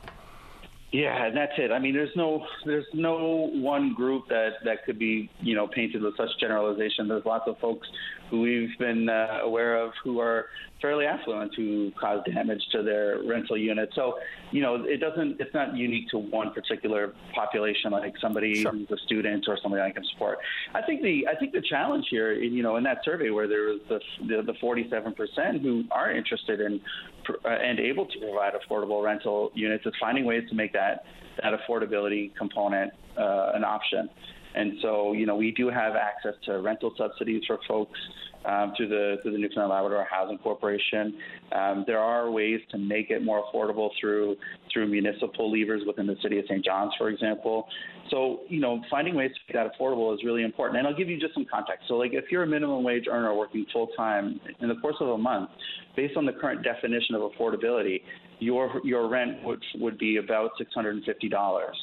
[0.93, 1.71] Yeah, and that's it.
[1.71, 6.03] I mean, there's no there's no one group that that could be you know painted
[6.03, 7.07] with such generalization.
[7.07, 7.87] There's lots of folks
[8.29, 10.47] who we've been uh, aware of who are
[10.81, 13.89] fairly affluent who cause damage to their rental unit.
[13.95, 14.19] So,
[14.51, 18.71] you know, it doesn't, it's not unique to one particular population, like somebody sure.
[18.71, 20.39] who's a student or somebody I can support.
[20.75, 23.63] I think the, I think the challenge here, you know, in that survey where there
[23.63, 26.81] was the, the, the 47% who are interested in
[27.29, 31.05] uh, and able to provide affordable rental units is finding ways to make that,
[31.41, 34.09] that affordability component uh, an option.
[34.55, 37.99] And so, you know, we do have access to rental subsidies for folks
[38.45, 41.17] um, through the through the Newfoundland Labrador Housing Corporation.
[41.51, 44.35] Um, there are ways to make it more affordable through
[44.71, 46.63] through municipal levers within the city of St.
[46.63, 47.67] John's, for example.
[48.09, 50.77] So you know, finding ways to make that affordable is really important.
[50.79, 51.85] And I'll give you just some context.
[51.87, 55.09] So like, if you're a minimum wage earner working full time in the course of
[55.09, 55.49] a month,
[55.95, 58.01] based on the current definition of affordability,
[58.39, 61.77] your your rent would would be about six hundred and fifty dollars.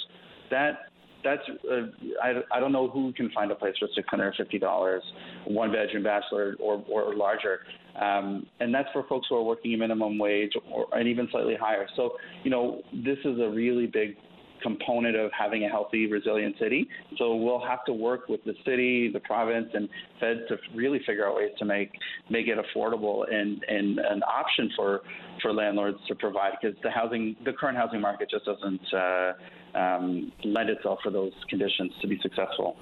[0.51, 0.90] That
[1.25, 1.87] that's uh,
[2.23, 5.03] I, I don't know who can find a place for six hundred and fifty dollars,
[5.47, 7.61] one bedroom bachelor or or larger,
[8.01, 11.87] um, and that's for folks who are working minimum wage or and even slightly higher.
[11.97, 12.13] So
[12.45, 14.17] you know this is a really big
[14.63, 16.89] component of having a healthy, resilient city.
[17.19, 19.89] So we'll have to work with the city, the province, and
[20.19, 21.93] Fed to really figure out ways to make
[22.29, 25.01] make it affordable and and an option for
[25.43, 28.95] for landlords to provide because the housing, the current housing market just doesn't.
[28.95, 29.33] Uh,
[29.75, 32.77] um, lend itself for those conditions to be successful.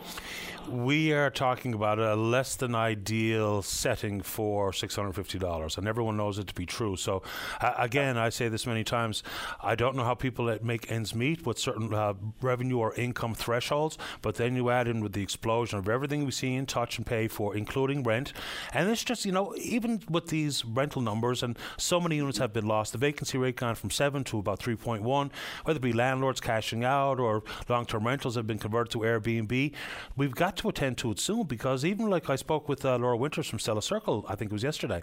[0.68, 6.46] We are talking about a less than ideal setting for $650, and everyone knows it
[6.48, 6.96] to be true.
[6.96, 7.22] So,
[7.60, 9.22] uh, again, I say this many times
[9.62, 13.34] I don't know how people that make ends meet with certain uh, revenue or income
[13.34, 16.98] thresholds, but then you add in with the explosion of everything we see and touch
[16.98, 18.34] and pay for, including rent.
[18.74, 22.52] And it's just, you know, even with these rental numbers, and so many units have
[22.52, 25.30] been lost, the vacancy rate gone from 7 to about 3.1,
[25.64, 29.72] whether it be landlords cashing out or long term rentals have been converted to Airbnb.
[30.16, 33.16] We've got to attend to it soon because even like I spoke with uh, Laura
[33.16, 35.02] Winters from Stella Circle, I think it was yesterday.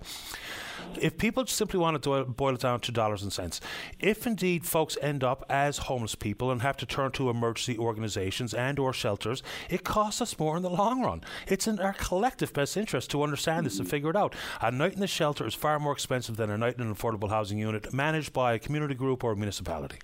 [1.01, 3.59] If people simply want to boil it down to dollars and cents,
[3.99, 8.53] if indeed folks end up as homeless people and have to turn to emergency organisations
[8.53, 11.21] and or shelters, it costs us more in the long run.
[11.47, 14.35] It's in our collective best interest to understand this and figure it out.
[14.61, 17.29] A night in the shelter is far more expensive than a night in an affordable
[17.29, 19.97] housing unit managed by a community group or a municipality.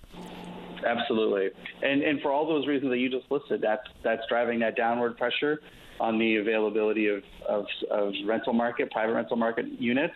[0.84, 1.50] Absolutely,
[1.82, 5.16] and and for all those reasons that you just listed, that's that's driving that downward
[5.16, 5.60] pressure
[6.00, 10.14] on the availability of, of, of rental market, private rental market units,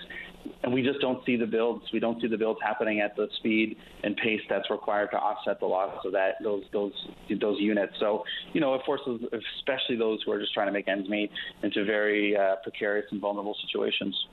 [0.64, 1.84] and we just don't see the builds.
[1.92, 5.60] We don't see the builds happening at the speed and pace that's required to offset
[5.60, 6.92] the loss of that those those
[7.40, 7.92] those units.
[8.00, 9.20] So you know, it forces
[9.58, 11.30] especially those who are just trying to make ends meet
[11.62, 14.26] into very uh, precarious and vulnerable situations.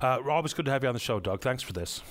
[0.00, 1.40] Uh, it's good to have you on the show, Doug.
[1.40, 2.02] Thanks for this.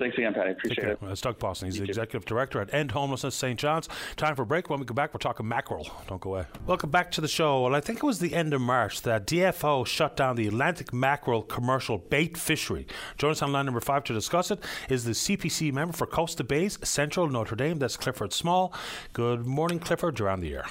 [0.00, 0.52] Thanks again, Patty.
[0.52, 0.98] Appreciate it.
[1.02, 1.66] It's Doug Pawson.
[1.66, 1.90] He's you the too.
[1.90, 3.60] executive director at End Homelessness St.
[3.60, 3.86] John's.
[4.16, 4.70] Time for a break.
[4.70, 5.90] When we come back, we're talking mackerel.
[6.06, 6.46] Don't go away.
[6.66, 7.62] Welcome back to the show.
[7.62, 10.94] Well, I think it was the end of March that DFO shut down the Atlantic
[10.94, 12.86] mackerel commercial bait fishery.
[13.18, 16.40] Joining us on line number five to discuss it is the CPC member for Coast
[16.40, 17.78] of Bays, Central Notre Dame.
[17.78, 18.72] That's Clifford Small.
[19.12, 20.18] Good morning, Clifford.
[20.18, 20.64] You're on the air.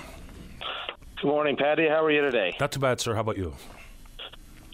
[1.21, 1.87] Good morning, Patty.
[1.87, 2.55] How are you today?
[2.59, 3.13] Not too bad, sir.
[3.13, 3.53] How about you?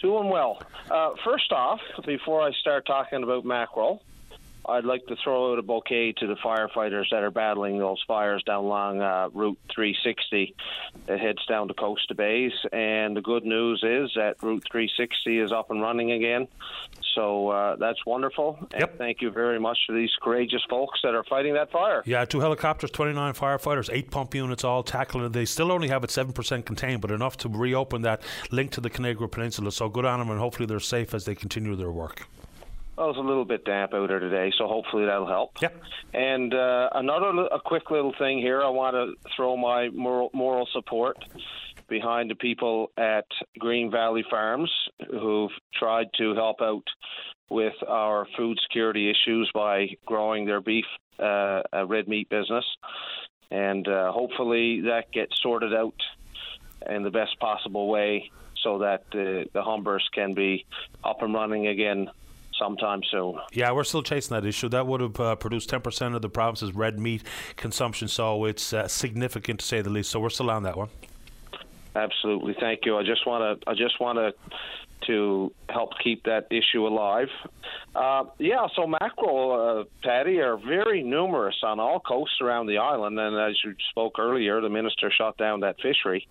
[0.01, 0.61] Doing well.
[0.89, 4.01] Uh, first off, before I start talking about mackerel,
[4.67, 8.43] I'd like to throw out a bouquet to the firefighters that are battling those fires
[8.43, 10.55] down along uh, Route 360
[11.05, 12.53] that heads down to Coast of Bays.
[12.71, 16.47] And the good news is that Route 360 is up and running again.
[17.13, 18.57] So uh, that's wonderful.
[18.77, 18.89] Yep.
[18.89, 22.03] And thank you very much to these courageous folks that are fighting that fire.
[22.05, 25.33] Yeah, two helicopters, 29 firefighters, eight pump units all tackling it.
[25.33, 28.21] They still only have it 7% contained, but enough to reopen that
[28.51, 29.71] link to the Connaigre Peninsula.
[29.71, 32.27] So good on them, and hopefully they're safe as they continue their work.
[32.97, 35.61] Well, it's a little bit damp out there today, so hopefully that'll help.
[35.61, 35.81] Yep.
[36.13, 40.67] And uh, another a quick little thing here, I want to throw my moral, moral
[40.71, 41.17] support
[41.89, 43.25] behind the people at
[43.59, 44.71] Green Valley Farms
[45.11, 46.85] who've tried to help out
[47.49, 50.85] with our food security issues by growing their beef,
[51.19, 52.65] uh, red meat business.
[53.51, 55.93] And uh, hopefully that gets sorted out
[56.89, 58.31] in the best possible way
[58.63, 60.65] so that the, the Humbers can be
[61.03, 62.09] up and running again
[62.59, 63.39] sometime soon.
[63.51, 64.69] Yeah, we're still chasing that issue.
[64.69, 67.23] That would have uh, produced 10% of the province's red meat
[67.55, 70.11] consumption, so it's uh, significant to say the least.
[70.11, 70.89] So we're still on that one.
[71.95, 72.97] Absolutely, thank you.
[72.97, 73.69] I just want to.
[73.69, 74.33] I just want to
[75.07, 77.27] to help keep that issue alive.
[77.93, 79.51] Uh, yeah, so mackerel,
[79.81, 83.19] uh, Patty, are very numerous on all coasts around the island.
[83.19, 86.27] And as you spoke earlier, the minister shut down that fishery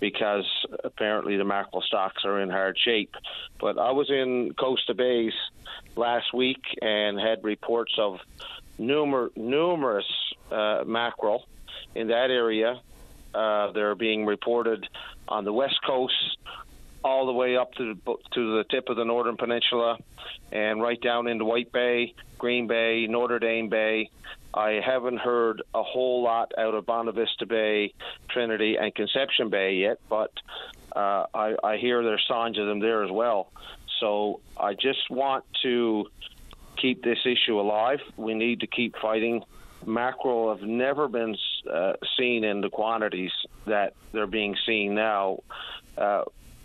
[0.00, 0.46] because
[0.82, 3.14] apparently the mackerel stocks are in hard shape.
[3.60, 5.34] But I was in Coast of Bays
[5.94, 8.18] last week and had reports of
[8.78, 10.06] numer- numerous
[10.50, 11.46] uh, mackerel
[11.94, 12.80] in that area.
[13.34, 14.88] Uh, they're being reported
[15.28, 16.38] on the west coast,
[17.04, 19.98] all the way up to the, to the tip of the northern peninsula,
[20.50, 24.10] and right down into White Bay, Green Bay, Notre Dame Bay,
[24.52, 27.94] I haven't heard a whole lot out of Bonavista Bay,
[28.28, 30.32] Trinity, and Conception Bay yet, but
[30.94, 33.52] uh, I, I hear there's signs of them there as well.
[34.00, 36.06] So I just want to
[36.76, 38.00] keep this issue alive.
[38.16, 39.44] We need to keep fighting.
[39.86, 41.36] Mackerel have never been
[41.70, 43.32] uh, seen in the quantities
[43.66, 45.40] that they're being seen now.
[45.96, 46.24] Uh,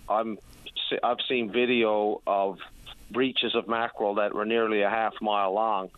[0.10, 0.38] I'm
[1.04, 2.60] I've seen video of
[3.12, 5.90] breaches of mackerel that were nearly a half mile long,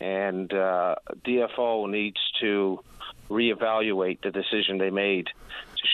[0.00, 2.80] and uh, DFO needs to
[3.28, 5.28] reevaluate the decision they made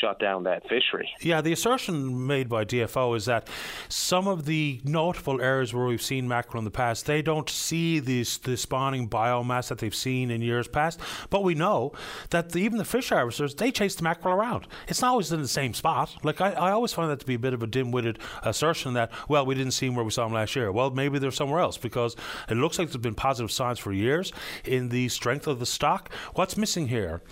[0.01, 1.11] shut down that fishery.
[1.21, 3.49] Yeah, the assertion made by DFO is that
[3.89, 7.99] some of the notable areas where we've seen mackerel in the past, they don't see
[7.99, 11.01] this the spawning biomass that they've seen in years past.
[11.31, 11.93] But we know
[12.31, 14.67] that the, even the fish harvesters they chase the mackerel around.
[14.89, 16.17] It's not always in the same spot.
[16.23, 19.13] Like I, I always find that to be a bit of a dim-witted assertion that
[19.29, 20.71] well we didn't see him where we saw them last year.
[20.73, 22.17] Well, maybe they're somewhere else because
[22.49, 24.33] it looks like there's been positive signs for years
[24.65, 26.13] in the strength of the stock.
[26.35, 27.23] What's missing here?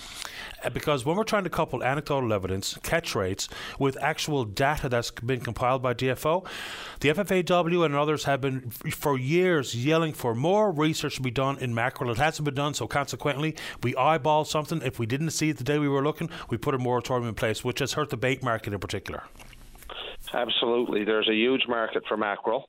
[0.62, 5.10] Uh, because when we're trying to couple anecdotal evidence, catch rates, with actual data that's
[5.10, 6.46] been compiled by DFO,
[7.00, 11.58] the FFAW and others have been for years yelling for more research to be done
[11.58, 12.10] in mackerel.
[12.10, 14.82] It hasn't been done, so consequently, we eyeball something.
[14.82, 17.34] If we didn't see it the day we were looking, we put a moratorium in
[17.34, 19.24] place, which has hurt the bait market in particular.
[20.32, 21.04] Absolutely.
[21.04, 22.68] There's a huge market for mackerel,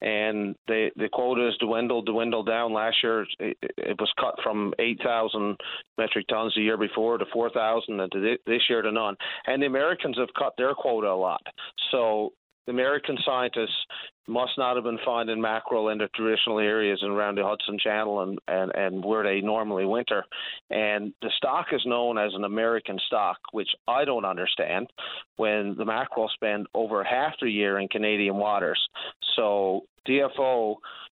[0.00, 2.72] and the the quotas dwindled, dwindled down.
[2.72, 5.56] Last year, it, it was cut from 8,000
[5.98, 9.16] metric tons a year before to 4,000, and to this year to none.
[9.46, 11.42] And the Americans have cut their quota a lot.
[11.90, 13.76] So the American scientists
[14.26, 18.20] must not have been finding mackerel in the traditional areas and around the Hudson Channel
[18.20, 20.24] and, and, and where they normally winter.
[20.70, 24.88] And the stock is known as an American stock, which I don't understand
[25.36, 28.80] when the mackerel spend over half the year in Canadian waters.
[29.36, 30.76] So DFO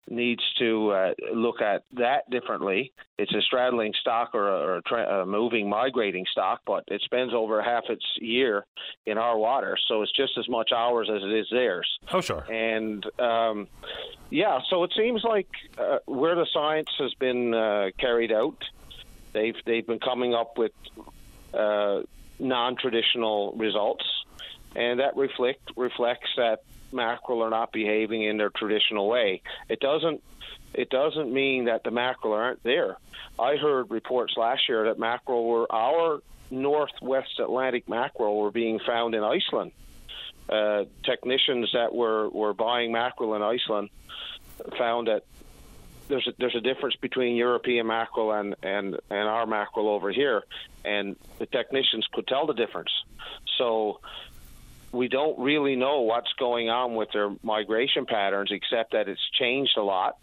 [0.09, 2.93] needs to uh, look at that differently.
[3.17, 7.01] It's a straddling stock or a, or a, tra- a, moving, migrating stock, but it
[7.01, 8.65] spends over half its year
[9.05, 11.87] in our water, so it's just as much ours as it is theirs.
[12.11, 12.45] Oh, sure.
[12.51, 13.67] And um,
[14.29, 18.63] yeah, so it seems like uh, where the science has been uh, carried out,
[19.33, 20.73] they've they've been coming up with
[21.53, 22.01] uh,
[22.37, 24.05] non-traditional results,
[24.75, 29.41] and that reflect reflects that mackerel are not behaving in their traditional way.
[29.69, 30.21] It doesn't
[30.73, 32.97] it doesn't mean that the mackerel aren't there.
[33.39, 36.21] I heard reports last year that mackerel were our
[36.51, 39.71] northwest Atlantic mackerel were being found in Iceland.
[40.47, 43.89] Uh, technicians that were, were buying mackerel in Iceland
[44.77, 45.23] found that
[46.07, 50.43] there's a, there's a difference between European mackerel and, and, and our mackerel over here,
[50.83, 52.91] and the technicians could tell the difference.
[53.57, 54.01] So
[54.91, 59.77] we don't really know what's going on with their migration patterns, except that it's changed
[59.77, 60.17] a lot,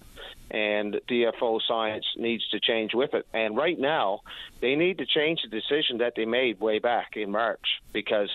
[0.50, 3.26] and DFO science needs to change with it.
[3.32, 4.20] And right now,
[4.60, 8.30] they need to change the decision that they made way back in March because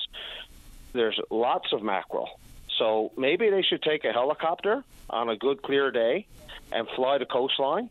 [0.93, 2.39] there's lots of mackerel.
[2.77, 6.27] So maybe they should take a helicopter on a good clear day
[6.71, 7.89] and fly the coastline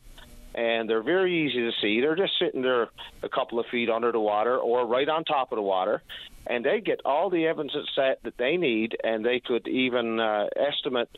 [0.56, 2.00] and they're very easy to see.
[2.00, 2.88] They're just sitting there
[3.22, 6.02] a couple of feet under the water or right on top of the water,
[6.46, 11.08] and they get all the evidence that they need, and they could even uh, estimate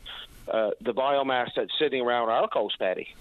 [0.53, 3.15] uh, the biomass that's sitting around our coast, Patty.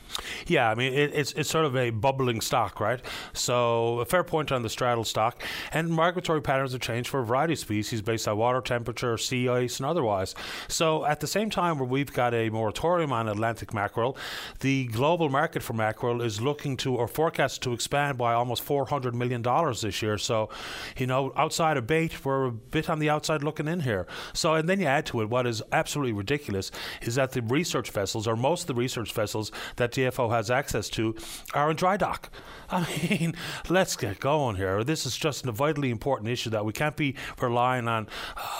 [0.45, 3.01] Yeah, I mean it, it's it's sort of a bubbling stock, right?
[3.33, 7.25] So a fair point on the straddle stock, and migratory patterns have changed for a
[7.25, 10.35] variety of species based on water temperature, sea ice, and otherwise.
[10.67, 14.17] So at the same time, where we've got a moratorium on Atlantic mackerel,
[14.59, 18.85] the global market for mackerel is looking to or forecast to expand by almost four
[18.85, 20.17] hundred million dollars this year.
[20.17, 20.49] So,
[20.97, 24.07] you know, outside of bait, we're a bit on the outside looking in here.
[24.33, 26.71] So, and then you add to it what is absolutely ridiculous
[27.01, 30.89] is that the research vessels, or most of the research vessels that DFO has access
[30.89, 31.15] to,
[31.53, 32.29] are in dry dock.
[32.69, 33.35] I mean,
[33.69, 34.83] let's get going here.
[34.83, 38.07] This is just a vitally important issue that we can't be relying on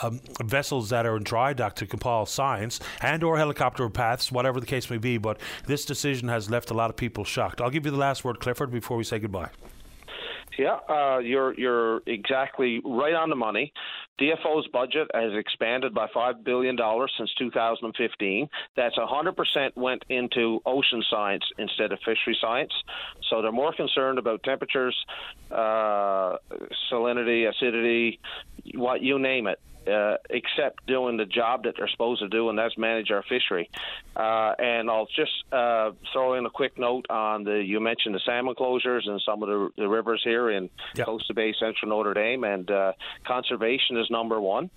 [0.02, 4.60] um, vessels that are in dry dock to compile science and or helicopter paths, whatever
[4.60, 5.18] the case may be.
[5.18, 7.60] But this decision has left a lot of people shocked.
[7.60, 9.50] I'll give you the last word, Clifford, before we say goodbye.
[10.58, 13.72] Yeah, uh, you're you're exactly right on the money.
[14.20, 18.48] DFO's budget has expanded by five billion dollars since 2015.
[18.76, 22.72] That's 100% went into ocean science instead of fishery science.
[23.30, 24.96] So they're more concerned about temperatures,
[25.52, 26.38] uh,
[26.92, 28.18] salinity, acidity,
[28.74, 32.58] what you name it uh, except doing the job that they're supposed to do, and
[32.58, 33.70] that's manage our fishery.
[34.16, 38.20] Uh, and I'll just uh, throw in a quick note on the you mentioned the
[38.26, 41.06] salmon closures and some of the, the rivers here in yep.
[41.06, 42.92] Costa Bay, Central Notre Dame, and uh,
[43.24, 44.70] conservation is is number one.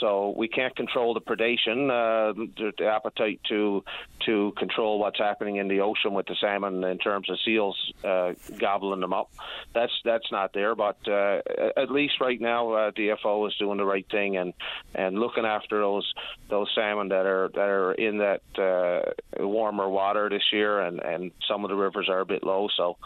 [0.00, 3.84] So we can't control the predation, uh, the, the appetite to
[4.26, 8.32] to control what's happening in the ocean with the salmon in terms of seals uh,
[8.58, 9.30] gobbling them up.
[9.74, 10.74] That's that's not there.
[10.74, 11.40] But uh,
[11.76, 14.54] at least right now, uh, DFO is doing the right thing and
[14.94, 16.12] and looking after those
[16.48, 21.32] those salmon that are that are in that uh, warmer water this year, and and
[21.46, 22.68] some of the rivers are a bit low.
[22.76, 22.96] So.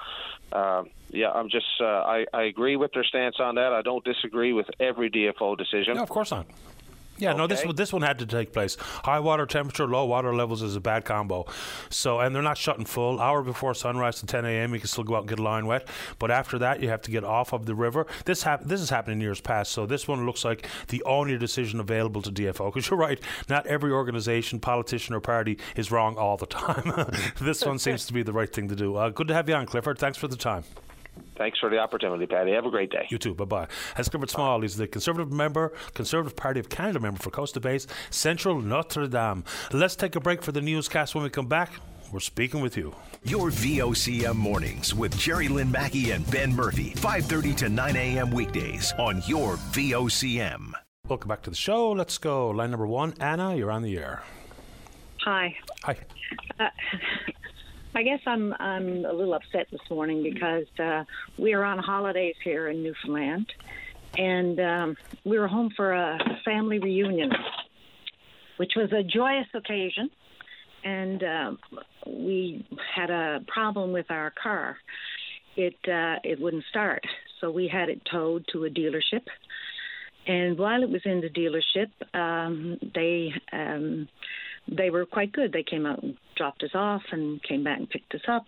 [0.51, 1.67] Uh, yeah, I'm just.
[1.81, 3.73] Uh, I I agree with their stance on that.
[3.73, 5.97] I don't disagree with every DFO decision.
[5.97, 6.47] No, of course not.
[7.21, 8.77] Yeah, no, this one- this one had to take place.
[9.03, 11.47] High water temperature, low water levels is a bad combo.
[11.91, 13.21] So, and they're not shutting full.
[13.21, 15.67] Hour before sunrise to 10 a.m., you can still go out and get a line
[15.67, 15.89] wet.
[16.21, 18.07] But after that, you have to get off of the river.
[18.25, 19.73] This hap- this has happened in years past.
[19.73, 22.67] So this one looks like the only decision available to DFO.
[22.73, 23.19] Because you're right,
[23.49, 26.93] not every organization, politician, or party is wrong all the time.
[27.41, 28.95] this one seems to be the right thing to do.
[28.95, 29.99] Uh, good to have you on, Clifford.
[29.99, 30.63] Thanks for the time.
[31.39, 32.53] Thanks for the opportunity, Patty.
[32.53, 33.07] Have a great day.
[33.11, 33.33] You too.
[33.35, 33.69] Bye bye.
[33.97, 34.61] That's Clifford Small.
[34.61, 39.07] He's the Conservative member, Conservative Party of Canada member for Coast of Bays, Central Notre
[39.07, 39.45] Dame.
[39.73, 41.15] Let's take a break for the newscast.
[41.15, 41.71] When we come back,
[42.13, 42.95] we're speaking with you.
[43.23, 48.31] Your VOCM mornings with Jerry Lynn Mackey and Ben Murphy, 5:30 to 9 a.m.
[48.33, 50.73] weekdays on your VOCM.
[51.07, 51.93] Welcome back to the show.
[51.93, 52.51] Let's go.
[52.51, 54.23] Line number one, Anna, you're on the air.
[55.25, 55.57] Hi.
[55.85, 55.97] Hi.
[56.59, 56.69] Uh,
[57.95, 61.05] I guess I'm I'm a little upset this morning because uh,
[61.39, 63.47] we are on holidays here in Newfoundland,
[64.17, 67.31] and um, we were home for a family reunion,
[68.59, 70.11] which was a joyous occasion,
[70.85, 71.51] and uh,
[72.07, 74.77] we had a problem with our car.
[75.57, 77.05] It uh, it wouldn't start,
[77.41, 79.25] so we had it towed to a dealership.
[80.27, 84.09] And while it was in the dealership, um, they um,
[84.71, 85.53] they were quite good.
[85.53, 88.45] They came out and dropped us off and came back and picked us up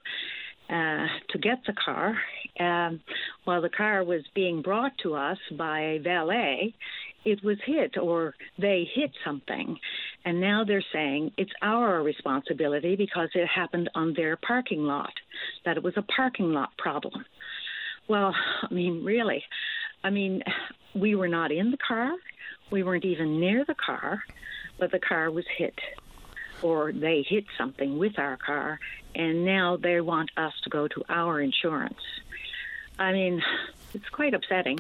[0.69, 2.17] uh, to get the car.
[2.59, 3.01] Um,
[3.45, 6.75] while the car was being brought to us by a valet,
[7.25, 9.77] it was hit or they hit something.
[10.25, 15.13] And now they're saying it's our responsibility because it happened on their parking lot,
[15.65, 17.25] that it was a parking lot problem.
[18.09, 19.43] Well, I mean, really,
[20.05, 20.43] I mean,
[20.95, 22.13] we were not in the car.
[22.71, 24.23] We weren't even near the car,
[24.79, 25.75] but the car was hit
[26.63, 28.79] or they hit something with our car,
[29.15, 32.01] and now they want us to go to our insurance.
[32.99, 33.43] I mean,
[33.95, 34.79] it's quite upsetting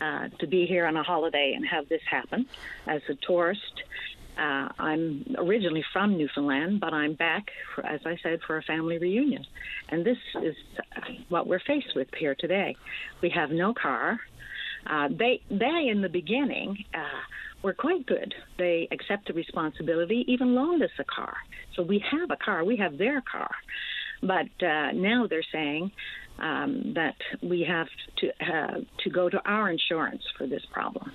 [0.00, 2.46] uh, to be here on a holiday and have this happen.
[2.86, 3.82] As a tourist,
[4.38, 8.98] uh, I'm originally from Newfoundland, but I'm back, for, as I said, for a family
[8.98, 9.44] reunion.
[9.88, 10.56] And this is
[11.28, 12.76] what we're faced with here today.
[13.20, 14.18] We have no car.
[14.86, 17.20] Uh, they, they in the beginning, uh,
[17.62, 18.34] were quite good.
[18.56, 21.36] They accept the responsibility, even loaned us a car.
[21.74, 23.50] So we have a car, we have their car.
[24.22, 25.92] But uh, now they're saying
[26.38, 31.12] um, that we have to uh, to go to our insurance for this problem.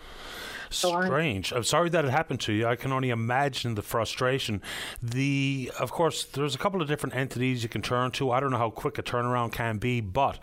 [0.73, 1.51] Strange.
[1.51, 2.67] I'm sorry that it happened to you.
[2.67, 4.61] I can only imagine the frustration.
[5.01, 8.31] The of course there's a couple of different entities you can turn to.
[8.31, 10.39] I don't know how quick a turnaround can be, but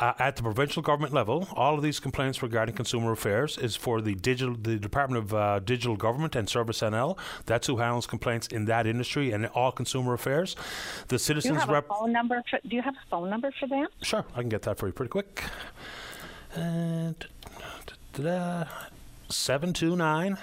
[0.00, 4.00] uh, at the provincial government level, all of these complaints regarding consumer affairs is for
[4.00, 7.18] the digital the Department of uh, Digital Government and Service NL.
[7.46, 10.56] That's who handles complaints in that industry and all consumer affairs.
[11.08, 13.30] The citizens do you have rep- a phone number for, do you have a phone
[13.30, 13.88] number for that?
[14.02, 15.44] Sure, I can get that for you pretty quick.
[16.54, 17.16] And
[18.14, 18.64] da, da.
[19.28, 20.38] 729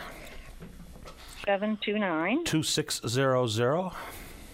[1.46, 3.92] 729 2600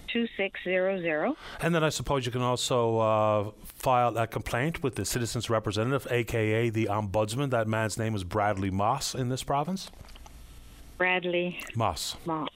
[0.08, 1.34] 2600.
[1.62, 6.08] And then I suppose you can also uh, file a complaint with the citizen's representative,
[6.12, 7.52] aka the ombudsman.
[7.52, 9.92] That man's name is Bradley Moss in this province.
[10.98, 12.16] Bradley Moss.
[12.26, 12.50] Moss.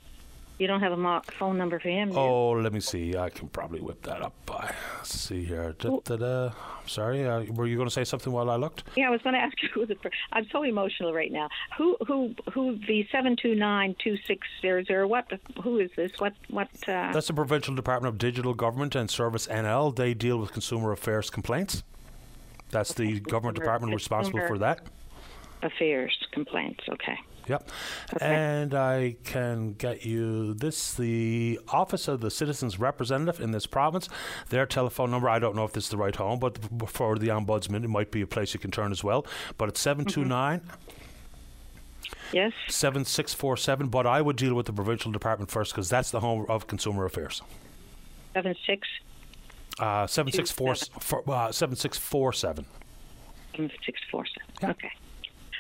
[0.60, 2.10] You don't have a mo- phone number for him?
[2.10, 2.20] do you?
[2.22, 3.18] Oh, let me see.
[3.18, 4.34] I can probably whip that up.
[4.46, 5.74] By let's see here.
[5.80, 6.48] Da-da-da.
[6.48, 8.84] I'm Sorry, uh, were you going to say something while I looked?
[8.96, 9.96] Yeah, I was going to ask you who the.
[10.32, 11.50] I'm so emotional right now.
[11.78, 15.08] Who who who the seven two nine two six zero zero?
[15.08, 15.26] What?
[15.64, 16.12] Who is this?
[16.20, 16.68] What what?
[16.88, 19.96] Uh, That's the Provincial Department of Digital Government and Service NL.
[19.96, 21.84] They deal with consumer affairs complaints.
[22.70, 24.82] That's the government Consumer- department responsible for that.
[25.64, 26.84] affairs complaints.
[26.90, 27.18] Okay.
[27.48, 27.70] Yep.
[28.22, 34.08] And I can get you this the Office of the Citizens Representative in this province.
[34.50, 36.58] Their telephone number, I don't know if this is the right home, but
[36.90, 39.26] for the Ombudsman, it might be a place you can turn as well.
[39.58, 40.62] But it's 729
[42.32, 42.52] Yes.
[42.68, 43.88] 7647.
[43.90, 47.06] But I would deal with the provincial department first because that's the home of consumer
[47.06, 47.42] affairs.
[48.34, 48.88] Seven six
[49.80, 52.66] Uh, 764 for- uh, 7647.
[53.56, 54.72] seven six four seven.
[54.72, 54.92] Okay.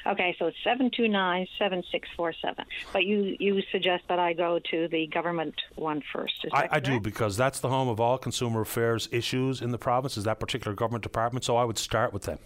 [0.06, 2.66] Okay, so it's seven two nine seven six four seven.
[2.92, 6.34] But you you suggest that I go to the government one first.
[6.44, 9.78] Is I, I do because that's the home of all consumer affairs issues in the
[9.78, 11.46] province, is that particular government department.
[11.46, 12.40] So I would start with them.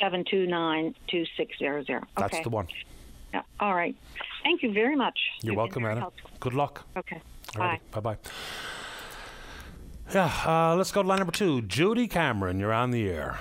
[0.00, 2.02] Seven two nine two six zero zero.
[2.16, 2.42] That's okay.
[2.42, 2.66] the one.
[3.32, 3.42] Yeah.
[3.60, 3.94] All right.
[4.42, 5.18] Thank you very much.
[5.42, 6.00] You're You've welcome, Anna.
[6.00, 6.30] helpful.
[6.40, 6.84] Good luck.
[6.96, 7.20] Okay.
[7.56, 7.80] Bye.
[7.92, 8.16] Bye bye.
[10.14, 11.62] Yeah, uh, let's go to line number two.
[11.62, 13.38] Judy Cameron, you're on the air.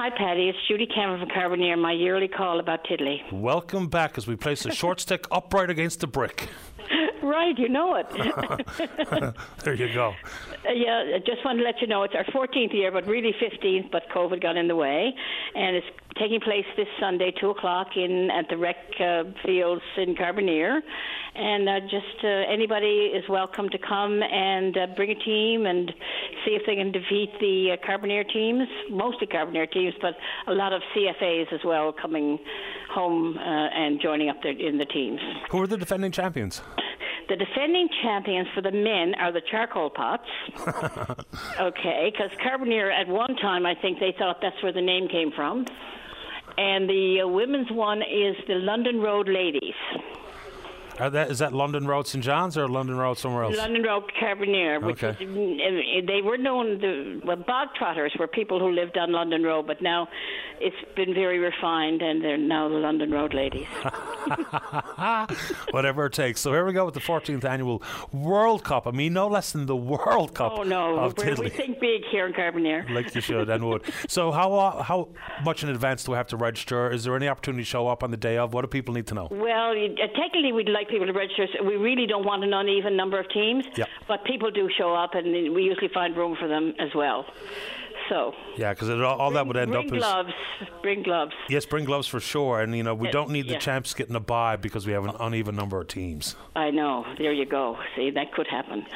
[0.00, 0.48] Hi, Patty.
[0.48, 1.76] It's Judy Cameron from Carbonear.
[1.76, 3.20] My yearly call about Tiddly.
[3.32, 6.48] Welcome back as we place the short stick upright against the brick.
[7.24, 8.06] right, you know it.
[9.64, 10.14] there you go.
[10.64, 13.34] Uh, yeah, I just want to let you know it's our 14th year, but really
[13.42, 15.12] 15th, but COVID got in the way.
[15.56, 15.86] And it's
[16.18, 20.80] taking place this Sunday, 2 o'clock, in at the rec uh, fields in Carbonear.
[21.34, 25.92] And uh, just uh, anybody is welcome to come and uh, bring a team and
[26.44, 30.14] see if they can defeat the uh, Carbonear teams, mostly Carbonear teams, but
[30.46, 32.38] a lot of CFAs as well coming
[32.90, 35.20] home uh, and joining up there in the teams.
[35.50, 36.62] Who are the defending champions?
[37.28, 40.28] The defending champions for the men are the charcoal pots.
[41.60, 45.30] okay, because Carbonear at one time I think they thought that's where the name came
[45.36, 45.66] from,
[46.58, 49.74] and the uh, women's one is the London Road Ladies.
[50.98, 53.56] Are that, is that London Road St John's or London Road somewhere else?
[53.56, 55.24] London Road Carbonear, which Okay.
[55.24, 59.66] is, they were known, the, well, bog trotters were people who lived on London Road,
[59.66, 60.08] but now
[60.60, 63.66] it's been very refined and they're now the London Road Ladies.
[65.70, 66.40] Whatever it takes.
[66.40, 68.86] So here we go with the 14th annual World Cup.
[68.86, 72.32] I mean, no less than the World Cup oh no, we think big here in
[72.32, 72.88] Carbonear.
[72.90, 73.82] Like you should and would.
[74.08, 75.08] So how uh, how
[75.44, 76.90] much in advance do we have to register?
[76.90, 78.52] Is there any opportunity to show up on the day of?
[78.54, 79.28] What do people need to know?
[79.30, 81.46] Well, uh, technically, we'd like people to register.
[81.56, 83.84] So we really don't want an uneven number of teams, Yeah.
[84.06, 87.26] but people do show up, and we usually find room for them as well.
[88.08, 90.32] So, Yeah, because all, all that would end up is gloves.
[90.80, 91.32] Bring gloves.
[91.50, 92.60] yes, bring gloves for sure.
[92.62, 95.04] And you know we Yeah, don't need the champs getting a bye because we have
[95.04, 96.34] an uneven number of teams.
[96.56, 97.04] I know.
[97.18, 97.76] There you go.
[97.96, 98.86] See, that could happen.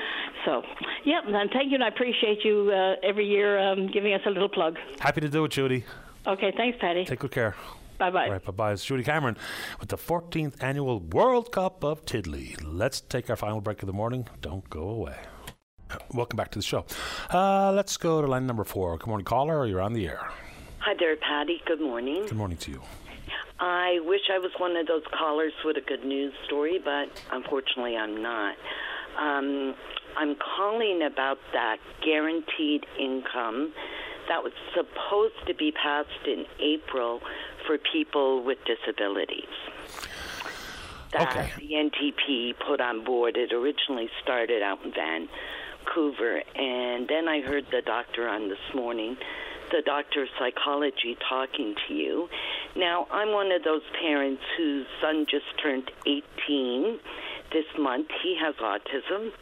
[0.47, 0.63] So,
[1.05, 1.25] yep.
[1.27, 4.49] And thank you, and I appreciate you uh, every year um, giving us a little
[4.49, 4.79] plug.
[4.99, 5.85] Happy to do it, Judy.
[6.27, 7.05] Okay, thanks, Patty.
[7.05, 7.55] Take good care.
[8.03, 8.25] Bye bye.
[8.25, 8.73] All right, bye bye.
[8.73, 9.37] It's Judy Cameron
[9.79, 12.57] with the 14th annual World Cup of Tiddly.
[12.61, 14.27] Let's take our final break of the morning.
[14.41, 15.15] Don't go away.
[16.13, 16.85] Welcome back to the show.
[17.33, 18.99] Uh, let's go to line number four.
[18.99, 19.65] Good morning, caller.
[19.67, 20.19] You're on the air.
[20.81, 21.63] Hi there, Patty.
[21.65, 22.23] Good morning.
[22.23, 22.83] Good morning to you.
[23.61, 27.97] I wish I was one of those callers with a good news story, but unfortunately
[27.97, 28.57] I'm not.
[29.17, 29.77] Um,
[30.17, 33.73] I'm calling about that guaranteed income
[34.29, 37.21] that was supposed to be passed in April
[37.67, 39.45] for people with disabilities.
[41.13, 43.37] That the NDP put on board.
[43.37, 49.19] It originally started out in Vancouver, and then I heard the doctor on this morning,
[49.71, 52.29] the doctor of psychology, talking to you.
[52.77, 56.99] Now, I'm one of those parents whose son just turned 18
[57.53, 58.09] this month.
[58.23, 59.33] He has autism,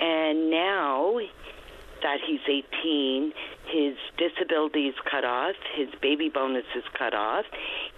[0.00, 1.18] and now
[2.04, 3.32] that he's 18,
[3.66, 7.46] his disability is cut off, his baby bonus is cut off,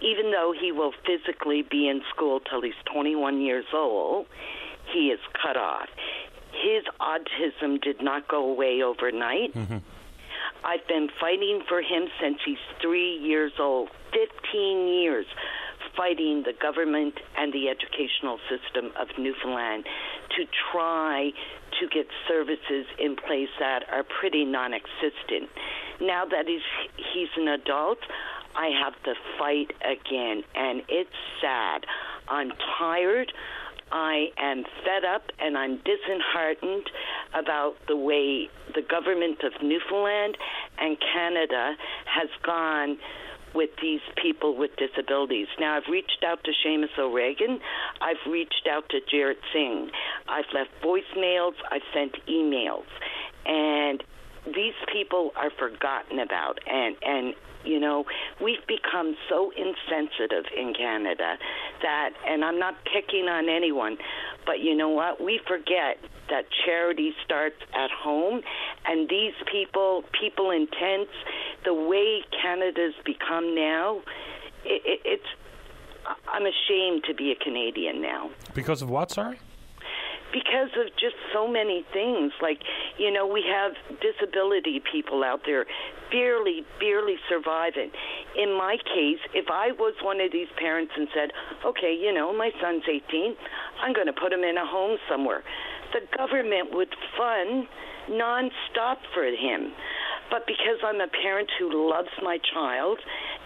[0.01, 4.27] even though he will physically be in school till he's 21 years old,
[4.95, 5.89] he is cut off.
[6.53, 9.53] His autism did not go away overnight.
[9.53, 9.79] Mm-hmm.
[10.65, 15.27] I've been fighting for him since he's three years old, 15 years
[15.97, 19.85] fighting the government and the educational system of Newfoundland
[20.37, 21.33] to try
[21.81, 25.51] to get services in place that are pretty non existent.
[26.01, 26.61] Now that he's,
[26.97, 27.99] he's an adult,
[28.55, 31.85] I have to fight again, and it's sad.
[32.29, 33.33] I'm tired.
[33.93, 36.91] I am fed up and I'm disheartened
[37.35, 40.37] about the way the government of Newfoundland
[40.79, 41.77] and Canada
[42.07, 42.99] has gone
[43.55, 45.49] with these people with disabilities.
[45.59, 47.61] Now, I've reached out to Seamus O'Regan.
[48.01, 49.91] I've reached out to Jagmeet Singh.
[50.29, 51.55] I've left voicemails.
[51.71, 52.87] I've sent emails.
[53.47, 54.03] And
[54.47, 56.59] these people are forgotten about.
[56.67, 57.35] And, and
[57.67, 58.05] you know,
[58.43, 61.37] we've become so insensitive in Canada
[61.83, 63.99] that, and I'm not picking on anyone,
[64.45, 65.23] but you know what?
[65.23, 65.99] We forget
[66.29, 68.43] that charity starts at home,
[68.87, 71.13] and these people, people in tents,
[71.65, 74.03] the way Canada's become now,
[74.65, 75.27] it, it, it's.
[76.33, 79.41] I'm ashamed to be a Canadian now Because of what, sorry?
[80.37, 82.31] Because of just so many things.
[82.43, 82.61] Like,
[82.99, 83.73] you know, we have
[84.05, 85.65] disability people out there
[86.13, 87.91] barely, barely surviving.
[88.37, 91.33] In my case, if I was one of these parents and said,
[91.65, 93.35] okay, you know, my son's 18,
[93.81, 95.43] I'm going to put him in a home somewhere,
[95.95, 97.67] the government would fund
[98.11, 99.73] nonstop for him.
[100.31, 102.99] But because I'm a parent who loves my child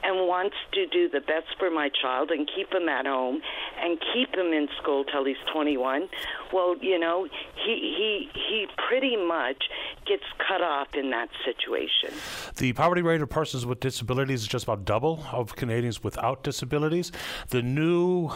[0.03, 3.41] and wants to do the best for my child and keep him at home
[3.78, 6.09] and keep him in school till he's 21.
[6.53, 7.28] Well, you know,
[7.65, 9.65] he he he pretty much
[10.07, 12.11] gets cut off in that situation.
[12.57, 17.12] The poverty rate of persons with disabilities is just about double of Canadians without disabilities.
[17.51, 18.31] The new,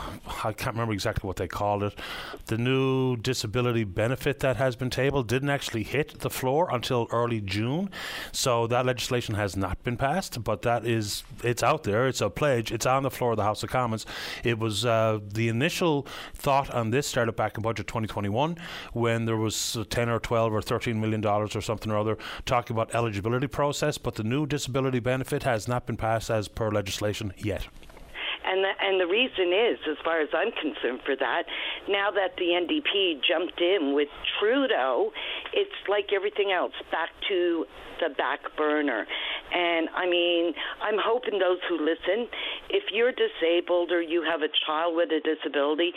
[0.45, 1.99] I can't remember exactly what they called it,
[2.47, 7.41] the new disability benefit that has been tabled didn't actually hit the floor until early
[7.41, 7.91] June.
[8.33, 12.07] So that legislation has not been passed, but that is, it's out there.
[12.09, 12.73] It's a pledge.
[12.73, 14.07] It's on the floor of the House of Commons.
[14.43, 18.57] It was uh, the initial thought on this started back in budget 2021
[18.93, 22.75] when there was 10 or 12 or 13 million dollars or something or other talking
[22.75, 27.33] about eligibility process, but the new disability benefit has not been passed as per legislation
[27.37, 27.67] yet.
[28.45, 31.45] And the, and the reason is, as far as I'm concerned, for that,
[31.89, 34.09] now that the NDP jumped in with
[34.39, 35.13] Trudeau,
[35.53, 37.65] it's like everything else, back to
[38.01, 39.07] the back burner.
[39.53, 40.53] And I mean,
[40.83, 42.29] I'm hoping those who listen,
[42.71, 45.93] if you're disabled or you have a child with a disability,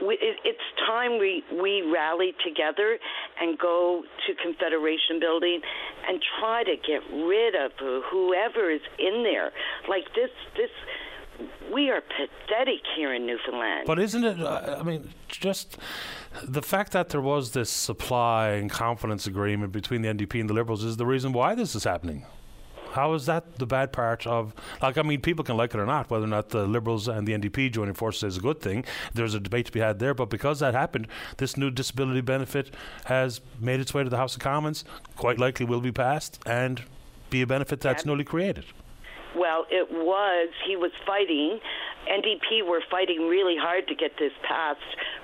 [0.00, 2.98] we, it, it's time we we rally together
[3.40, 5.60] and go to Confederation Building
[6.08, 7.72] and try to get rid of
[8.10, 9.50] whoever is in there.
[9.88, 10.70] Like this this
[11.72, 13.84] we are pathetic here in Newfoundland.
[13.86, 14.40] But isn't it?
[14.40, 15.78] Uh, I mean, just
[16.42, 20.54] the fact that there was this supply and confidence agreement between the NDP and the
[20.54, 22.26] Liberals is the reason why this is happening.
[22.92, 24.52] How is that the bad part of?
[24.82, 27.26] Like, I mean, people can like it or not, whether or not the Liberals and
[27.26, 28.84] the NDP joining forces is a good thing.
[29.14, 31.06] There's a debate to be had there, but because that happened,
[31.36, 34.84] this new disability benefit has made its way to the House of Commons.
[35.16, 36.82] Quite likely will be passed and
[37.30, 38.64] be a benefit that's newly created.
[39.36, 40.48] Well, it was.
[40.66, 41.60] He was fighting.
[42.08, 44.80] NDP were fighting really hard to get this passed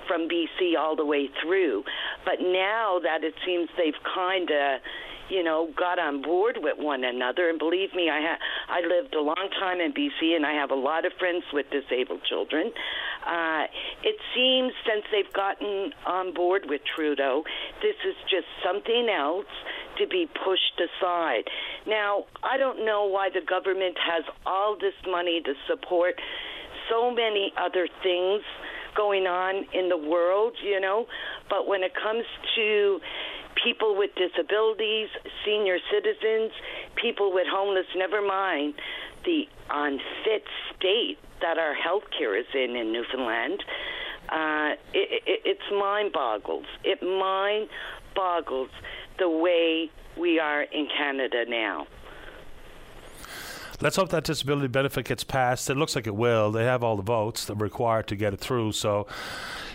[0.07, 1.83] from BC all the way through.
[2.23, 4.79] But now that it seems they've kind of
[5.29, 7.49] you know, got on board with one another.
[7.49, 8.39] And believe me, I ha-
[8.69, 11.65] I lived a long time in BC, and I have a lot of friends with
[11.69, 12.71] disabled children.
[13.25, 13.65] Uh,
[14.03, 17.43] it seems since they've gotten on board with Trudeau,
[17.81, 19.51] this is just something else
[19.99, 21.43] to be pushed aside.
[21.85, 26.15] Now, I don't know why the government has all this money to support
[26.89, 28.43] so many other things
[28.95, 31.05] going on in the world, you know,
[31.49, 32.25] but when it comes
[32.55, 32.99] to
[33.63, 35.09] people with disabilities,
[35.45, 36.51] senior citizens,
[36.95, 38.75] people with homeless, never mind
[39.25, 43.63] the unfit state that our health care is in in Newfoundland.
[44.29, 46.65] Uh, it, it, it's mind boggles.
[46.83, 47.69] It mind
[48.15, 48.69] boggles
[49.19, 51.87] the way we are in Canada now.
[53.79, 55.69] Let's hope that disability benefit gets passed.
[55.69, 56.51] It looks like it will.
[56.51, 58.71] They have all the votes that required to get it through.
[58.71, 59.05] So,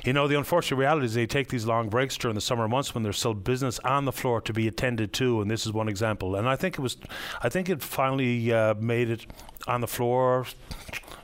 [0.05, 2.95] you know, the unfortunate reality is they take these long breaks during the summer months
[2.95, 5.89] when there's still business on the floor to be attended to, and this is one
[5.89, 6.35] example.
[6.35, 6.97] And I think it was,
[7.43, 9.27] I think it finally uh, made it
[9.69, 10.47] on the floor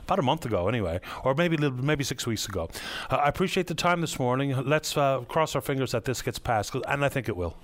[0.03, 2.69] about a month ago, anyway, or maybe little, maybe six weeks ago.
[3.09, 4.55] Uh, I appreciate the time this morning.
[4.65, 7.57] Let's uh, cross our fingers that this gets passed, and I think it will.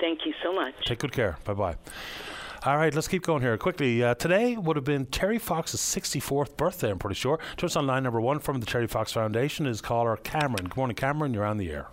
[0.00, 0.74] Thank you so much.
[0.86, 1.36] Take good care.
[1.44, 1.76] Bye bye.
[2.66, 4.02] All right, let's keep going here quickly.
[4.02, 7.38] Uh, today would have been Terry Fox's 64th birthday, I'm pretty sure.
[7.56, 10.64] Just on line number one from the Terry Fox Foundation is caller Cameron.
[10.64, 11.32] Good morning, Cameron.
[11.32, 11.86] You're on the air.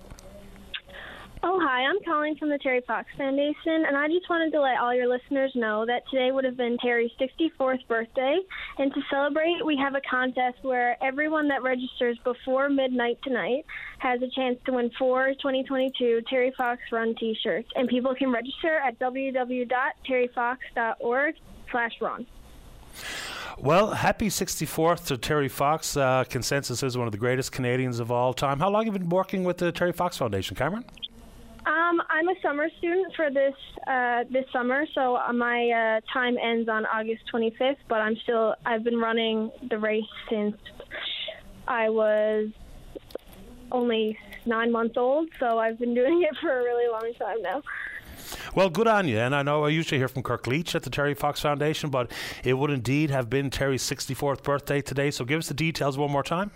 [1.45, 1.83] Oh, hi.
[1.83, 5.09] I'm calling from the Terry Fox Foundation, and I just wanted to let all your
[5.09, 8.39] listeners know that today would have been Terry's 64th birthday.
[8.77, 13.65] And to celebrate, we have a contest where everyone that registers before midnight tonight
[13.97, 17.67] has a chance to win four 2022 Terry Fox Run t-shirts.
[17.75, 21.35] And people can register at www.terryfox.org
[21.69, 22.25] slash run.
[23.57, 25.97] Well, happy 64th to Terry Fox.
[25.97, 28.59] Uh, consensus is one of the greatest Canadians of all time.
[28.59, 30.85] How long have you been working with the Terry Fox Foundation, Cameron?
[31.65, 33.53] Um, I'm a summer student for this
[33.87, 37.77] uh, this summer, so my uh, time ends on August 25th.
[37.87, 40.57] But I'm still I've been running the race since
[41.67, 42.49] I was
[43.71, 47.61] only nine months old, so I've been doing it for a really long time now.
[48.55, 49.17] Well, good on you.
[49.17, 52.11] And I know I usually hear from Kirk Leach at the Terry Fox Foundation, but
[52.43, 55.11] it would indeed have been Terry's 64th birthday today.
[55.11, 56.51] So give us the details one more time.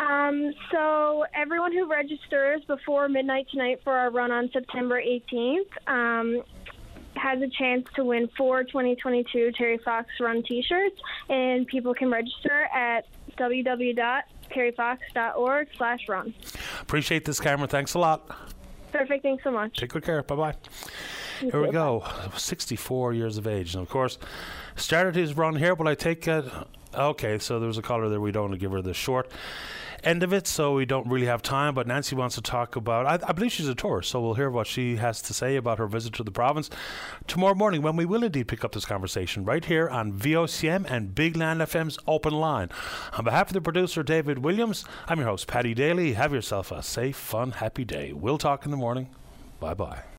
[0.00, 6.42] Um, so everyone who registers before midnight tonight for our run on September 18th um,
[7.16, 10.96] has a chance to win four 2022 Terry Fox Run T-shirts,
[11.28, 13.06] and people can register at
[13.36, 16.34] www.terryfox.org/run.
[16.80, 17.68] Appreciate this, Cameron.
[17.68, 18.34] Thanks a lot.
[18.92, 19.22] Perfect.
[19.22, 19.76] Thanks so much.
[19.76, 20.22] Take good care.
[20.22, 20.54] Bye bye.
[21.40, 22.02] Here we go.
[22.36, 23.74] 64 years of age.
[23.74, 24.18] And of course,
[24.76, 26.46] started his run here, but I take it.
[26.94, 28.20] Okay, so there's a caller there.
[28.20, 29.30] We don't want to give her the short.
[30.02, 31.74] End of it, so we don't really have time.
[31.74, 33.06] But Nancy wants to talk about.
[33.06, 35.78] I, I believe she's a tourist, so we'll hear what she has to say about
[35.78, 36.70] her visit to the province
[37.26, 41.14] tomorrow morning when we will indeed pick up this conversation right here on VOCM and
[41.14, 42.70] Big Land FM's Open Line.
[43.16, 46.14] On behalf of the producer David Williams, I'm your host Patty Daly.
[46.14, 48.12] Have yourself a safe, fun, happy day.
[48.12, 49.10] We'll talk in the morning.
[49.60, 50.02] Bye bye.